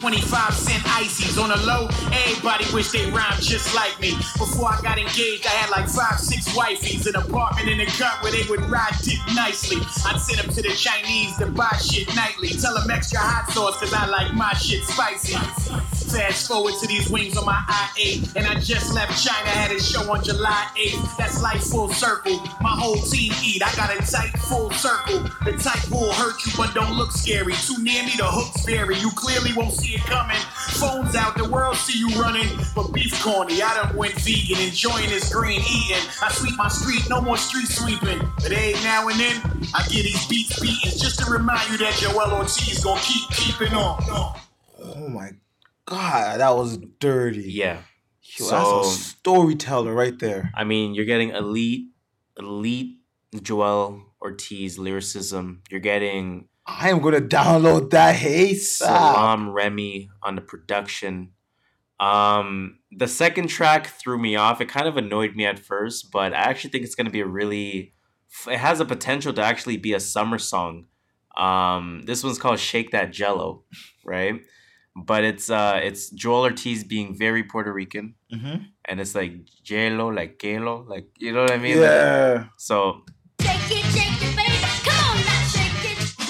[0.00, 1.86] 25 cent ices on the low.
[2.10, 4.16] Everybody wish they rhymed just like me.
[4.38, 7.06] Before I got engaged, I had like five, six wifeys.
[7.06, 9.76] An apartment in the cut where they would ride dick nicely.
[10.06, 12.48] I'd send them to the Chinese to buy shit nightly.
[12.48, 15.99] Tell them extra hot sauce cause I like my shit spicy.
[16.10, 18.34] Fast forward to these wings on my I-8.
[18.36, 21.16] And I just left China, had a show on July 8th.
[21.16, 22.36] That's life full circle.
[22.60, 23.62] My whole team eat.
[23.62, 25.20] I got a tight full circle.
[25.44, 27.52] The type will hurt you but don't look scary.
[27.52, 28.96] Too near me, the hooks vary.
[28.96, 30.36] You clearly won't see it coming.
[30.80, 32.48] Phones out, the world see you running.
[32.74, 36.04] But beef corny, I done went vegan, enjoying this green eating.
[36.22, 38.18] I sweep my street, no more street sweeping.
[38.42, 39.36] But every now and then,
[39.74, 43.74] I get these beats beaten just to remind you that Joell Ortiz gonna keep keeping
[43.74, 44.02] on.
[44.82, 45.30] Oh my
[45.90, 47.50] god, that was dirty.
[47.52, 47.82] Yeah.
[48.38, 50.50] Yo, So- that's a storyteller right there.
[50.56, 51.88] I mean, you're getting elite,
[52.38, 52.98] elite
[53.34, 55.62] Joell Ortiz lyricism.
[55.70, 58.14] You're getting I am gonna download that.
[58.16, 61.32] Hey, Salaam Remi on the production.
[61.98, 64.60] Um, the second track threw me off.
[64.60, 67.26] It kind of annoyed me at first, but I actually think it's gonna be a
[67.26, 67.94] really.
[68.46, 70.86] It has a potential to actually be a summer song.
[71.36, 73.64] Um, this one's called "Shake That Jello,"
[74.04, 74.40] right?
[74.96, 78.66] But it's uh, it's Joell Ortiz being very Puerto Rican, Mhm.
[78.86, 79.32] and it's like
[79.62, 81.78] jello, like kelo, like you know what I mean?
[81.80, 82.44] Like- Yeah.
[82.58, 83.02] so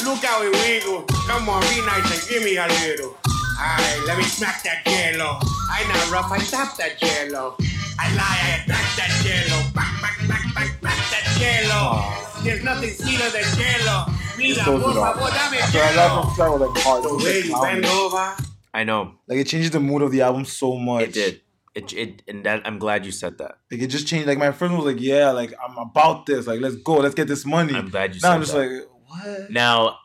[0.04, 1.02] Look how we wiggle.
[1.28, 3.16] Come on, be nice and give me a little.
[3.60, 5.38] Alright, let me smack that jello.
[5.70, 7.56] I not rough, I tap that jello.
[7.98, 9.62] I lie, I attack that jello.
[9.74, 12.42] Back, back, back, back, back that jello.
[12.42, 14.06] There's nothing sweeter than jello.
[14.38, 15.14] Mira, Close por it off.
[15.16, 16.20] favor, dame After I jello.
[16.20, 17.04] left, that was like hard.
[17.04, 18.36] The way you bend over.
[18.72, 21.02] I know Like it changes the mood of the album so much.
[21.08, 21.40] it did.
[21.74, 23.58] It, it and that I'm glad you said that.
[23.70, 24.26] Like it just changed.
[24.26, 26.46] Like my friend was like, "Yeah, like I'm about this.
[26.48, 26.94] Like let's go.
[26.96, 28.58] Let's get this money." I'm glad you now said I'm just that.
[28.58, 29.50] like, what?
[29.52, 29.96] Now,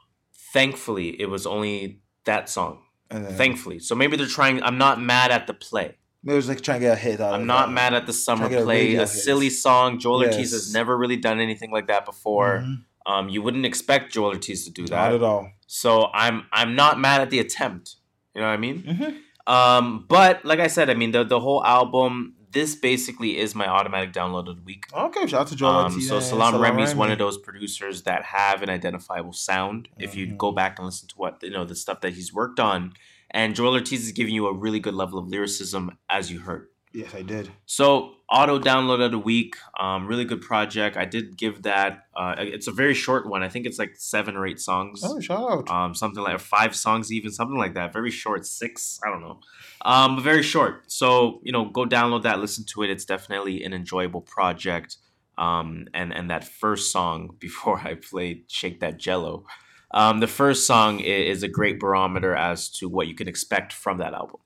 [0.53, 2.81] thankfully, it was only that song.
[3.09, 4.61] Thankfully, so maybe they're trying.
[4.61, 5.95] I'm not mad at the play.
[6.23, 7.29] Maybe it was like trying to get a hit out.
[7.29, 7.41] Of it.
[7.41, 7.73] I'm not that.
[7.73, 8.95] mad at the summer a play.
[8.95, 9.07] A hit.
[9.09, 9.99] silly song.
[9.99, 12.63] Joell Ortiz has never really done anything like that before.
[12.65, 12.83] Mhm.
[13.05, 14.95] Um, you wouldn't expect Joell Ortiz to do that.
[14.95, 15.49] Not at all.
[15.67, 17.95] So I'm I'm not mad at the attempt.
[18.35, 18.83] You know what I mean?
[18.83, 19.17] Mhm.
[19.47, 22.33] Um, but like I said, I mean the the whole album.
[22.51, 24.85] This basically is my automatic download of the week.
[24.93, 28.23] Okay, shout out to Joell Um, so Salaam Remi is one of those producers that
[28.23, 29.89] have an identifiable sound.
[29.99, 30.37] If you Mm-hmm.
[30.37, 32.93] go back and listen to what you know the stuff that he's worked on,
[33.31, 36.67] and Joell Ortiz is giving you a really good level of lyricism, as you heard.
[36.95, 37.49] Yes, I did.
[37.65, 40.95] So auto download of the week, um, really good project.
[40.95, 42.05] I did give that.
[42.15, 43.43] Uh, it's a very short one.
[43.43, 45.01] I think it's like seven or eight songs.
[45.03, 45.69] Oh, shout out.
[45.69, 47.91] Um, something like five songs, even something like that.
[47.91, 48.97] Very short, six.
[49.05, 49.41] I don't know.
[49.83, 50.89] Um, very short.
[50.89, 52.89] So you know, go download that, listen to it.
[52.89, 54.95] It's definitely an enjoyable project.
[55.37, 59.43] Um, and and that first song before I played "Shake That Jello,"
[59.91, 63.73] um, the first song i- is a great barometer as to what you can expect
[63.73, 64.39] from that album.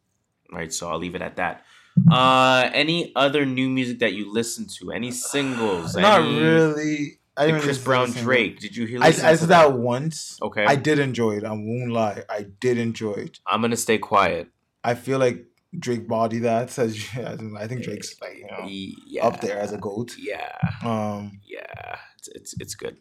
[0.51, 0.73] Right.
[0.73, 1.63] So I'll leave it at that.
[2.11, 4.91] Uh, any other new music that you listen to?
[4.91, 5.95] Any singles?
[5.95, 7.15] Not Any- really.
[7.37, 8.11] I didn't Chris Brown.
[8.11, 8.59] Drake.
[8.59, 9.01] Did you hear?
[9.01, 10.37] I, I said that once.
[10.41, 10.65] Okay.
[10.65, 11.45] I did enjoy it.
[11.45, 12.23] I won't lie.
[12.29, 13.39] I did enjoy it.
[13.47, 14.49] I'm gonna stay quiet.
[14.83, 15.45] I feel like
[15.77, 19.25] Drake body that says I think Drake's like you know Yeah.
[19.25, 20.15] up there as a goat.
[20.19, 20.51] Yeah.
[20.83, 22.97] Um, Yeah, it's it's, it's good.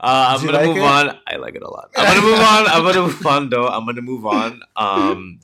[0.00, 0.82] Uh, I'm gonna like move it?
[0.84, 1.18] on.
[1.26, 1.90] I like it a lot.
[1.94, 2.66] I'm gonna move on.
[2.68, 3.68] I'm gonna move on though.
[3.68, 4.62] I'm gonna move on.
[4.76, 5.40] Um,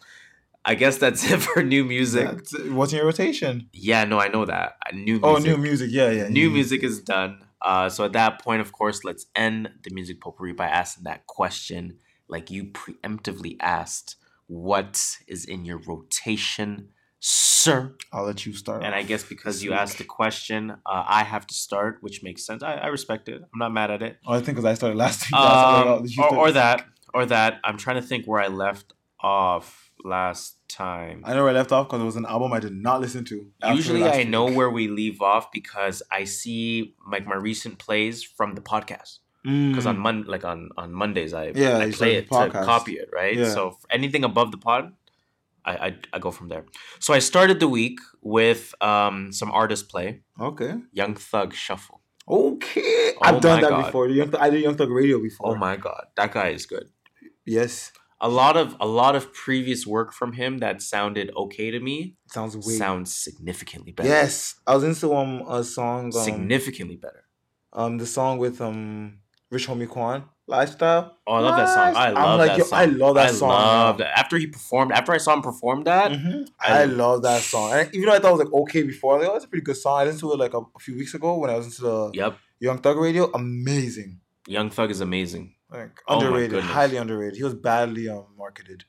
[0.64, 2.24] I guess that's it for new music.
[2.26, 3.68] that's- what's in your rotation?
[3.72, 4.76] Yeah, no, I know that.
[4.86, 5.24] Uh, New music.
[5.24, 5.90] Oh, new music.
[5.92, 6.28] Yeah, yeah.
[6.28, 7.40] New music is done.
[7.62, 11.26] Uh, so at that point, of course, let's end the music potpourri by asking that
[11.26, 11.98] question,
[12.28, 18.84] like you preemptively asked, "What is in your rotation, sir?" I'll let you start.
[18.84, 22.46] And I guess because you asked the question, uh, I have to start, which makes
[22.46, 22.62] sense.
[22.62, 23.40] I, I respect it.
[23.42, 24.18] I'm not mad at it.
[24.26, 25.32] Oh, I think because I started last week.
[25.32, 27.58] that's why I Um, or, or that, or that.
[27.64, 31.22] I'm trying to think where I left off last time.
[31.24, 33.24] I know where I left off because it was an album I did not listen
[33.26, 33.46] to.
[33.74, 34.28] Usually, I week.
[34.28, 39.18] know where we leave off because I see like my recent plays from the podcast.
[39.44, 40.00] Because on Mm.
[40.00, 43.36] Mon like on on Mondays, I Yeah, I play it to copy it, right?
[43.36, 43.48] Yeah.
[43.54, 44.92] So anything above the pod,
[45.64, 46.64] I, I I go from there.
[46.98, 50.74] So I started the week with um some artist play, Okay.
[50.92, 52.00] Young Thug Shuffle.
[52.28, 53.12] Okay.
[53.16, 53.86] Oh I've done that God.
[53.86, 54.08] before.
[54.08, 55.52] Young Thug- I did Young Thug Radio before.
[55.52, 56.90] Oh my god, that guy is good.
[57.46, 57.92] Yes.
[58.20, 62.16] A lot of a lot of previous work from him that sounded okay to me
[62.32, 62.78] Sounds weird.
[62.78, 64.08] sounds significantly better.
[64.08, 64.56] Yes.
[64.66, 67.24] I was into um a song um, significantly better.
[67.72, 69.18] um the song with um
[69.50, 71.16] Rich Homie Quan, Lifestyle.
[71.26, 71.96] Oh, I love that song.
[71.96, 72.78] I I'm love like, that yo, song.
[72.80, 73.48] I love that I song.
[73.48, 74.18] love that.
[74.18, 76.48] After he performed, after I saw him perform that, Mhm.
[76.60, 77.72] I, I- love that song.
[77.72, 79.64] And even though I thought it was like okay before, like, oh, that's a pretty
[79.64, 80.00] good song.
[80.00, 82.10] I listened to it like a, a few weeks ago when I was into the
[82.12, 83.30] yep, Young Thug Radio.
[83.32, 84.20] Amazing.
[84.46, 85.54] Young Thug is amazing.
[85.70, 87.36] Like Oh underrated, highly underrated.
[87.36, 88.84] He was badly um, marketed.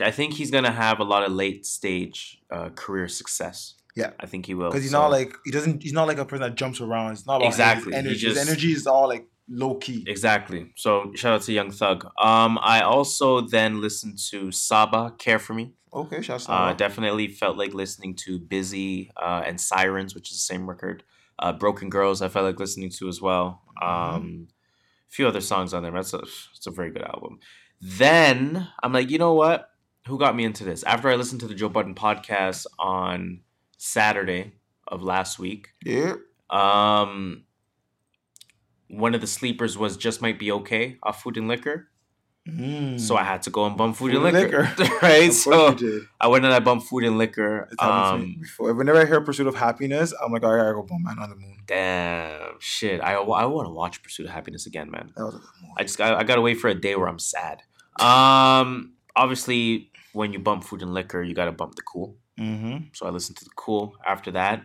[0.00, 3.74] I think he's gonna have a lot of late stage uh, career success.
[3.94, 4.10] Yeah.
[4.20, 4.68] I think he will.
[4.68, 7.12] Because he's So- not like he doesn't he's not like a person that jumps around.
[7.12, 8.16] It's not Exactly, he energy.
[8.16, 10.04] just- his energy is all like low key.
[10.06, 10.72] exactly.
[10.76, 12.04] So shout out to Young Thug.
[12.20, 15.72] Um, I also then listened to Saba Care for Me.
[15.94, 16.78] Okay, shouts Uh, out.
[16.78, 21.04] definitely felt like listening to Busy uh, and Sirens, which is the same record.
[21.38, 23.62] Uh, Broken Girls, I felt like listening to as well.
[23.80, 24.55] Um, a
[25.08, 25.92] few other songs on there.
[25.92, 27.40] That's a, it's a very good album.
[27.80, 29.70] Then I'm like, you know what?
[30.06, 30.82] Who got me into this?
[30.84, 33.40] After I listened to the Joe Budden podcast on
[33.76, 34.52] Saturday
[34.86, 36.14] of last week, yeah.
[36.50, 37.44] um,
[38.88, 41.88] one of the sleepers was Just Might Be Okay off Food and Liquor.
[42.48, 43.00] Mm.
[43.00, 44.72] So I had to go and bump Food, Food and Liquor.
[44.78, 44.96] Liquor.
[45.02, 45.32] right?
[45.32, 45.76] So.
[46.20, 47.68] I went and I bumped Food and Liquor.
[47.72, 48.74] It's happened to me Um, before.
[48.74, 51.36] Whenever I hear Pursuit of Happiness, I'm like, I gotta go bump Man on the
[51.36, 51.56] Moon.
[51.66, 53.00] Damn, shit.
[53.02, 55.12] I, I want to watch Pursuit of Happiness again, man.
[55.16, 55.72] That was a good movie.
[55.76, 57.62] I just got, I got to wait for a day where I'm sad.
[57.98, 62.16] Um, obviously, when you bump Food and Liquor, you got to bump the Cool.
[62.38, 62.88] Mm-hmm.
[62.92, 64.62] So I listened to the Cool after that.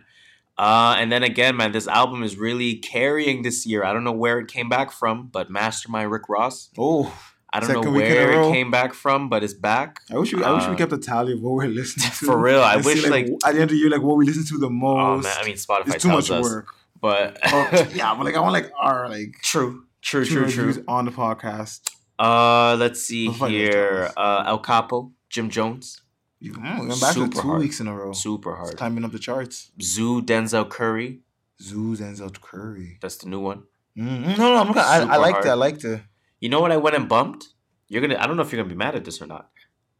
[0.58, 3.82] Uh, and then again, man, this album is really carrying this year.
[3.84, 6.68] I don't know where it came back from, but Mastermind Rick Ross.
[6.78, 7.12] Oh,
[7.54, 10.00] I don't know Second where it came back from, but it's back.
[10.10, 12.24] I wish we, I wish we Uh, kept a tally of what we're listening to.
[12.26, 14.16] For real, I And see, wish, like- at the end of the year, like what
[14.16, 15.24] we listen to the Oh most.
[15.24, 16.68] man, I mean Spotify it's too much us, work.
[17.00, 20.84] but Oh, yeah, but like I want like our like true, true, true, true.
[20.88, 21.80] on the podcast.
[22.18, 24.10] Uh, let's see I'll here.
[24.16, 26.00] Uh, El Capo, Jim Jones,
[26.40, 27.60] You mm, we went back to Super two hard.
[27.60, 28.12] weeks in a row.
[28.12, 28.76] super It's hard.
[28.78, 29.72] climbing up the charts.
[29.80, 31.20] ZUU, Denzel Curry,
[31.60, 32.98] ZUU Denzel Curry.
[33.02, 33.64] that's the new one.
[33.98, 34.82] Mm, no, no, I'm looking.
[34.82, 35.46] I, I liked hard.
[35.46, 35.50] it.
[35.50, 36.00] I liked it.
[36.42, 37.42] You know what I went and bumped?
[37.88, 38.18] You're gonna.
[38.22, 39.44] I don't know if you're gonna be mad at this or not.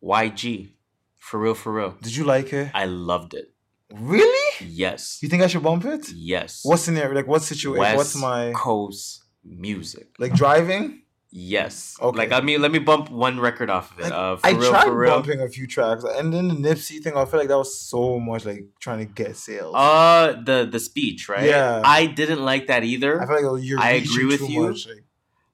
[0.03, 0.73] YG,
[1.19, 1.91] for real, for real.
[2.03, 2.71] Did you like it?
[2.75, 3.47] I loved it.
[3.95, 4.67] Really?
[4.67, 6.05] Yes, You think I should bump it?
[6.35, 6.61] yes.
[6.65, 7.15] What's in there?
[7.15, 7.81] Like what situation?
[7.81, 10.09] West What's my Coast music?
[10.19, 11.03] like driving?
[11.31, 11.97] Yes.
[12.01, 12.19] Okay.
[12.19, 14.03] Like I mean, let me bump one record off of it.
[14.05, 15.11] Like, uh, for I real, tried for real.
[15.13, 17.17] bumping a few tracks, and then the Nipsey thing.
[17.17, 19.75] I feel like that was so much like trying to get sales.
[19.77, 21.49] Uh, the the speech, right?
[21.49, 21.83] Yeah.
[21.85, 23.21] I didn't like that either.
[23.23, 24.63] I feel like you're I agree with you.
[24.69, 24.87] Much.
[24.89, 25.05] Like,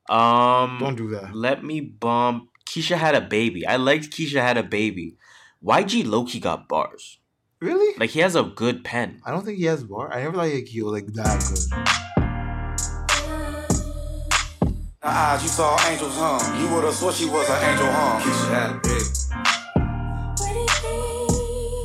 [0.09, 1.35] Um, don't do that.
[1.35, 2.49] Let me bump.
[2.67, 3.67] Keisha had a baby.
[3.67, 5.17] I liked Keisha had a baby.
[5.65, 7.19] YG Loki got bars.
[7.61, 7.95] Really?
[7.99, 9.21] Like he has a good pen.
[9.25, 10.13] I don't think he has bar.
[10.13, 11.59] I never thought he was like that good.
[15.03, 16.61] Her eyes, you saw angels hung.
[16.61, 18.21] You would've thought she was an angel hung.
[18.21, 19.03] Keisha had a big.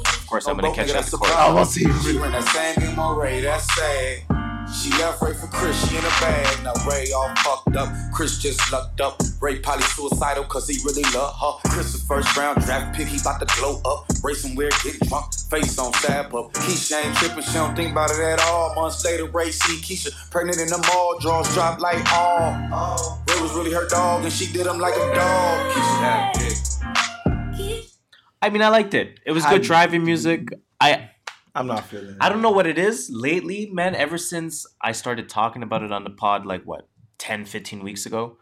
[0.06, 1.32] Of course, I'm gonna catch nigga, that that's the a court.
[1.32, 1.58] problem.
[1.58, 4.24] I was saying- She ran that same game on Ray, that's sad.
[4.74, 6.64] She left Ray for Chris, she in a bag.
[6.64, 7.90] Now Ray all fucked up.
[8.14, 9.22] Chris just lucked up.
[9.40, 11.70] Ray probably suicidal cause he really love her.
[11.70, 14.06] Chris the first round draft pick, he about to glow up.
[14.24, 16.54] Ray somewhere, get drunk, face on stab up.
[16.54, 18.74] Keisha ain't tripping, she don't think about it at all.
[18.76, 23.22] Months later, Ray see Keisha pregnant in the mall, draws drop like all.
[23.30, 25.72] Ray was really her dog and she did him like a dog.
[25.72, 27.84] Keisha had a dick.
[28.42, 29.20] I mean, I liked it.
[29.26, 30.50] It was Had- good driving music.
[30.82, 31.12] I
[31.56, 32.18] I'm not feeling it.
[32.20, 33.96] I don't know what it is lately, man.
[33.96, 36.88] Ever since I started talking about it on the pod, like what
[37.20, 38.38] 10, 15 weeks ago,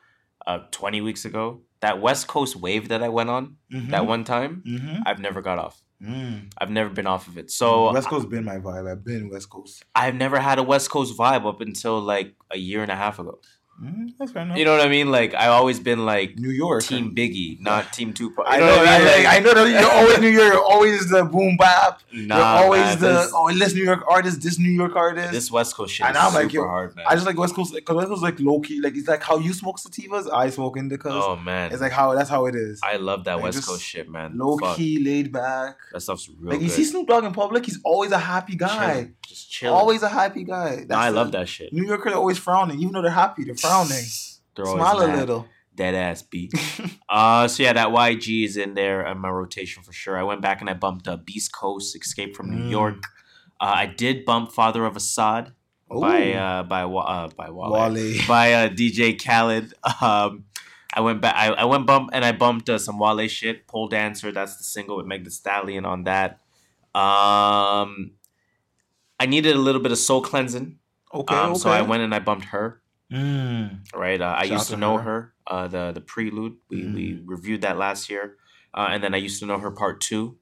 [0.47, 3.57] uh, 20 weeks ago, that West Coast wave that I went on
[3.89, 5.01] that one time, Mm-hmm.
[5.05, 5.81] I've never got off.
[6.01, 6.51] Mm.
[6.57, 7.51] I've never been off of it.
[7.51, 8.89] So West Coast has been my vibe.
[8.89, 9.83] I've been West Coast.
[9.93, 13.19] I've never had a West Coast vibe up until like a year and a half
[13.19, 13.39] ago.
[13.81, 14.57] Mm, that's fair enough.
[14.57, 15.09] You know what I mean?
[15.11, 16.83] Like I've always been like New York.
[16.83, 18.45] Team Biggie, not Team Tupac.
[18.45, 18.65] You I know.
[18.77, 19.07] what I, mean?
[19.07, 20.53] like, I know that you're always New York.
[20.53, 22.01] You're always the boom bap.
[22.13, 25.31] Nah, you're always man, the this- oh, this New York artist, this New York artist.
[25.31, 27.05] this West Coast shit and I'm super like, yo, hard, man.
[27.07, 28.79] I just like West Coast because West Coast like low key.
[28.81, 31.05] Like it's like how you smoke sativas, I smoke indicas.
[31.11, 32.81] oh man, It's like how that's how it is.
[32.83, 34.37] I love that like, West just Coast shit, man.
[34.37, 34.77] Low Fuck.
[34.77, 35.77] key, laid back.
[35.91, 38.91] That stuff's real Like you see Snoop Dogg in public, he's always a happy guy.
[38.93, 39.75] Chilling, just chilling.
[39.75, 40.85] Always a happy guy.
[40.87, 41.73] Nah, I the- love that shit.
[41.73, 43.43] New Yorkers are always frowning, even though they're happy.
[43.45, 44.05] They're frowning.
[44.55, 45.47] Smile a little.
[45.73, 46.51] Dead ass beat.
[47.09, 50.17] uh, so yeah, that YG is in there in my rotation for sure.
[50.17, 52.71] I went back and I bumped uh, Beast Coast, Escape from New Mm.
[52.71, 53.03] York.
[53.59, 55.53] Uh, I did bump Father of Asahd
[55.89, 58.17] by uh, by uh, by Wale, Wale.
[58.27, 59.73] by uh, DJ Khaled.
[60.01, 60.45] Um,
[60.93, 61.35] I went back.
[61.37, 63.65] I, I went bump and I bumped uh, some Wale shit.
[63.67, 64.31] Pole Dancer.
[64.33, 66.41] That's the single with Meg The Stallion on that.
[66.93, 68.11] Um,
[69.19, 70.77] I needed a little bit of soul cleansing.
[71.13, 72.80] Okay, Um, So I went and I bumped her.
[73.11, 73.79] Mm.
[73.93, 74.21] Right.
[74.21, 75.03] Uh, I used to to know her.
[75.03, 75.33] her.
[75.47, 76.55] Uh, the the prelude.
[76.69, 77.23] We we Mm.
[77.25, 78.37] reviewed that last year,
[78.73, 80.37] uh, and then I used to know her part two.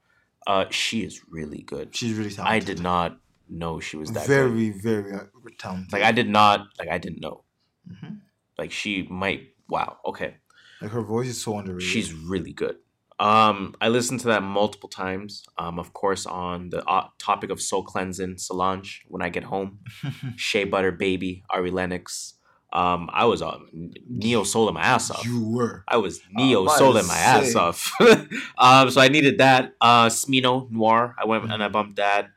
[0.45, 1.95] Uh, she is really good.
[1.95, 2.55] She's really talented.
[2.55, 3.19] I did not
[3.49, 4.51] know she was that good.
[4.51, 5.23] very, very uh,
[5.57, 5.91] talented.
[5.93, 7.43] Like I did not like I didn't know.
[7.89, 8.19] Mhm.
[8.57, 10.37] Like she might wow, okay.
[10.81, 11.89] Like her voice is so underrated.
[11.89, 12.77] She's really good.
[13.19, 15.43] Um I listened to that multiple times.
[15.57, 19.79] Um of course on the uh, topic of soul cleansing, Solange when I get home,
[20.35, 22.35] Shea Butter Baby, Ari Lennox.
[22.71, 25.25] Um I was on neo soul my ass off.
[25.25, 25.83] You were.
[25.87, 27.91] I was neo in my ass off.
[28.57, 29.73] um so I needed that.
[29.81, 31.15] Uh Smino Noir.
[31.17, 32.29] I went and I bumped that.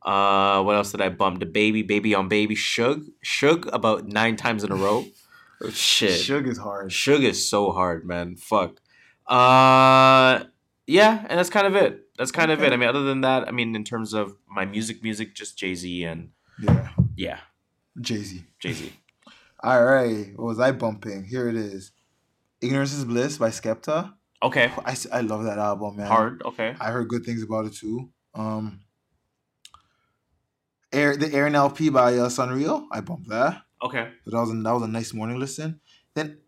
[0.00, 1.40] Uh, what else did I bump?
[1.40, 5.04] DaBaby, baby on baby, Suge, Suge about nine times in a row.
[5.60, 6.90] Oh, shit, Suge is hard.
[6.90, 8.36] Suge is so hard, man.
[8.36, 8.78] Fuck.
[9.26, 10.44] Uh,
[10.86, 12.06] yeah, and that's kind of it.
[12.16, 12.72] That's kind of it.
[12.72, 15.74] I mean, other than that, I mean, in terms of my music, music, just Jay
[15.74, 16.88] Z and Yeah.
[17.16, 17.38] yeah,
[18.00, 18.44] Jay Z.
[18.60, 18.92] Jay Z.
[19.60, 20.32] All right.
[20.36, 21.24] What was I bumping?
[21.24, 21.92] Here it is.
[22.60, 24.14] Ignorance is Bliss by Skepta.
[24.40, 26.06] Okay, I, I love that album, man.
[26.06, 26.42] hard.
[26.44, 28.10] Okay, I heard good things about it too.
[28.34, 28.82] Um,
[30.92, 32.86] Air the Air and LP by uh, Sunreal.
[32.92, 33.62] I bumped that.
[33.82, 34.08] okay.
[34.24, 35.80] So that was a, that was a nice morning listen.
[36.14, 36.38] Then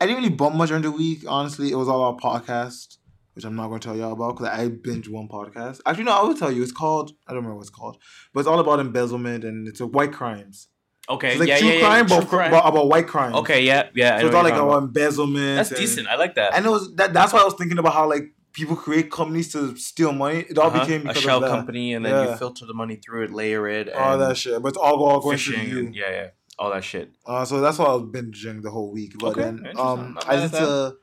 [0.00, 1.24] I didn't really bump much during the week.
[1.28, 2.96] Honestly, it was all about podcast,
[3.34, 5.80] which I'm not going to tell y'all about because I binge one podcast.
[5.86, 6.62] Actually, no, I will tell you.
[6.62, 7.98] It's called I don't remember what it's called,
[8.34, 10.68] but it's all about embezzlement and it's a white crimes.
[11.08, 11.80] Okay, It's like yeah, true yeah, yeah.
[11.80, 12.48] crime, true but crime.
[12.52, 13.34] About, about white crime.
[13.36, 14.18] Okay, yeah, yeah.
[14.20, 15.56] So it's all like talking about embezzlement.
[15.56, 16.08] That's and- decent.
[16.08, 16.54] I like that.
[16.54, 17.12] And it was that.
[17.12, 20.38] That's why I was thinking about how like people create companies to steal money.
[20.48, 23.30] It all Uh-huh, became a shell company, and then you filter the money through it,
[23.32, 24.60] layer it, and all that shit.
[24.60, 25.90] But it's all, all going through you.
[25.92, 26.26] yeah, yeah,
[26.58, 27.12] all that shit.
[27.24, 29.12] Uh, so that's why I was binging the whole week.
[29.18, 30.96] But Okay, then um, I listened to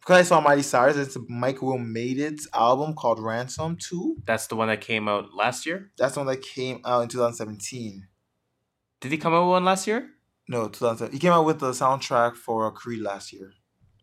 [0.00, 0.96] because I saw Miley Cyrus.
[0.96, 4.16] It's a Mike Will Made It's album called Ransom Two.
[4.24, 5.90] That's the one that came out last year.
[5.98, 8.06] That's the one that came out in 2017.
[9.00, 10.10] Did he come out with one last year?
[10.48, 11.12] No, 2007.
[11.12, 13.52] He came out with the soundtrack for Creed last year.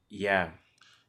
[0.09, 0.49] Yeah,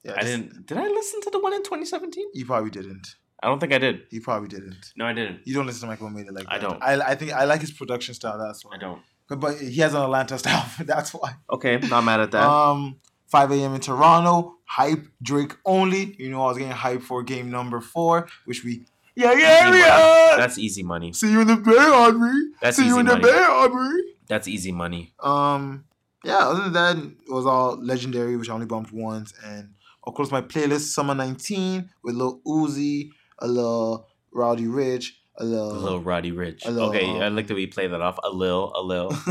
[0.05, 0.67] Yeah, I didn't.
[0.67, 2.27] Did I listen to the one in 2017?
[2.35, 3.17] You probably didn't.
[3.43, 4.03] I don't think I did.
[4.11, 4.93] You probably didn't.
[4.97, 5.41] No, I didn't.
[5.45, 6.67] You don't listen to Made It like I that.
[6.67, 6.83] don't.
[6.83, 8.39] I, I think I like his production style.
[8.39, 8.77] That's why.
[8.77, 9.03] I don't.
[9.29, 10.65] But, but he has an Atlanta style.
[10.81, 11.35] That's why.
[11.51, 12.49] Okay, not mad at that.
[12.49, 13.75] Um, 5 a.m.
[13.75, 14.55] in Toronto.
[14.65, 16.15] Hype Drake only.
[16.19, 18.87] You know I was getting hype for game number four, which we
[19.17, 20.35] yeah yeah Easy yeah.
[20.37, 21.13] That's easy money.
[21.13, 22.41] See you in the bay, Aubrey.
[22.61, 23.25] That's See you in the money.
[23.25, 24.03] bay, Aubrey.
[24.29, 25.13] That's easy money.
[25.23, 25.85] Um,
[26.25, 26.39] yeah.
[26.49, 29.75] Other than that, it was all legendary, which I only bumped once, and
[30.05, 35.73] of course my playlist Summer 19 with Lil Uzi, a little Roddy Ricch, a little,
[35.73, 36.65] A little Roddy Ricch.
[36.67, 38.19] little, okay, um, I like that we played that off.
[38.25, 39.13] A lil, a lil.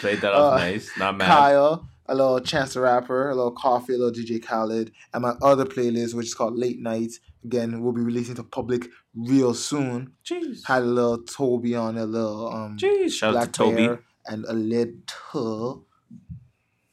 [0.00, 0.90] Played that off Uh, nice.
[0.98, 1.26] Not mad.
[1.26, 5.34] Kyle, a little Chance the Rapper, a little Koffee, a little DJ Khaled, and my
[5.42, 7.20] other playlist, which is called Late Nights.
[7.44, 10.14] Again, we'll be releasing to public real soon.
[10.24, 10.66] Jeez.
[10.66, 13.12] Had a little Toby on a little um Jeez.
[13.12, 13.86] Shout out Black to Toby.
[13.86, 15.86] Bear and a little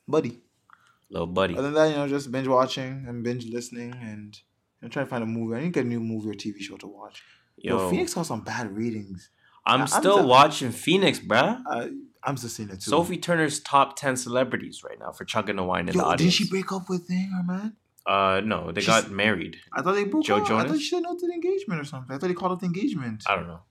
[0.07, 0.39] Buddy.
[1.09, 1.53] Little buddy.
[1.55, 4.37] Other than that, you know, just binge watching and binge listening and
[4.81, 5.55] I'm trying to find a movie.
[5.57, 7.21] I need to get a new movie or TV show to watch.
[7.57, 9.29] Yo, Yo, Phoenix got some bad ratings.
[9.65, 11.61] I'm I'm still just- watching Phoenix, bruh.
[11.69, 11.89] I,
[12.23, 12.89] I'm just seeing it too.
[12.91, 16.21] Sophie Turner's top 10 celebrities right now for chugging the wine in the Yo, audience.
[16.21, 17.75] didn't she break up with thing, her man?
[18.05, 19.57] Uh, no, they She's- got married.
[19.73, 20.49] I thought they broke Joe up.
[20.51, 22.15] I thought she said no to the engagement or something.
[22.15, 23.23] I thought they called up the engagement.
[23.27, 23.61] I don't know.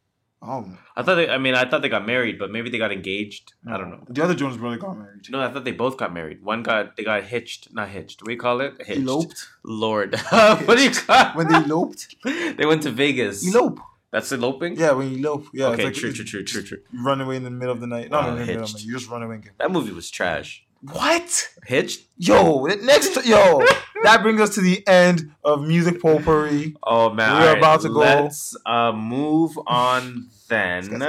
[0.42, 0.64] Oh,
[0.96, 3.52] I thought they, I mean, I thought they got married, but maybe they got engaged.
[3.68, 4.02] I don't know.
[4.08, 5.26] The other Jonas brother got married.
[5.30, 6.42] No, I thought they both got married.
[6.42, 8.22] One got, they got hitched, not hitched.
[8.22, 8.72] What do we call it?
[8.86, 9.02] Hitched.
[9.02, 9.46] Eloped.
[9.64, 10.14] Lord.
[10.30, 13.46] what do you call When they eloped, They went to Vegas.
[13.46, 13.80] elope.
[14.12, 14.76] That's eloping?
[14.78, 15.44] Yeah, when you elope.
[15.52, 15.66] Yeah.
[15.66, 16.78] it's okay, like- true, true, true, true, true.
[16.90, 18.10] You run away in the middle of the night.
[18.10, 18.84] Not Wow, in the middle of the night.
[18.86, 19.34] You just run away.
[19.34, 19.58] And get...
[19.58, 20.64] That movie was trash.
[20.82, 21.48] What?
[21.66, 22.06] Hitched?
[22.16, 23.60] Yo, the next yo,
[24.02, 26.74] that brings us to the end of music potpourri.
[26.82, 27.98] Oh man, We're right, about to go.
[28.00, 31.02] Let's uh, move on then.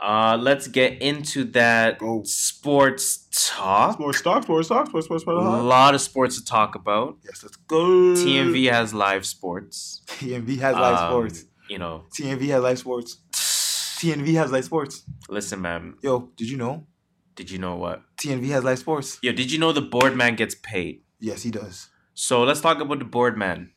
[0.00, 3.94] Uh, let's get into that sports talk.
[3.94, 5.62] Sports talk, sports talk, sports, sports, A sports.
[5.62, 7.18] lot of sports to talk about.
[7.24, 7.78] Yes, let's go.
[8.14, 10.02] TMV has live sports.
[10.06, 11.44] TMV has live Um, sports.
[11.68, 13.18] You know, TMV has live sports.
[13.32, 15.02] TNV has live sports.
[15.28, 15.94] listen, man.
[16.02, 16.86] Yo, did you know?
[17.34, 18.02] Did you know what?
[18.18, 19.18] TNV has live sports.
[19.22, 21.02] Yo, did you know the board man gets paid?
[21.18, 21.88] Yes, he does.
[22.14, 23.70] So let's talk about the board man.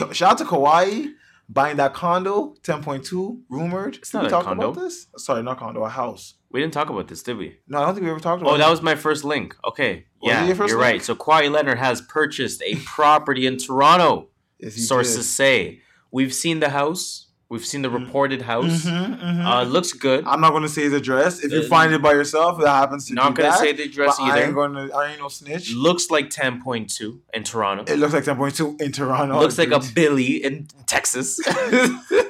[0.00, 1.12] Yo, shout out to Kawhi
[1.48, 3.96] buying that condo, ten point two, rumored.
[3.96, 4.70] It's not we a condo.
[4.70, 5.06] about this.
[5.18, 6.34] Sorry, not condo, a house.
[6.50, 7.58] We didn't talk about this, did we?
[7.68, 8.54] No, I don't think we ever talked about.
[8.54, 9.54] Oh, that was my first link.
[9.68, 10.80] Okay, Was yeah, your you're link?
[10.80, 11.02] right.
[11.02, 14.28] So Kawhi Leonard has purchased a property in Toronto.
[14.58, 15.22] Yes, Sources did.
[15.24, 17.25] say we've seen the house.
[17.48, 18.84] We've seen the reported house.
[18.84, 19.44] Mhm, mhm.
[19.46, 20.24] Uh, looks good.
[20.26, 21.38] I'm not gonna say his address.
[21.44, 23.84] If you find it by yourself, that happens to Not be gonna that, say the
[23.84, 24.88] address but I ain't gonna.
[24.92, 25.72] I ain't no snitch.
[25.72, 27.84] Looks like ten point two in Toronto.
[27.86, 29.38] It looks like ten point two in Toronto.
[29.38, 31.38] looks like a Billy in Texas.
[31.46, 32.24] it-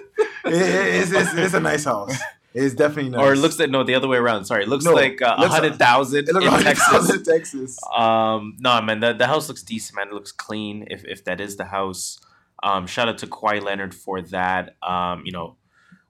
[0.45, 2.17] it's, it's, it's a nice house.
[2.55, 3.21] It's definitely nice.
[3.21, 4.45] Or it looks like no, the other way around.
[4.47, 7.11] Sorry, it looks No, like uh, a hundred thousand in like Texas.
[7.15, 7.79] in Texas.
[7.95, 10.09] Um, no, man, the, the house looks decent, man.
[10.09, 10.87] It looks clean.
[10.91, 12.19] If if that is the house,
[12.63, 14.77] um, shout out to Kawhi Leonard for that.
[14.83, 15.57] Um, you know,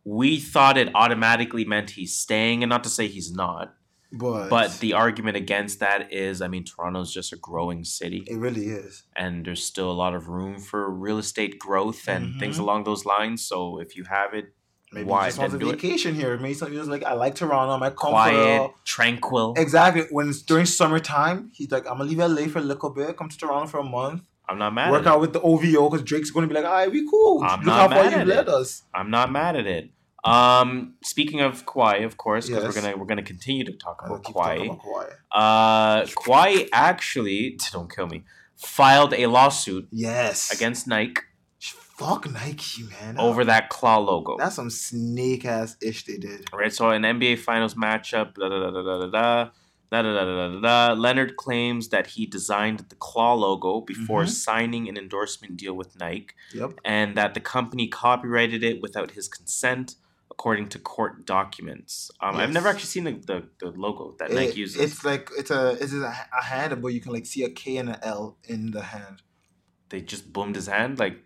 [0.04, 3.74] we thought it automatically meant he's staying, and not to say he's not.
[4.12, 8.36] But But the argument against that is, I mean, Toronto's just a growing city, it
[8.38, 9.02] really is.
[9.16, 12.60] and there's still a lot of room for real estate growth and things Mhm.
[12.60, 13.42] along those lines.
[13.42, 14.54] So if you have it,
[14.92, 15.72] Maybe why he just wants a do it?
[15.72, 16.38] vacation here.
[16.38, 17.74] Maybe something like, I like Toronto.
[17.74, 18.74] I'm at Quiet, comfortable.
[18.84, 19.54] tranquil.
[19.58, 20.04] Exactly.
[20.12, 23.28] When it's during summertime, he's like, I'm gonna leave LA for a little bit, come
[23.28, 24.90] to Toronto for a month, I'm not mad.
[24.92, 25.10] work at it.
[25.12, 27.42] out with the OVO because Drake's gonna be like, all right, we cool.
[27.42, 28.82] I'm Look not how far you led us.
[28.94, 29.90] I'm not mad at it.
[30.24, 32.74] Um, speaking of Kawhi, of course, because Yes.
[32.74, 34.66] we're gonna we're gonna continue to talk about Kawhi.
[34.66, 35.10] about Kawhi.
[35.30, 38.24] Uh, Kawhi actually, don't kill me,
[38.56, 40.52] filed a lawsuit Yes.
[40.52, 41.22] against Nike
[41.60, 43.18] Fuck Nike, man.
[43.18, 44.36] over that claw logo.
[44.36, 46.44] That's some snake ass ish they did.
[46.52, 49.50] Right, so an NBA Finals matchup, da da da da da da
[49.90, 50.02] da.
[50.02, 50.92] Da, da.
[50.94, 54.28] Leonard claims that he designed the claw logo before Mhm.
[54.30, 56.80] signing an endorsement deal with Nike, Yep.
[56.84, 59.94] and that the company copyrighted it without his consent,
[60.30, 62.10] according to court documents.
[62.20, 64.80] Um, I've never actually seen the, the, the logo that Nike uses.
[64.80, 67.76] It's like it's a it's a, a hand, but you can like see a K
[67.78, 69.22] and an L in the hand.
[69.88, 70.98] they just boomed his hand.
[70.98, 71.22] Like,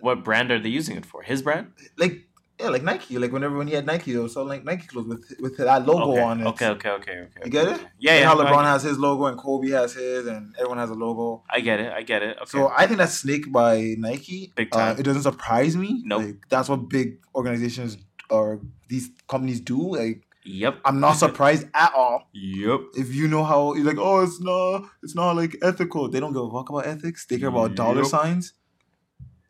[0.00, 1.22] what brand are they using it for?
[1.22, 1.72] His brand?
[1.98, 2.27] Like
[2.60, 3.18] yeah, like Nike.
[3.18, 5.86] Like whenever when he had Nike, it was so like Nike clothes with with that
[5.86, 6.22] logo okay.
[6.22, 6.46] on it.
[6.46, 7.40] Okay, okay, okay, okay.
[7.44, 7.80] You get it?
[7.98, 8.26] Yeah, Like yeah.
[8.26, 11.44] How LeBron has his logo and Kobe has his, and everyone has a logo.
[11.50, 11.92] I get it.
[11.92, 12.36] I get it.
[12.36, 12.46] Okay.
[12.50, 14.52] So I think that's snake by Nike.
[14.56, 14.98] Big Uh, time.
[14.98, 16.02] it doesn't surprise me.
[16.04, 16.22] Nope.
[16.22, 17.96] Like, that's what big organizations
[18.30, 19.96] or these companies do.
[19.96, 20.78] Like yep.
[20.84, 22.28] I'm not surprised at all.
[22.32, 22.80] Yep.
[22.94, 26.08] If you know how you're like, oh, it's not, it's not like ethical.
[26.08, 27.26] They don't give a fuck about ethics.
[27.26, 28.54] They care about dollar signs.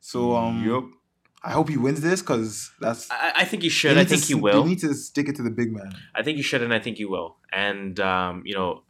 [0.01, 0.85] So um, Yep.
[1.43, 3.09] I hope he wins this because that's.
[3.11, 3.97] I, I think he should.
[3.97, 4.63] I think s- he will.
[4.63, 5.93] They need to stick it to the big man.
[6.15, 7.37] I think you should, and I think you will.
[7.53, 8.83] And um, you know,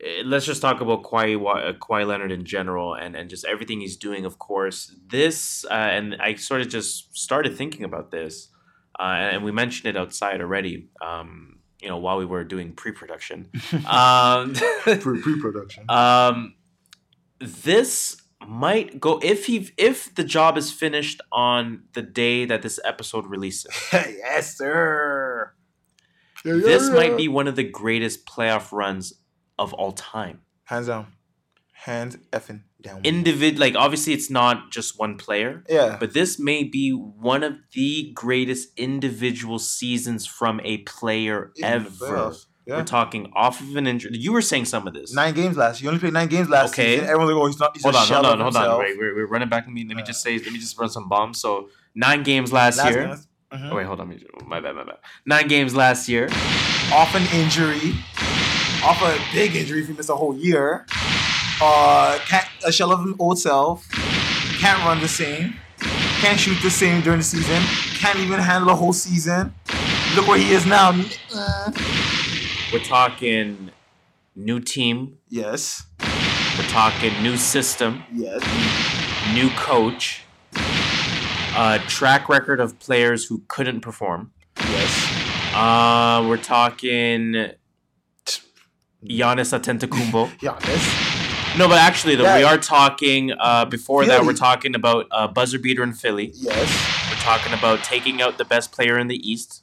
[0.00, 3.80] eh, let's just talk about Kawhi, uh, Kawhi Leonard in general, and and just everything
[3.80, 4.24] he's doing.
[4.24, 8.48] Of course, this uh, and I sort of just started thinking about this,
[9.00, 9.02] uh,
[9.32, 10.88] and we mentioned it outside already.
[11.02, 11.52] Um,
[11.82, 13.50] you know, while we were doing pre-production.
[13.86, 15.84] um, Pre production.
[15.90, 16.54] um,
[17.38, 18.16] this
[18.48, 23.26] might go if he if the job is finished on the day that this episode
[23.26, 23.72] releases.
[23.92, 25.52] yes, sir.
[26.44, 29.12] this might be one of the greatest playoff runs
[29.58, 30.40] of all time.
[30.64, 31.06] hands down,
[31.72, 33.02] hands effing down.
[33.02, 37.58] Individ like obviously it's not just one player, yeah, but this may be one of
[37.72, 42.34] the greatest individual seasons from a player In the ever.
[42.66, 42.76] Yeah.
[42.76, 44.10] We're talking off of an injury.
[44.16, 45.14] You were saying some of this.
[45.14, 45.80] nine games last.
[45.80, 46.86] You only played nine games last year.
[46.86, 46.94] Okay.
[46.96, 47.10] season.
[47.10, 47.76] Everyone's like, oh, he's not.
[47.76, 48.62] He's hold on, hold on, hold on.
[48.62, 48.78] himself.
[48.80, 49.64] Wait, we're, we're running back.
[49.66, 50.38] Let me let me just say.
[50.38, 51.40] Let me just run some bombs.
[51.40, 53.06] So nine games last, Last year.
[53.06, 53.16] game,
[53.52, 53.72] mhm.
[53.72, 54.08] Oh, wait, hold on.
[54.46, 54.98] My bad, my bad.
[55.24, 56.28] Nine games last year.
[56.92, 57.94] off an injury,
[58.84, 60.86] off a big injury if he missed a whole year.
[61.60, 63.86] Uh, can't a shell of his old self.
[64.58, 65.54] Can't run the same.
[66.20, 67.62] Can't shoot the same during the season.
[67.98, 69.54] Can't even handle a whole season.
[70.14, 70.90] Look where he is now.
[71.34, 71.70] Uh,
[72.72, 73.70] We're talking
[74.34, 75.18] new team.
[75.28, 75.86] yes,
[76.58, 78.02] We're talking new system.
[78.12, 78.42] yes.
[79.34, 80.22] new coach,
[81.56, 84.32] a track record of players who couldn't perform.
[84.58, 85.52] Yes.
[85.54, 87.52] Uh, we're talking
[89.04, 90.28] Giannis Antetokounmpo.
[90.40, 91.58] Giannis.
[91.58, 93.32] No, but actually, though, we are talking.
[93.32, 96.32] Uh, before that, we're talking about uh, buzzer beater in Philly.
[96.34, 96.68] Yes.
[97.10, 99.62] We're talking about taking out the best player in the East.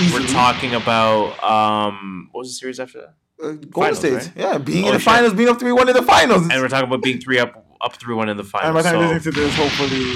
[0.00, 0.22] Easily.
[0.24, 3.14] We're talking about um, what was the series after that?
[3.42, 4.12] Uh, Golden Finals, State.
[4.14, 4.32] right?
[4.36, 5.04] Yeah, being Oh, in the shit.
[5.04, 6.42] finals, being up three one in the finals.
[6.42, 8.74] And we're talking about being three up, up three one in the And finals.
[8.74, 10.14] by the time you So- listen to this, hopefully,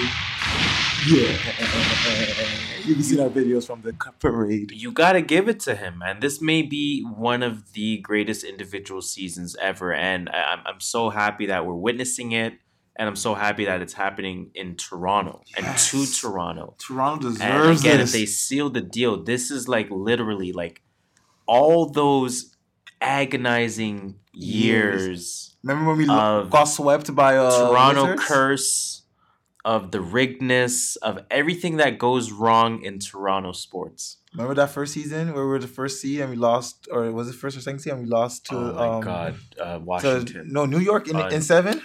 [1.07, 4.73] yeah, you can see our videos from the parade.
[4.73, 6.21] you got to give it to him, man.
[6.21, 11.11] This may be one of the greatest individual seasons ever, and I, I'm I'm so
[11.11, 12.55] happy that we're witnessing it,
[12.99, 16.21] and I'm so happy that it's happening in Toronto and to Yes.
[16.21, 16.75] Toronto.
[16.79, 18.11] Toronto And deserves again, this.
[18.11, 20.83] if they seal the deal, this is like literally like
[21.47, 22.55] all those
[23.01, 28.25] agonizing years, Remember when we got swept by uh, Toronto Wizards?
[28.25, 29.03] curse
[29.65, 34.19] of the riggedness of everything that goes wrong in Toronto sports.
[34.33, 37.29] Remember that first season where we were the first seed and we lost, or was
[37.29, 38.55] it first or second seed and we lost to?
[38.57, 40.49] Oh my um, God, uh, to- Washington.
[40.53, 41.83] no, New York in, Uh, in seven,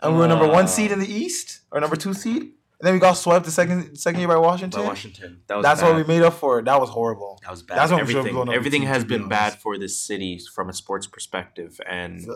[0.00, 2.52] and we were number one uh, seed in the East or number two seed, and
[2.86, 4.82] then we got swept the second second year by Washington.
[4.82, 5.40] By Washington.
[5.46, 6.60] That was That's what we made up for.
[6.62, 7.38] That was horrible.
[7.42, 7.78] That was bad.
[7.78, 10.68] That's when we should have everything everything team, has been bad for this city from
[10.68, 12.26] a sports perspective, and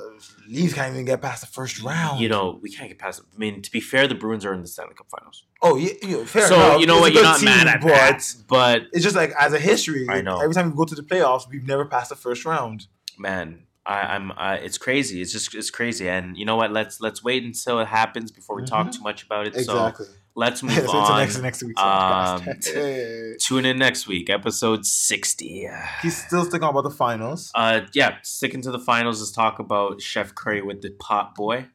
[0.49, 2.21] Leafs can't even get past the first round.
[2.21, 3.21] you know we can't get past.
[3.21, 3.27] it.
[3.35, 5.45] I mean, to be fair, the Bruins are in the Stanley Cup Finals.
[5.61, 6.81] Oh yeah, yeah fair so enough.
[6.81, 7.13] you know It's what?
[7.13, 10.07] You're not mad at but that, but it's just like as a history.
[10.09, 10.41] I know.
[10.41, 12.87] Every time we go to the playoffs, we've never passed the first round.
[13.19, 14.33] man, I, I'm.
[14.37, 15.21] I, it's crazy.
[15.23, 16.09] It's just it's crazy.
[16.09, 16.71] And you know what?
[16.73, 18.93] Let's let's wait until it happens before we talk Mhm.
[18.97, 19.55] too much about it.
[19.57, 20.07] Exactly.
[20.07, 21.19] So let's move So on.
[21.21, 22.41] next- next week's um.
[22.65, 23.35] Hey.
[23.41, 25.69] tune in next week, episode sixty.
[26.03, 27.51] He's still sticking about the finals.
[27.55, 29.21] Uh, yeah, sticking to the finals.
[29.21, 31.67] Let's talk about Chef Curry with the pot boy.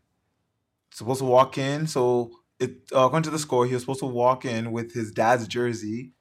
[0.91, 1.87] supposed to walk in.
[1.87, 5.11] So it uh, according to the score, he was supposed to walk in with his
[5.11, 6.13] dad's jersey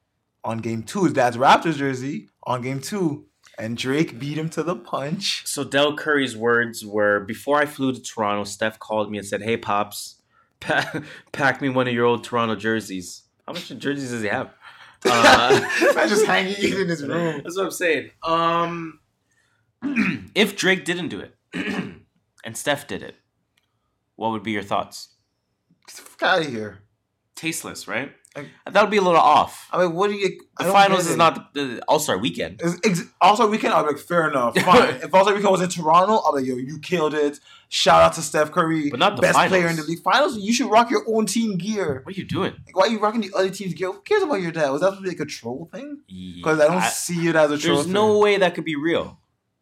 [0.43, 3.27] on game two, his dad's Raptors jersey on game two,
[3.59, 5.47] and Drake beat him to the punch.
[5.47, 9.43] So Del Curry's words were: Before I flew to Toronto, Steph called me and said,
[9.43, 10.17] "Hey, pops,
[10.61, 11.03] pa-
[11.33, 14.51] pack me one of your old Toronto jerseys." How much jerseys does he have?
[15.07, 15.61] Uh,
[15.95, 17.43] Man just hanging it in his room.
[17.45, 18.11] That's what I'm saying.
[18.23, 19.01] Um,
[20.35, 21.35] if Drake didn't do it
[22.43, 23.17] and Steph did it,
[24.17, 25.11] what would be your thoughts?
[25.87, 26.79] Get out of here.
[27.35, 28.13] Tasteless, right?
[28.35, 29.69] That would be a little off.
[29.73, 30.41] I mean, what do you?
[30.59, 32.61] The finals is not the, the All Star weekend.
[32.85, 33.75] Ex- also weekend.
[33.75, 34.57] I'll be like, fair enough.
[34.59, 34.95] Fine.
[35.03, 37.39] if also weekend was in Toronto, I'll be like, yo, you killed it.
[37.69, 39.51] Shout out to Steph Curry, But not the best finals.
[39.51, 40.03] player in the league.
[40.03, 42.01] Finals, you should rock your own team gear.
[42.05, 42.53] What are you doing?
[42.67, 43.91] Like, why are you rocking the other team's gear?
[43.93, 44.71] Who cares about your dad?
[44.71, 46.01] Was that supposed to be like a troll thing?
[46.37, 47.77] Because I don't I- see it as a troll.
[47.77, 49.19] There's no way that could be real.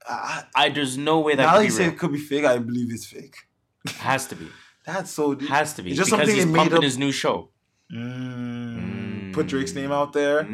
[0.09, 2.45] I, I there's no way that now could that you say it could be fake,
[2.45, 3.37] I believe it's fake.
[3.85, 4.49] It Has to be.
[4.85, 5.39] That's so.
[5.39, 5.91] Has to be.
[5.91, 6.83] It's just because something he's they made pumping up.
[6.83, 7.51] his new show.
[7.93, 9.33] Mm.
[9.33, 10.45] Put Drake's name out there.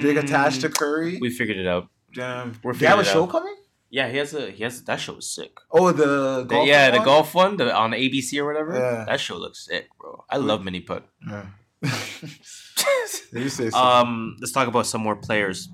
[0.00, 1.18] Drake attached to Curry.
[1.20, 1.88] We figured it out.
[2.12, 2.58] Damn.
[2.62, 3.30] We're They have a figuring show out.
[3.30, 3.56] coming?
[3.92, 5.58] Yeah, he has a he has that show is sick.
[5.72, 8.72] Oh, the The- golf yeah, the golf one the, on ABC or whatever.
[8.74, 9.04] Yeah.
[9.04, 10.24] That show looks sick, bro.
[10.30, 11.02] I love mini put.
[11.28, 11.46] Yeah.
[13.32, 13.78] you say so.
[13.78, 15.68] Um, let's talk about some more players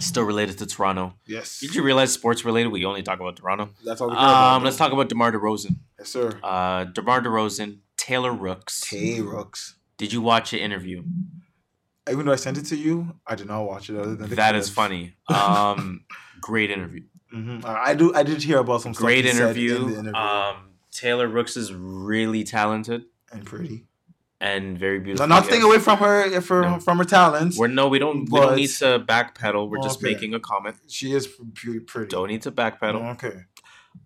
[0.00, 1.14] still related to Toronto.
[1.26, 1.60] Yes.
[1.60, 2.70] Did you realize sports related?
[2.72, 3.70] We only talk about Toronto.
[3.84, 5.76] That's all we care about, Um, let's talk about DeMar DeRozan.
[5.98, 6.38] Yes, sir.
[6.42, 8.80] Uh, DeMar DeRozan, Taylor Rooks.
[8.82, 9.76] Tay Rooks.
[9.96, 11.04] Did you watch the interview?
[12.10, 13.96] Even though I sent it to you, I did not watch it.
[13.96, 15.14] Other than the That is funny.
[15.30, 16.04] Um,
[16.40, 17.04] great interview.
[17.32, 17.64] Mhm.
[17.64, 18.14] I do.
[18.14, 19.88] I did hear about some stuff Great said in interview.
[19.88, 20.14] interview.
[20.14, 20.56] Um,
[20.92, 23.86] Taylor Rooks is really talented and pretty
[24.40, 25.26] and very beautiful.
[25.26, 25.68] Not staying yes.
[25.68, 27.58] away from her for from her talents.
[27.58, 28.30] We're no, we don't.
[28.30, 29.68] We don't need to backpedal.
[29.68, 30.76] We're just making a comment.
[30.88, 31.80] She is pretty.
[31.80, 32.08] pretty.
[32.08, 33.14] Don't need to backpedal.
[33.14, 33.40] Okay.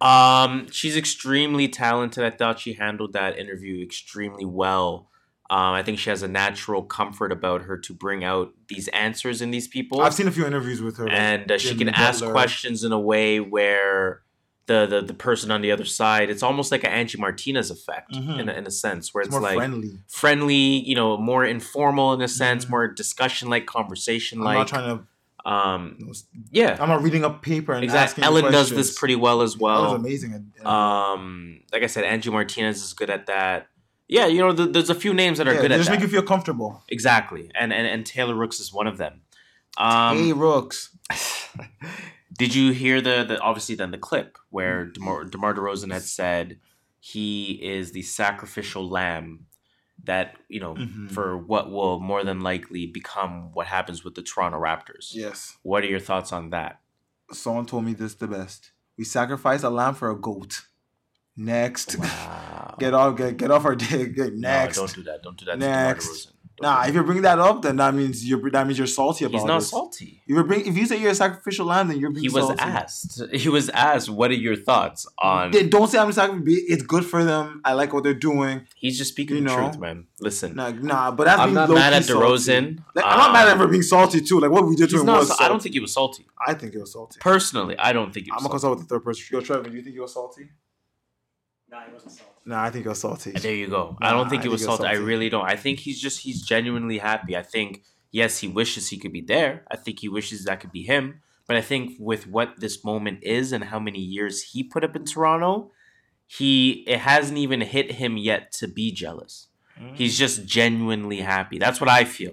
[0.00, 2.22] Um, she's extremely talented.
[2.22, 5.10] I thought she handled that interview extremely well.
[5.50, 9.40] Um, I think she has a natural comfort about her to bring out these answers
[9.40, 10.02] in these people.
[10.02, 13.00] I've seen a few interviews with her, and uh, she can ask questions in a
[13.00, 14.20] way where
[14.66, 18.12] the, the the person on the other side, it's almost like an Angie Martinez effect
[18.12, 18.38] Mhm.
[18.40, 19.88] in, a, in a sense, where It's it's, more like friendly.
[19.88, 19.96] Mm-hmm.
[20.08, 20.54] friendly,
[20.86, 24.58] you know, more informal in a sense, more discussion like, conversation I'm like.
[24.58, 25.04] not trying to.
[25.50, 26.12] Um,
[26.50, 28.22] yeah, I'm not reading up paper and exactly.
[28.22, 29.86] asking Ellen does this pretty well as well.
[29.86, 33.68] Ellen's amazing Um, like I said, Angie Martinez is good at that.
[34.08, 35.96] Yeah, you know, th- there's a few names that are Yeah, good at just that.
[35.96, 36.82] make you feel comfortable.
[36.88, 39.20] exactly, and, and and Taylor Rooks is one of them.
[39.76, 40.96] Um, hey, Rooks.
[42.36, 44.92] Did you hear the, the obviously then the clip where Mm-hmm.
[44.92, 46.58] DeMar, DeMar DeRozan had said
[47.00, 49.46] he is the sacrificial lamb
[50.04, 51.10] that you know Mhm.
[51.10, 55.10] for what will more than likely become what happens with the Toronto Raptors.
[55.12, 55.56] Yes.
[55.62, 56.80] What are your thoughts on that?
[57.32, 58.70] Someone told me this the best.
[58.96, 60.62] We sacrifice a lamb for a goat.
[61.38, 61.96] Next.
[62.78, 64.16] get off get, get off our dick.
[64.34, 64.76] Next.
[64.76, 65.22] No, don't do that.
[65.22, 65.58] Don't do that.
[65.58, 66.32] Next.
[66.60, 69.38] Nah, if you bring that up, then that means you're that means you're salty about
[69.38, 69.66] He's not it.
[69.66, 70.20] salty.
[70.26, 72.46] If you bring if you say you're a sacrificial lamb, then you're being He was
[72.48, 72.60] salty.
[72.60, 73.22] asked.
[73.32, 76.42] He was asked, "What are your thoughts on?" They don't say I'm a sacrifice.
[76.48, 77.60] It's good for them.
[77.64, 78.62] I like what they're doing.
[78.74, 79.56] He's just speaking You the know?
[79.68, 80.06] truth, man.
[80.18, 82.26] Listen, Nah, nah, but that's I'm not mad at salty.
[82.26, 82.78] DeRozan.
[82.96, 84.40] Like, I'm not mad at him Um, for being salty too.
[84.40, 85.20] Like what we did to him not.
[85.20, 85.40] was.
[85.40, 86.26] I don't think he was salty.
[86.44, 87.18] I think it was salty.
[87.20, 88.60] Personally, I don't think he was I'm was.
[88.60, 89.24] gonna consult with the third person.
[89.30, 90.48] Yo, Trevor, do you think he was salty?
[91.70, 92.32] Nah, he wasn't salty.
[92.46, 93.30] Nah, I think he was salty.
[93.32, 93.96] There you go.
[94.00, 94.96] I don't think I he was think he was salty.
[94.96, 95.44] I really don't.
[95.44, 97.36] I think he's just he's genuinely happy.
[97.36, 99.64] I think yes, he wishes he could be there.
[99.70, 101.20] I think he wishes that could be him.
[101.46, 104.94] But I think with what this moment is and how many years he put up
[104.96, 105.72] in Toronto,
[106.26, 109.48] he it hasn't even hit him yet to be jealous.
[109.80, 109.96] Mm.
[109.96, 111.58] He's just genuinely happy.
[111.58, 112.32] That's what I feel.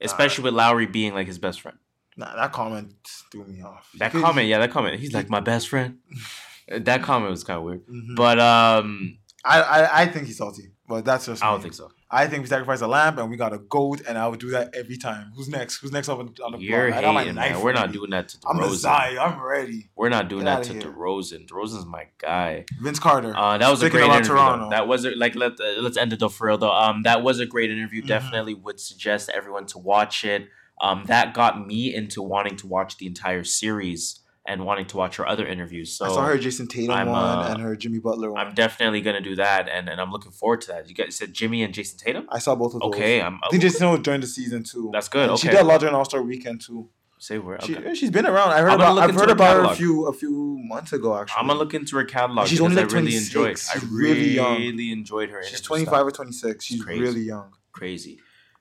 [0.00, 1.78] Especially with Lowry being like his best friend.
[2.16, 2.94] Nah, that comment
[3.30, 3.90] threw me off.
[3.98, 4.98] That comment, yeah, that comment.
[5.00, 5.98] He's like my best friend.
[6.68, 7.86] that comment was kind of weird.
[7.86, 8.16] Mhm.
[8.16, 10.72] But um I, I I think he's salty.
[10.88, 11.62] But that's just I don't me.
[11.64, 11.90] think so.
[12.08, 14.50] I think we sacrifice a lamb and we got a goat, and I would do
[14.50, 15.32] that every time.
[15.34, 15.78] Who's next?
[15.78, 17.02] Who's next up on, on the You're block?
[17.02, 17.60] Hating, man.
[17.60, 18.76] We're not doing that to I'm the DeRozan.
[18.76, 19.16] Zai.
[19.20, 19.90] I'm ready.
[19.96, 20.82] We're not doing Get that to here.
[20.82, 21.48] DeRozan.
[21.48, 22.66] DeRozan's my guy.
[22.80, 23.36] Vince Carter.
[23.36, 24.34] Uh, that was Speaking a great interview.
[24.36, 24.70] Toronto.
[24.70, 26.70] That was a, like let uh, let's end it though for real though.
[26.72, 28.02] Um, that was a great interview.
[28.02, 28.06] Mhm.
[28.06, 30.48] Definitely would suggest everyone to watch it.
[30.80, 35.16] Um, that got me into wanting to watch the entire series and wanting to watch
[35.16, 35.92] her other interviews.
[35.92, 38.46] So I saw her Jayson Tatum I'm, one uh, and her Jimmy Butler one.
[38.46, 40.88] I'm definitely gonna do that, and, and I'm looking forward to that.
[40.88, 42.26] You guys said Jimmy and Jayson Tatum.
[42.30, 42.88] I saw both of those.
[42.94, 43.40] Okay, I'm.
[43.42, 44.90] I think Jayson Tatum joined the season too.
[44.92, 45.28] That's good.
[45.30, 46.88] And She did a lot during All Star Weekend too.
[47.18, 47.58] Say where.
[47.62, 47.94] She, Okay.
[47.94, 48.50] she's been around.
[48.50, 48.98] I heard about.
[48.98, 51.16] I've heard her about her a few a few months ago.
[51.18, 52.46] Actually, I'm gonna look into her catalog.
[52.46, 53.26] She's only like I really 26.
[53.28, 53.56] enjoyed.
[53.74, 54.58] I She's really young.
[54.60, 55.42] really enjoyed her.
[55.42, 56.06] She's 25 style.
[56.06, 56.64] or 26.
[56.64, 57.00] She's Crazy.
[57.00, 57.52] really young.
[57.72, 58.18] Crazy.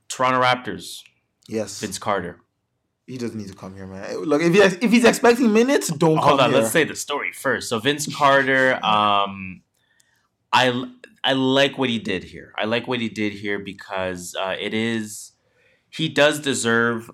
[0.07, 1.01] Toronto Raptors.
[1.49, 1.81] Yes.
[1.81, 2.39] Vince Carter.
[3.07, 4.17] He doesn't need to come here, man.
[4.23, 6.59] Look, if he if he's expecting minutes, don't Hold come on, here.
[6.61, 7.69] let's say the story first.
[7.69, 9.61] So Vince Carter, um,
[10.51, 10.85] I
[11.23, 12.53] I like what he did here.
[12.57, 15.33] I like what he did here because uh, it is
[15.89, 17.11] he does deserve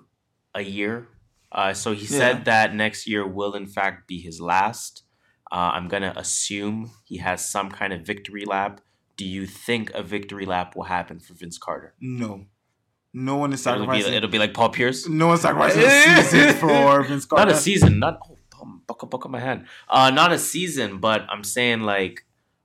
[0.54, 1.08] a year.
[1.50, 2.18] Uh, so he Yeah.
[2.18, 5.02] said that next year will in fact be his last.
[5.50, 8.80] Uh, I'm gonna assume he has some kind of victory lap.
[9.18, 11.92] Do you think a victory lap will happen for Vince Carter?
[12.00, 12.46] No,
[13.14, 14.14] no one is It'll be, sacrificing.
[14.14, 15.08] it'll be like Paul Pierce.
[15.08, 17.46] no one's sacrificing a season for Vince Carter.
[17.46, 19.66] Not a season, not oh, buckle, buckle my hand.
[19.88, 22.24] Uh, not a season, but I'm saying like,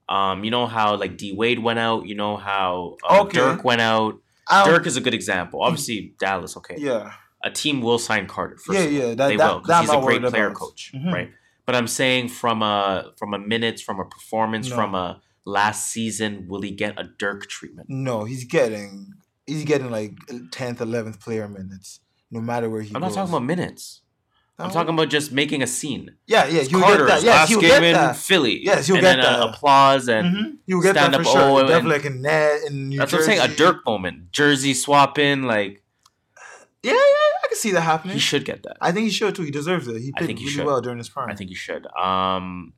[0.09, 2.05] um, you know how like D Wade went out.
[2.07, 3.37] You know how uh, Okay.
[3.39, 4.19] Dirk went out.
[4.65, 5.61] Dirk is a good example.
[5.61, 6.55] Obviously, Dallas.
[6.55, 7.11] Okay, Yeah,
[7.43, 8.55] a team will sign Carter.
[8.57, 10.57] First Yeah, yeah, that- they that- will because he's a great player about.
[10.57, 11.11] coach, Mhm.
[11.11, 11.31] right?
[11.65, 14.75] But I'm saying from a from a minutes, from a performance, No.
[14.77, 17.89] from a last season, will he get a Dirk treatment?
[17.89, 19.13] no, he's getting
[19.47, 21.99] he's getting like 10th, 11th player minutes,
[22.29, 23.15] no matter where he I'm goes.
[23.15, 24.01] not talking about minutes.
[24.59, 26.15] I'm talking about just making a scene.
[26.25, 27.21] Yeah, yeah, he'll get that.
[27.23, 28.15] Yes, he'll get in that.
[28.15, 28.59] Philly.
[28.65, 29.49] Yes, he'll get then, uh, that.
[29.55, 30.57] applause and Mhm.
[30.65, 31.33] You'll get stand that for up.
[31.33, 31.41] sure.
[31.43, 33.39] Oh, and- Definitely like a net in New That's what I'm saying.
[33.39, 33.55] A Jersey.
[33.57, 35.43] Dirk moment, jersey swapping.
[35.43, 35.83] Like
[36.81, 38.15] Yeah, yeah, I can see that happening.
[38.15, 38.77] he should get that.
[38.81, 39.43] I think he should too.
[39.43, 40.01] He deserves it.
[40.01, 40.65] He played really should.
[40.65, 41.29] well during his prime.
[41.29, 41.85] I think he should.
[41.95, 42.73] Um,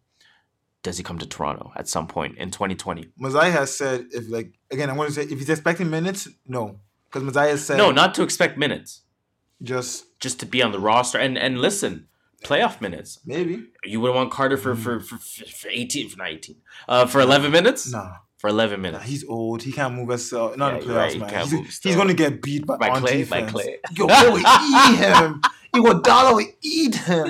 [0.84, 3.10] does he come to Toronto at some point in 2020?
[3.18, 6.80] Masai has said if like again, I'm going to say if he's expecting minutes, no,
[7.10, 9.02] because Masai has said No, not to expect minutes.
[9.62, 12.08] just Just to be on the roster and and listen,
[12.44, 13.20] playoff minutes.
[13.26, 13.64] maybe.
[13.84, 16.56] You would want Carter for for for, for 18 for not 18.
[16.88, 17.92] Uh, for 11 minutes.
[17.92, 19.06] Nah, For 11 nah, minutes.
[19.06, 19.62] he's old.
[19.64, 20.32] He can't move us.
[20.34, 21.30] Uh, not Yeah, in playoffs, right, man.
[21.30, 23.42] can't He's, he's going to get beat by, By on Clay, by.
[23.44, 23.80] Clay.
[23.94, 25.42] Yo, they eat him.
[25.76, 27.28] Iguodala will eat him.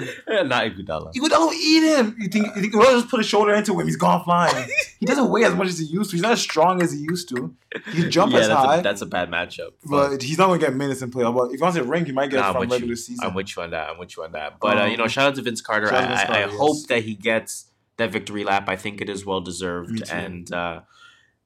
[0.48, 1.14] not Iguodala.
[1.14, 2.16] Iguodala will eat him.
[2.20, 3.86] You think you think we'll just put a shoulder into him?
[3.86, 4.70] He's gone flying.
[5.00, 6.16] he doesn't weigh as much as he used to.
[6.16, 7.54] He's not as strong as he used to.
[7.92, 8.78] He can jump yeah, as that's high.
[8.78, 9.72] a, that's a bad matchup.
[9.84, 11.36] but he's not going to get minutes in playoff.
[11.36, 12.96] But if he wants a ring, he might get Nah, it from regular you.
[12.96, 13.28] season.
[13.28, 13.90] I'm with you on that.
[13.90, 14.58] I'm with you on that.
[14.62, 15.88] But uh, you know, Um, shout out to Vince Carter.
[15.88, 17.66] shout out to I, Vince I, I Carter, hope that he gets
[17.98, 18.70] that victory lap.
[18.70, 20.10] I think it is well deserved.
[20.10, 20.82] And uh,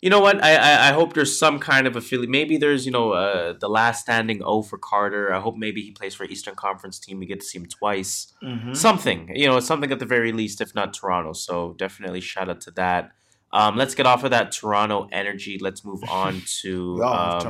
[0.03, 0.43] you know what?
[0.43, 2.29] I, I I hope there's some kind of affiliate.
[2.29, 5.33] Maybe there's you know uh, the last standing O for Carter.
[5.33, 7.19] I hope maybe he plays for Eastern Conference team.
[7.19, 8.33] We get to see him twice.
[8.43, 8.75] Mhm.
[8.75, 11.31] Something you know, something at the very least, if not Toronto.
[11.33, 13.11] So definitely shout out to that.
[13.59, 15.57] Um, let's get off of that Toronto energy.
[15.67, 17.41] Let's move on to um,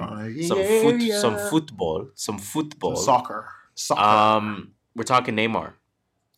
[0.44, 3.48] some foot, some football, some football, soccer.
[3.76, 4.02] Soccer.
[4.02, 5.74] um, we're talking Neymar.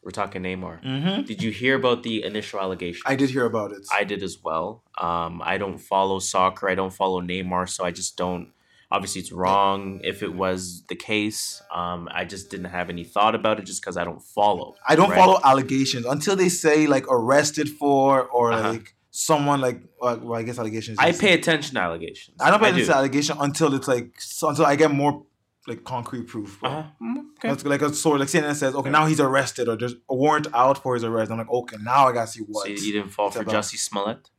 [0.05, 0.83] We're talking Neymar.
[0.83, 1.25] Mhm.
[1.25, 3.01] Did you hear about the initial allegation?
[3.07, 3.87] I did hear about it.
[3.91, 4.83] I did as well.
[5.01, 6.69] Um, I don't follow soccer.
[6.69, 8.51] I don't follow Neymar, so I just don't.
[8.91, 11.59] Obviously, it's wrong if it was the case.
[11.73, 14.75] Um, I just didn't have any thought about it just because I don't follow.
[14.87, 15.17] I don't right?
[15.17, 18.73] follow allegations until they say like arrested for or Uh-huh.
[18.73, 20.99] like someone like uh, well I guess allegations.
[20.99, 22.37] I pay attention to allegations.
[22.39, 22.93] I don't pay I attention do.
[22.93, 25.23] to allegation until it's like so, until I get more
[25.67, 26.59] like concrete proof.
[26.59, 26.69] bro.
[26.69, 26.89] Uh-huh.
[27.01, 27.49] Mm, okay.
[27.49, 30.47] That's like a sort like CNN says, okay, now he's arrested or there's a warrant
[30.53, 31.31] out for his arrest.
[31.31, 32.65] I'm like, okay, now I gotta see what.
[32.65, 33.43] So you didn't fall for.
[33.43, 34.29] Jussie Smollett?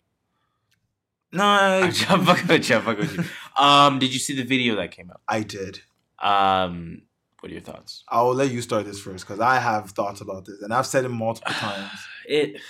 [1.33, 2.77] No, I, I'm fucking with you.
[2.77, 3.63] I'm fucking with you.
[3.63, 5.21] Um, did you see the video that came out?
[5.29, 5.81] I did.
[6.21, 7.03] Um,
[7.41, 8.05] what are your thoughts?
[8.09, 11.05] I'll let you start this first because I have thoughts about this and I've said
[11.05, 11.91] it multiple times.
[12.27, 12.61] It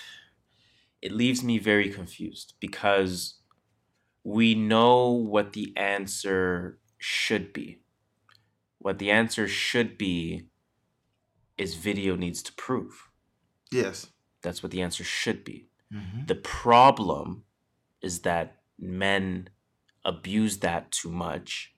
[1.03, 3.35] it leaves me very confused because
[4.25, 7.81] we know what the answer should be.
[8.87, 10.47] What the answer should be
[11.59, 13.11] is video needs to prove.
[13.73, 14.13] Yes.
[14.43, 15.71] That's what the answer should be.
[15.93, 16.29] Mhm.
[16.29, 17.47] The problem
[18.01, 19.51] is that men
[20.05, 21.75] abuse that too much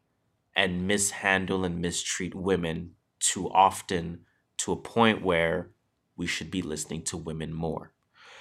[0.54, 4.26] and mishandle and mistreat women too often
[4.58, 5.70] to a point where
[6.14, 7.94] we should be listening to women more.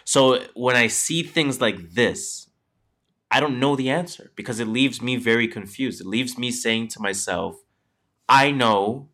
[0.04, 2.50] So when I see things like this,
[3.32, 6.02] I don't know the answer because it leaves me very confused.
[6.02, 7.64] It leaves me saying to myself,
[8.30, 9.10] I know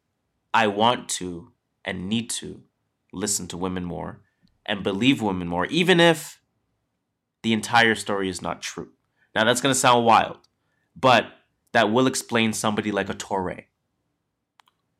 [0.54, 1.52] I want to
[1.86, 2.62] and need to
[3.12, 4.22] listen to women more
[4.66, 6.42] and believe women more, even if
[7.44, 8.90] the entire story is not true.
[9.36, 10.38] Now, that's going to sound wild,
[10.96, 11.26] but
[11.74, 13.66] that will explain somebody like a Torre,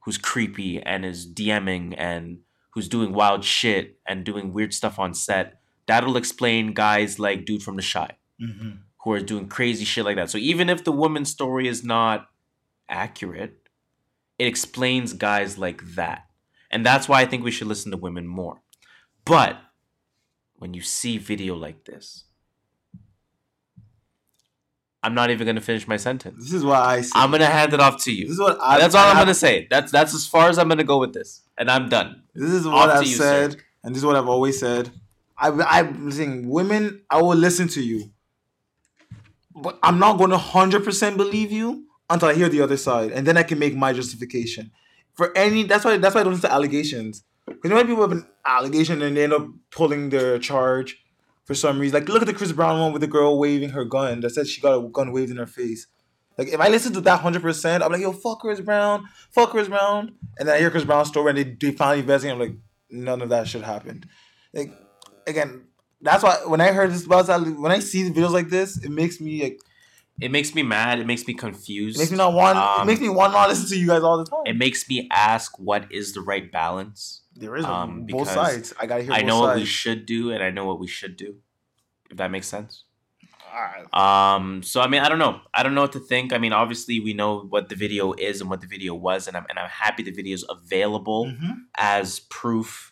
[0.02, 2.40] who's creepy and is DMing and
[2.72, 5.62] who's doing wild shit and doing weird stuff on set.
[5.88, 8.80] That'll explain guys like dude from the Shy Mhm.
[9.04, 10.30] who are doing crazy shit like that.
[10.30, 12.28] So even if the woman's story is not
[12.90, 13.63] accurate,
[14.44, 16.26] it explains guys like that.
[16.70, 18.62] And that's why I think we should listen to women more.
[19.26, 19.58] But
[20.58, 22.26] when you see video like this,
[25.02, 26.44] I'm not even gonna finish my sentence.
[26.44, 27.12] This is what I say.
[27.14, 28.24] I'm gonna hand it off to you.
[28.26, 29.68] This is what I- That's all I'm gonna say.
[29.70, 32.24] That's that's as far as I'm gonna go with this, and I'm done.
[32.34, 33.60] This is what Off I've you, said, sir.
[33.84, 34.92] and this is what I've always said.
[35.38, 35.50] I,
[35.80, 38.12] I'm saying, women, I will listen to you,
[39.56, 43.12] but I'm not going to hundred percent believe you until I hear the other side,
[43.12, 44.72] and then I can make my justification
[45.14, 45.64] for any.
[45.64, 45.98] That's why.
[45.98, 47.24] That's why I don't listen to allegations.
[47.46, 51.04] Because you know people have an allegation and they end up pulling their charge
[51.46, 52.00] for some reason.
[52.00, 54.48] Like look at the Chris Brown one with the girl waving her gun that said
[54.48, 55.88] she got a gun waved in her face.
[56.38, 59.50] Like if I listen to that hundred percent, I'm like, yo, fuck Chris Brown, fuck
[59.50, 62.34] Chris Brown, and then I hear Chris Brown's story and they, they finally investigate.
[62.34, 62.56] I'm like,
[62.90, 64.06] none of that should happen.
[64.54, 64.72] Like
[65.28, 65.66] again,
[66.02, 69.20] that's why when I heard this about when I see videos like this, it makes
[69.20, 69.60] me like,
[70.22, 71.00] It makes me mad.
[71.00, 71.98] It makes me confused.
[71.98, 73.88] it makes me not want, it Um, makes me want to not listen to you
[73.88, 74.44] guys all the time.
[74.46, 77.22] It makes me ask what is the right balance.
[77.36, 78.74] There is a- both sides.
[78.80, 81.18] I gotta hear I know what we should do, and I know what we should
[81.18, 81.38] do.
[82.12, 82.84] If that makes sense.
[83.92, 84.64] Um.
[84.64, 85.42] So I mean, I don't know.
[85.54, 86.34] I don't know what to think.
[86.34, 89.38] I mean, obviously, we know what the video is and what the video was, and
[89.38, 91.32] I'm and I'm happy the video is available
[91.78, 92.92] as proof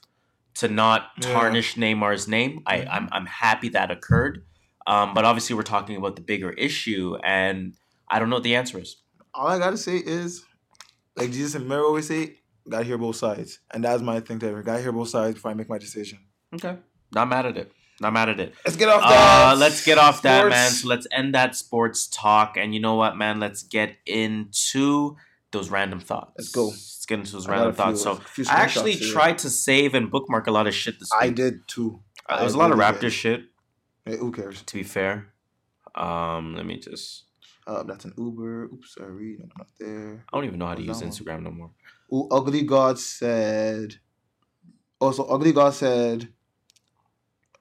[0.56, 1.34] to not Yeah.
[1.34, 2.62] tarnish Neymar's name.
[2.66, 4.44] I I'm I'm happy that occurred.
[4.88, 5.14] Um.
[5.14, 7.74] But obviously, we're talking about the bigger issue, and
[8.10, 8.98] I don't know what the answer is.
[9.34, 10.44] all I gotta say is,
[11.16, 12.38] like Jesus and Mary always say,
[12.70, 14.40] gotta hear both sides, and that's my thing.
[14.40, 16.20] There, gotta hear both sides before I make my decision.
[16.54, 16.78] Okay.
[17.14, 17.72] Not mad at it.
[18.00, 18.54] Not mad at it.
[18.66, 20.72] Let's get off Uh, that let's get off that, man.
[20.72, 22.58] So let's end that sports talk.
[22.58, 23.40] And you know what, man?
[23.40, 25.18] Let's get into
[25.52, 26.32] those random thoughts.
[26.38, 26.68] Let's go.
[26.70, 28.02] Let's get into those I random a few- thoughts.
[28.02, 31.22] So few I actually tried to save and bookmark a lot of shit this week.
[31.24, 32.00] I did too.
[32.28, 33.14] Uh, there was I a lot of Raptor did.
[33.14, 33.44] shit.
[34.06, 34.62] Hey, who cares?
[34.64, 35.34] To be fair,
[35.96, 37.26] um, let me just.
[37.68, 38.64] Uh, that's an Uber.
[38.66, 40.26] Oops, sorry, no, not there.
[40.34, 41.02] I don't even know how to use?
[41.02, 41.72] Instagram no more.
[42.12, 43.96] Ooh, Ugly God said.
[45.00, 46.28] Also, Ugly God said.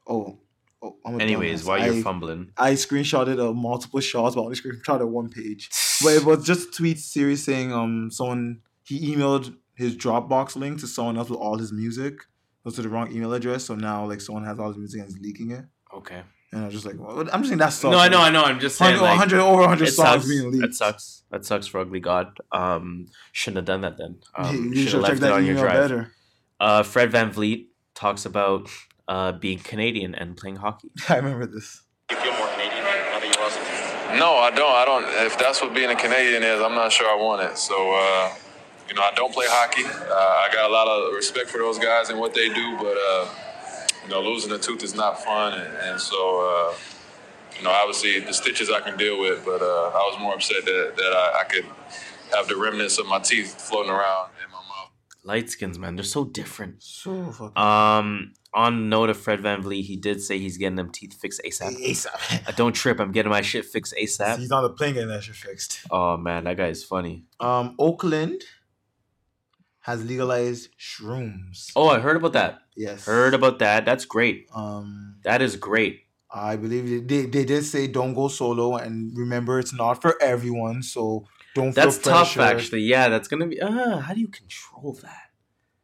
[0.06, 0.38] Oh.
[0.82, 4.56] oh I'm Anyways, while you're I- fumbling, I screenshotted uh, multiple shots, but I only
[4.56, 5.68] screenshotted one page.
[6.02, 10.80] but it was just a tweet series saying um someone he emailed his Dropbox link
[10.80, 12.14] to someone else with all his music.
[12.14, 15.00] It was to the wrong email address, so now like someone has all his music
[15.00, 15.64] and is leaking it.
[15.94, 16.22] Okay.
[16.52, 17.92] And I was just like, well, I'm just saying that sucks.
[17.92, 18.42] No, I know, I know.
[18.42, 20.28] I'm just saying, 100, like, 100 over 100 it songs sucks.
[20.28, 20.62] being leaked.
[20.62, 21.22] That sucks.
[21.30, 22.38] That sucks for Ugly God.
[22.50, 24.18] Um, shouldn't have done that then.
[24.34, 25.74] Um, You should should've checked left it that on your drive.
[25.74, 26.12] better.
[26.58, 28.68] Uh, Fred VanVleet talks about
[29.06, 30.90] uh, being Canadian and playing hockey.
[31.08, 31.82] I remember this.
[32.10, 34.18] You feel more Canadian now that you lost it?
[34.18, 34.72] No, I don't.
[34.74, 35.04] I don't.
[35.26, 37.56] If that's what being a Canadian is, I'm not sure I want it.
[37.58, 38.34] So, uh,
[38.88, 39.84] you know, I don't play hockey.
[39.84, 42.96] Uh, I got a lot of respect for those guys and what they do, but
[42.96, 43.26] uh,
[44.04, 46.70] you know, losing a tooth is not fun, and, and so.
[46.70, 46.74] Uh,
[47.60, 50.64] you know, obviously the stitches I can deal with, but uh, I was more upset
[50.64, 51.66] that, that I, I could
[52.34, 54.90] have the remnants of my teeth floating around in my mouth.
[55.24, 56.82] Light skins, man, they're so different.
[56.82, 57.62] So fucking.
[57.62, 61.76] Um, on note of Fred VanVleet, he did say he's getting them teeth fixed ASAP.
[61.76, 62.48] ASAP.
[62.48, 64.38] Uh, don't trip, I'm getting my shit fixed ASAP.
[64.38, 65.80] He's on the plane getting that shit fixed.
[65.90, 67.24] Oh man, that guy is funny.
[67.40, 68.42] Um, Oakland
[69.80, 71.72] has legalized shrooms.
[71.74, 72.60] Oh, I heard about that.
[72.76, 73.06] Yes.
[73.06, 73.84] Heard about that.
[73.84, 74.46] That's great.
[74.54, 76.02] Um, that is great.
[76.32, 80.82] I believe they, they, did say don't go solo and remember it's not for everyone,
[80.82, 82.82] so don't That's tough, actually.
[82.82, 83.60] Yeah, that's gonna be.
[83.60, 85.30] Uh, how do you control that?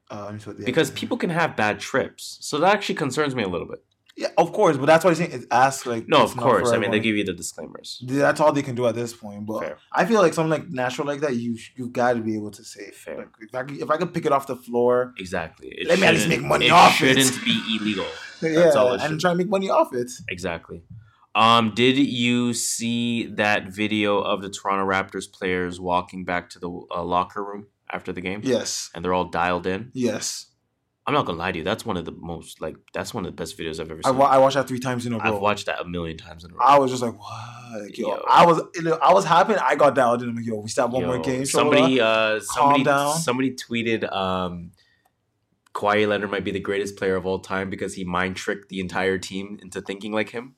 [0.08, 3.34] Uh, let me see what Because people can have bad trips, so that actually concerns
[3.34, 3.84] me a little bit.
[4.16, 6.70] Yeah, of course, but that's why I'm saying it's ask like No, of course.
[6.70, 8.02] I mean, they give you the disclaimers.
[8.06, 9.44] That's all they can do at this point.
[9.44, 12.50] But I feel like something like natural like that, you you got to be able
[12.52, 12.90] to say.
[12.92, 13.18] Fair.
[13.18, 15.68] Like, if I could, if I could pick it off the floor, Exactly.
[15.68, 17.18] It let me at least make money it off it.
[17.18, 18.06] shouldn't be illegal.
[18.42, 20.10] yeah, all it and try and make money off it.
[20.28, 20.82] Exactly.
[21.34, 26.70] Um, did you see that video of the Toronto Raptors players walking back to the
[26.70, 28.40] uh, locker room after the game?
[28.42, 28.88] Yes.
[28.94, 29.90] And they're all dialed in.
[29.92, 30.46] Yes.
[31.08, 31.64] I'm not gonna lie to you.
[31.64, 34.08] That's one of the most like that's one of the best videos I've ever I,
[34.10, 34.18] seen.
[34.18, 35.22] wa- I watched that three times in a row.
[35.36, 36.60] I've watched that a million times in a row.
[36.64, 37.82] I was just like, what?
[37.82, 38.60] Like, yo, I was,
[39.02, 39.54] I was happy.
[39.54, 40.30] I got dialed in.
[40.30, 41.44] I'm like, yo, we stop one more game.
[41.46, 43.16] Somebody, uh, somebody, down.
[43.18, 44.72] somebody tweeted, um,
[45.74, 48.80] Kawhi Leonard might be the greatest player of all time because he mind tricked the
[48.80, 50.54] entire team into thinking like him,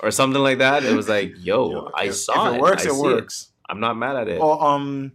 [0.00, 0.84] or something like that.
[0.84, 2.56] It was like, yo, I if- saw if it.
[2.56, 3.50] it works, I it works.
[3.68, 4.38] I'm not mad at it.
[4.40, 5.12] Oh, um,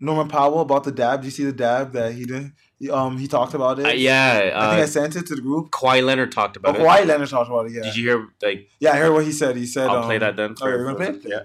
[0.00, 1.20] Norman Powell about the dab.
[1.22, 2.52] Do you see the dab that he did?
[2.78, 3.86] He, um, he talked about it.
[3.86, 5.70] Uh, yeah, I think uh, I sent it to the group.
[5.70, 6.82] Kawhi Leonard talked Oh, about it.
[6.82, 7.72] Kawhi Leonard talked about it.
[7.72, 7.82] Yeah.
[7.82, 8.28] Did you hear?
[8.42, 9.56] Like, Yeah, I heard what he said.
[9.56, 10.54] He said, I'll um, play that then.
[10.60, 11.20] Oh, you're gonna play?
[11.24, 11.44] Yeah.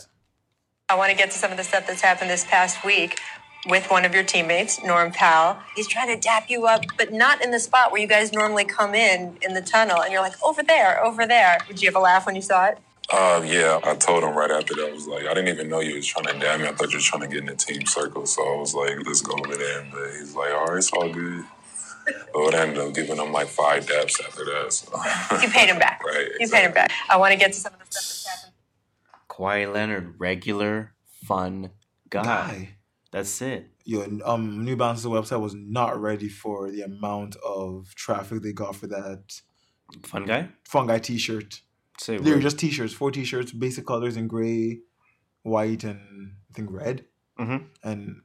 [0.90, 3.18] I want to get to some of the stuff that's happened this past week
[3.68, 5.58] with one of your teammates, Norm Powell.
[5.76, 8.66] He's trying to dap you up, but not in the spot where you guys normally
[8.66, 11.60] come in in the tunnel, and you're like, over there, over there.
[11.68, 12.80] Did you have a laugh when you saw it?
[13.14, 14.90] Uh, yeah, I told him right after that.
[14.90, 16.68] I was like, I didn't even know you was trying to damn me.
[16.68, 18.26] I thought you were trying to get in the team circle.
[18.26, 19.86] So I was like, let's go over there.
[19.92, 21.44] But he's like, all right, it's all good.
[22.34, 24.72] But I ended up giving him like five daps after that.
[24.72, 24.92] So.
[25.42, 26.02] You paid him back.
[26.06, 26.28] right.
[26.40, 26.92] You paid him back.
[27.10, 28.54] I want to get to some of the stuff that's happened.
[29.30, 30.94] Kawhi Leonard, regular,
[31.26, 31.72] fun
[32.10, 32.24] guy.
[32.24, 32.70] Guy.
[33.12, 33.68] That's it.
[33.84, 38.76] Your um, New Balance's website was not ready for the amount of traffic they got
[38.76, 39.42] for that
[40.04, 40.48] Fun guy?
[40.64, 41.62] fun guy T-shirt.
[42.02, 44.80] Say They were just T-shirts, four T-shirts, basic colors in gray,
[45.44, 47.06] white, and I think red.
[47.40, 47.60] Mhm.
[47.84, 48.22] And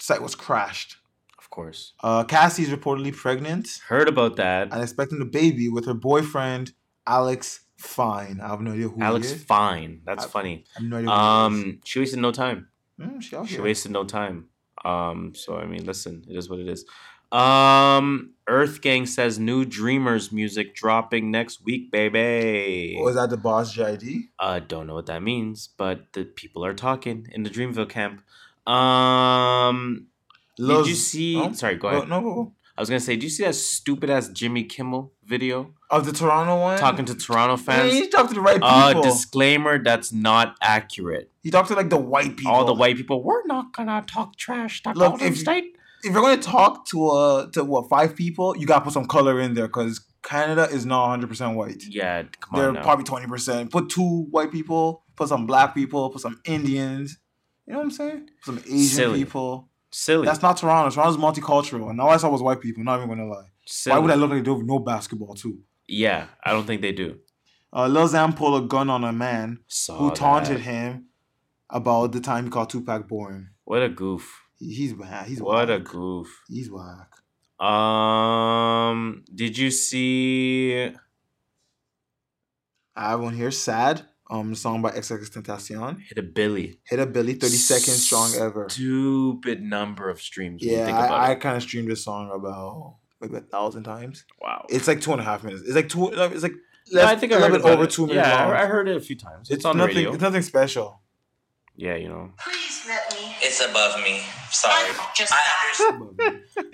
[0.00, 0.96] site was crashed.
[1.38, 1.94] Of course.
[2.02, 4.72] Uh, Cassie's reportedly pregnant Heard about that.
[4.72, 6.72] and expecting a baby with her boyfriend
[7.06, 8.40] Alex Fine.
[8.42, 9.44] I have no idea who Alex he is.
[9.44, 10.02] Fine.
[10.04, 10.64] That's I- funny.
[10.76, 11.16] I have no idea who.
[11.16, 12.68] Um, she wasted no time.
[13.00, 14.48] Mm, she She wasted no time.
[14.84, 16.84] Um, so I mean, listen, it is what it is.
[17.32, 22.98] Um, Earth Gang says new Dreamers music dropping next week, baby.
[23.00, 24.28] Was that the boss JID?
[24.38, 28.22] I don't know what that means, but the people are talking in the Dreamville camp.
[28.66, 30.06] Um,
[30.56, 31.36] did you see?
[31.40, 32.08] Oh, Sorry, go ahead.
[32.08, 32.52] no, go.
[32.76, 36.12] I was gonna say, did you see that stupid ass Jimmy Kimmel video Of the
[36.12, 36.78] Toronto one?
[36.78, 37.92] talking to Toronto fans?
[37.92, 38.68] Yeah, he talked to the right people.
[38.68, 41.30] Uh, disclaimer: that's not accurate.
[41.42, 42.52] he talked to like the white people.
[42.52, 44.82] All the white people, we're not gonna talk trash.
[44.84, 45.76] To Look, if- State.
[46.02, 49.06] If you're going to talk to uh to what five people, you gotta put some
[49.06, 51.82] color in there because Canada is not 100 percent white.
[51.88, 52.60] Yeah, come on.
[52.60, 52.82] They're now.
[52.82, 53.70] probably 20 percent.
[53.70, 57.18] Put two white people, put some black people, put some Indians.
[57.66, 58.30] You know what I'm saying?
[58.44, 59.18] Put some Asian Silly.
[59.24, 59.68] people.
[59.92, 60.26] Silly.
[60.26, 60.90] That's not Toronto.
[60.94, 62.82] Toronto's multicultural, and all I saw was white people.
[62.84, 63.46] Not even gonna lie.
[63.66, 63.94] Silly.
[63.94, 65.58] Why would I look like they do no basketball too?
[65.86, 67.18] Yeah, I don't think they do.
[67.72, 70.62] Uh, Lil Xan pulled a gun on a man Saw who taunted that.
[70.62, 71.06] him
[71.68, 73.48] about the time he called Tupac boring.
[73.64, 74.42] What a goof.
[74.60, 75.26] He- He's bad.
[75.26, 76.28] He's what a goof.
[76.48, 77.08] He's whack.
[77.60, 80.92] Um, did you see?
[82.96, 83.50] I have one here.
[83.50, 84.02] Sad.
[84.30, 86.02] Um, song by XXXTentacion.
[86.02, 86.78] Hit a Billy.
[86.84, 88.68] Hit a Billy, 30 seconds strong ever.
[88.68, 90.62] Stupid number of streams.
[90.62, 94.24] Yeah, I, I kind of streamed this song about maybe a thousand times.
[94.40, 94.66] Wow.
[94.68, 95.62] It's like two and a half minutes.
[95.66, 96.08] It's like two.
[96.12, 96.52] It's like
[96.86, 97.90] Yeah, I think I heard little bit over it.
[97.90, 98.54] two minutes Yeah, long.
[98.54, 99.50] I heard it a few times.
[99.50, 99.96] It's, It's on the nothing.
[99.96, 100.12] radio.
[100.12, 100.99] It's nothing special.
[101.80, 102.30] Yeah, you know.
[102.36, 103.34] Please let me.
[103.40, 104.20] It's above me.
[104.50, 104.92] Sorry.
[105.16, 105.32] Just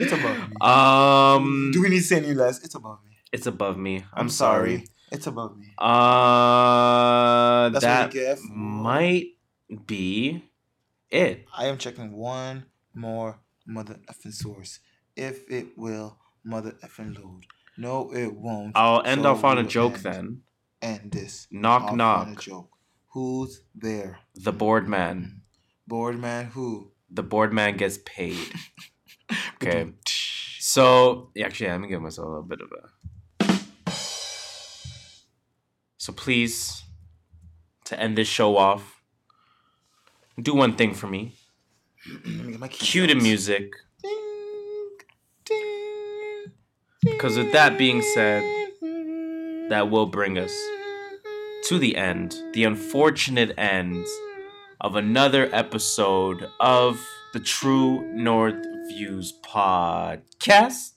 [0.01, 0.57] It's above me.
[0.61, 2.65] Um, Do we need to say any less?
[2.65, 3.12] It's above me.
[3.33, 3.99] it's above me.
[4.12, 4.78] I'm, I'm sorry.
[4.78, 4.89] sorry.
[5.12, 5.66] It's above me.
[5.78, 9.27] Uh, That's what that we get for- might
[9.87, 10.43] be
[11.09, 11.45] it.
[11.57, 14.81] I am checking one more mother effing source.
[15.15, 17.43] If it will mother effing load.
[17.78, 18.73] No, it won't.
[18.74, 20.43] I'll end So off on a joke end- then.
[20.83, 21.47] End this.
[21.53, 22.43] Knock, off knock.
[23.17, 23.47] On a joke.
[23.47, 24.19] Who's there?
[24.35, 25.43] The board man.
[25.87, 26.93] Board man who?
[27.11, 28.39] The board man gets paid.
[29.63, 29.93] Okay.
[30.61, 32.91] So yeah, actually, let me give myself a little bit of a.
[35.97, 36.85] So please,
[37.87, 39.03] to end this show off,
[40.41, 41.35] do one thing for me.
[42.09, 43.73] Let me get my keys Cue the music.
[47.03, 48.45] Because with that being said,
[49.71, 50.55] that will bring us
[51.69, 54.07] to the end, the unfortunate end
[54.81, 57.01] of another episode of
[57.33, 60.93] the True North Views podcast.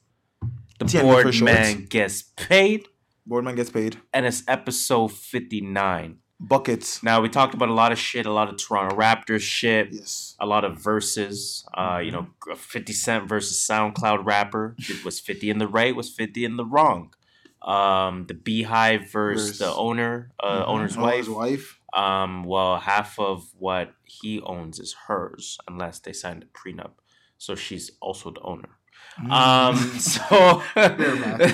[0.79, 1.51] The TNV for board short.
[1.53, 2.87] man gets paid,
[3.25, 3.97] Boardman gets paid.
[4.13, 6.17] and it's episode 59.
[6.41, 7.03] Buckets.
[7.03, 10.37] Now, we talked about a lot of shit, a lot of Toronto Raptors shit, Yes.
[10.39, 11.65] a lot of verses.
[11.73, 14.73] Uh, you know, 50 Cent versus SoundCloud rapper.
[14.77, 17.13] It was 50 in the right, was 50 in the wrong.
[17.61, 19.59] Um, the BeyHive versus Verse.
[19.59, 20.67] the owner, uh, Mhm.
[20.67, 21.35] owner's Owner's wife.
[21.35, 21.79] wife.
[21.93, 26.91] Um, well, half of what he owns is hers, unless they signed a prenup.
[27.37, 28.69] So she's also the owner.
[29.29, 30.61] Um, so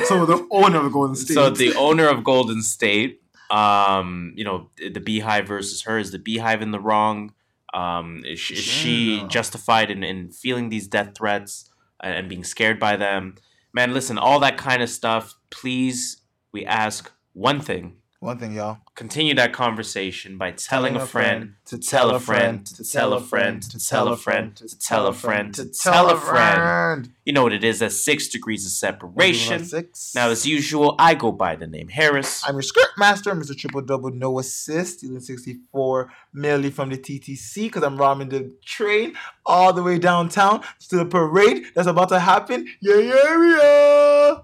[0.06, 1.34] so the owner of Golden State.
[1.34, 6.20] so the owner of Golden State, um, you know, the BeyHive versus her is the
[6.20, 7.34] BeyHive in the wrong.
[7.74, 9.28] Um, is she, is she Yeah.
[9.28, 11.72] justified in, in feeling these death threats
[12.02, 13.36] and, and being scared by them?
[13.74, 15.35] Man, listen, all that kind of stuff.
[15.50, 17.98] Please, we ask one thing.
[18.26, 18.80] One thing, y'all.
[18.96, 23.62] Continue that conversation by telling a friend to tell a friend to tell a friend
[23.62, 27.12] to tell a friend to tell a friend to tell a friend.
[27.24, 27.80] You know what it is?
[27.80, 29.66] That's six degrees of separation.
[29.66, 30.16] Six.
[30.16, 32.42] Now, as usual, I go by the name Harris.
[32.48, 33.56] I'm your script master, Mr.
[33.56, 39.16] Triple Double, no assist, stealing 64 merely from the TTC because I'm robbing the train
[39.46, 42.68] all the way downtown to the parade that's about to happen.
[42.82, 44.36] Yeah, yeah, yeah.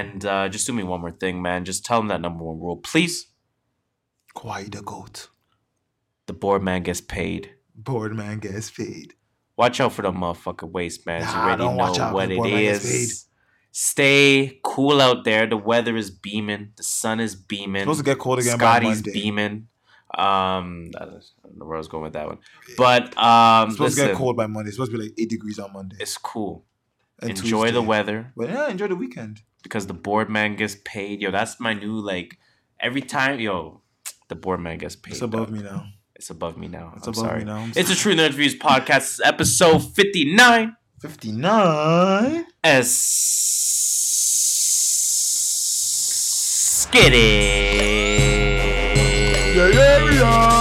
[0.00, 1.64] And uh, just do me one more thing, man.
[1.64, 3.26] Just tell them that number one rule, please.
[4.34, 5.28] Kawhi the goat.
[6.26, 7.50] The board man gets paid.
[7.74, 9.14] Board man gets paid.
[9.56, 11.26] Watch out for the motherfucking waistbands.
[11.26, 12.14] Nah, you already don't know watch out.
[12.14, 13.26] what it man is.
[13.72, 15.46] Stay cool out there.
[15.46, 16.72] The weather is beaming.
[16.76, 17.82] The sun is beaming.
[17.82, 19.68] Supposed to get cold again Scotty's beaming.
[20.12, 21.22] Um, I don't
[21.56, 22.38] know where I was going with that one,
[22.76, 24.68] but um, It's supposed to get cold by Monday.
[24.68, 25.96] It's supposed to be like eight degrees on Monday.
[26.00, 26.64] It's cool.
[27.20, 29.42] And enjoy the weather But yeah, enjoy the weekend.
[29.62, 31.20] Because the board man gets paid.
[31.20, 32.38] Yo, that's my new like.
[32.80, 33.82] Every time, yo,
[34.28, 35.12] the board man gets paid.
[35.12, 35.56] It's above dog.
[35.56, 35.86] me now.
[36.16, 36.92] It's above me now.
[36.96, 37.44] It's I'm above me sorry.
[37.44, 37.56] now.
[37.58, 39.20] I'm It's a True Nerd Reviews podcast.
[39.24, 40.76] Episode fifty nine.
[41.00, 42.44] 59.
[42.62, 42.88] As
[46.90, 47.40] skitty.
[49.56, 50.59] Yeah, yeah, yeah.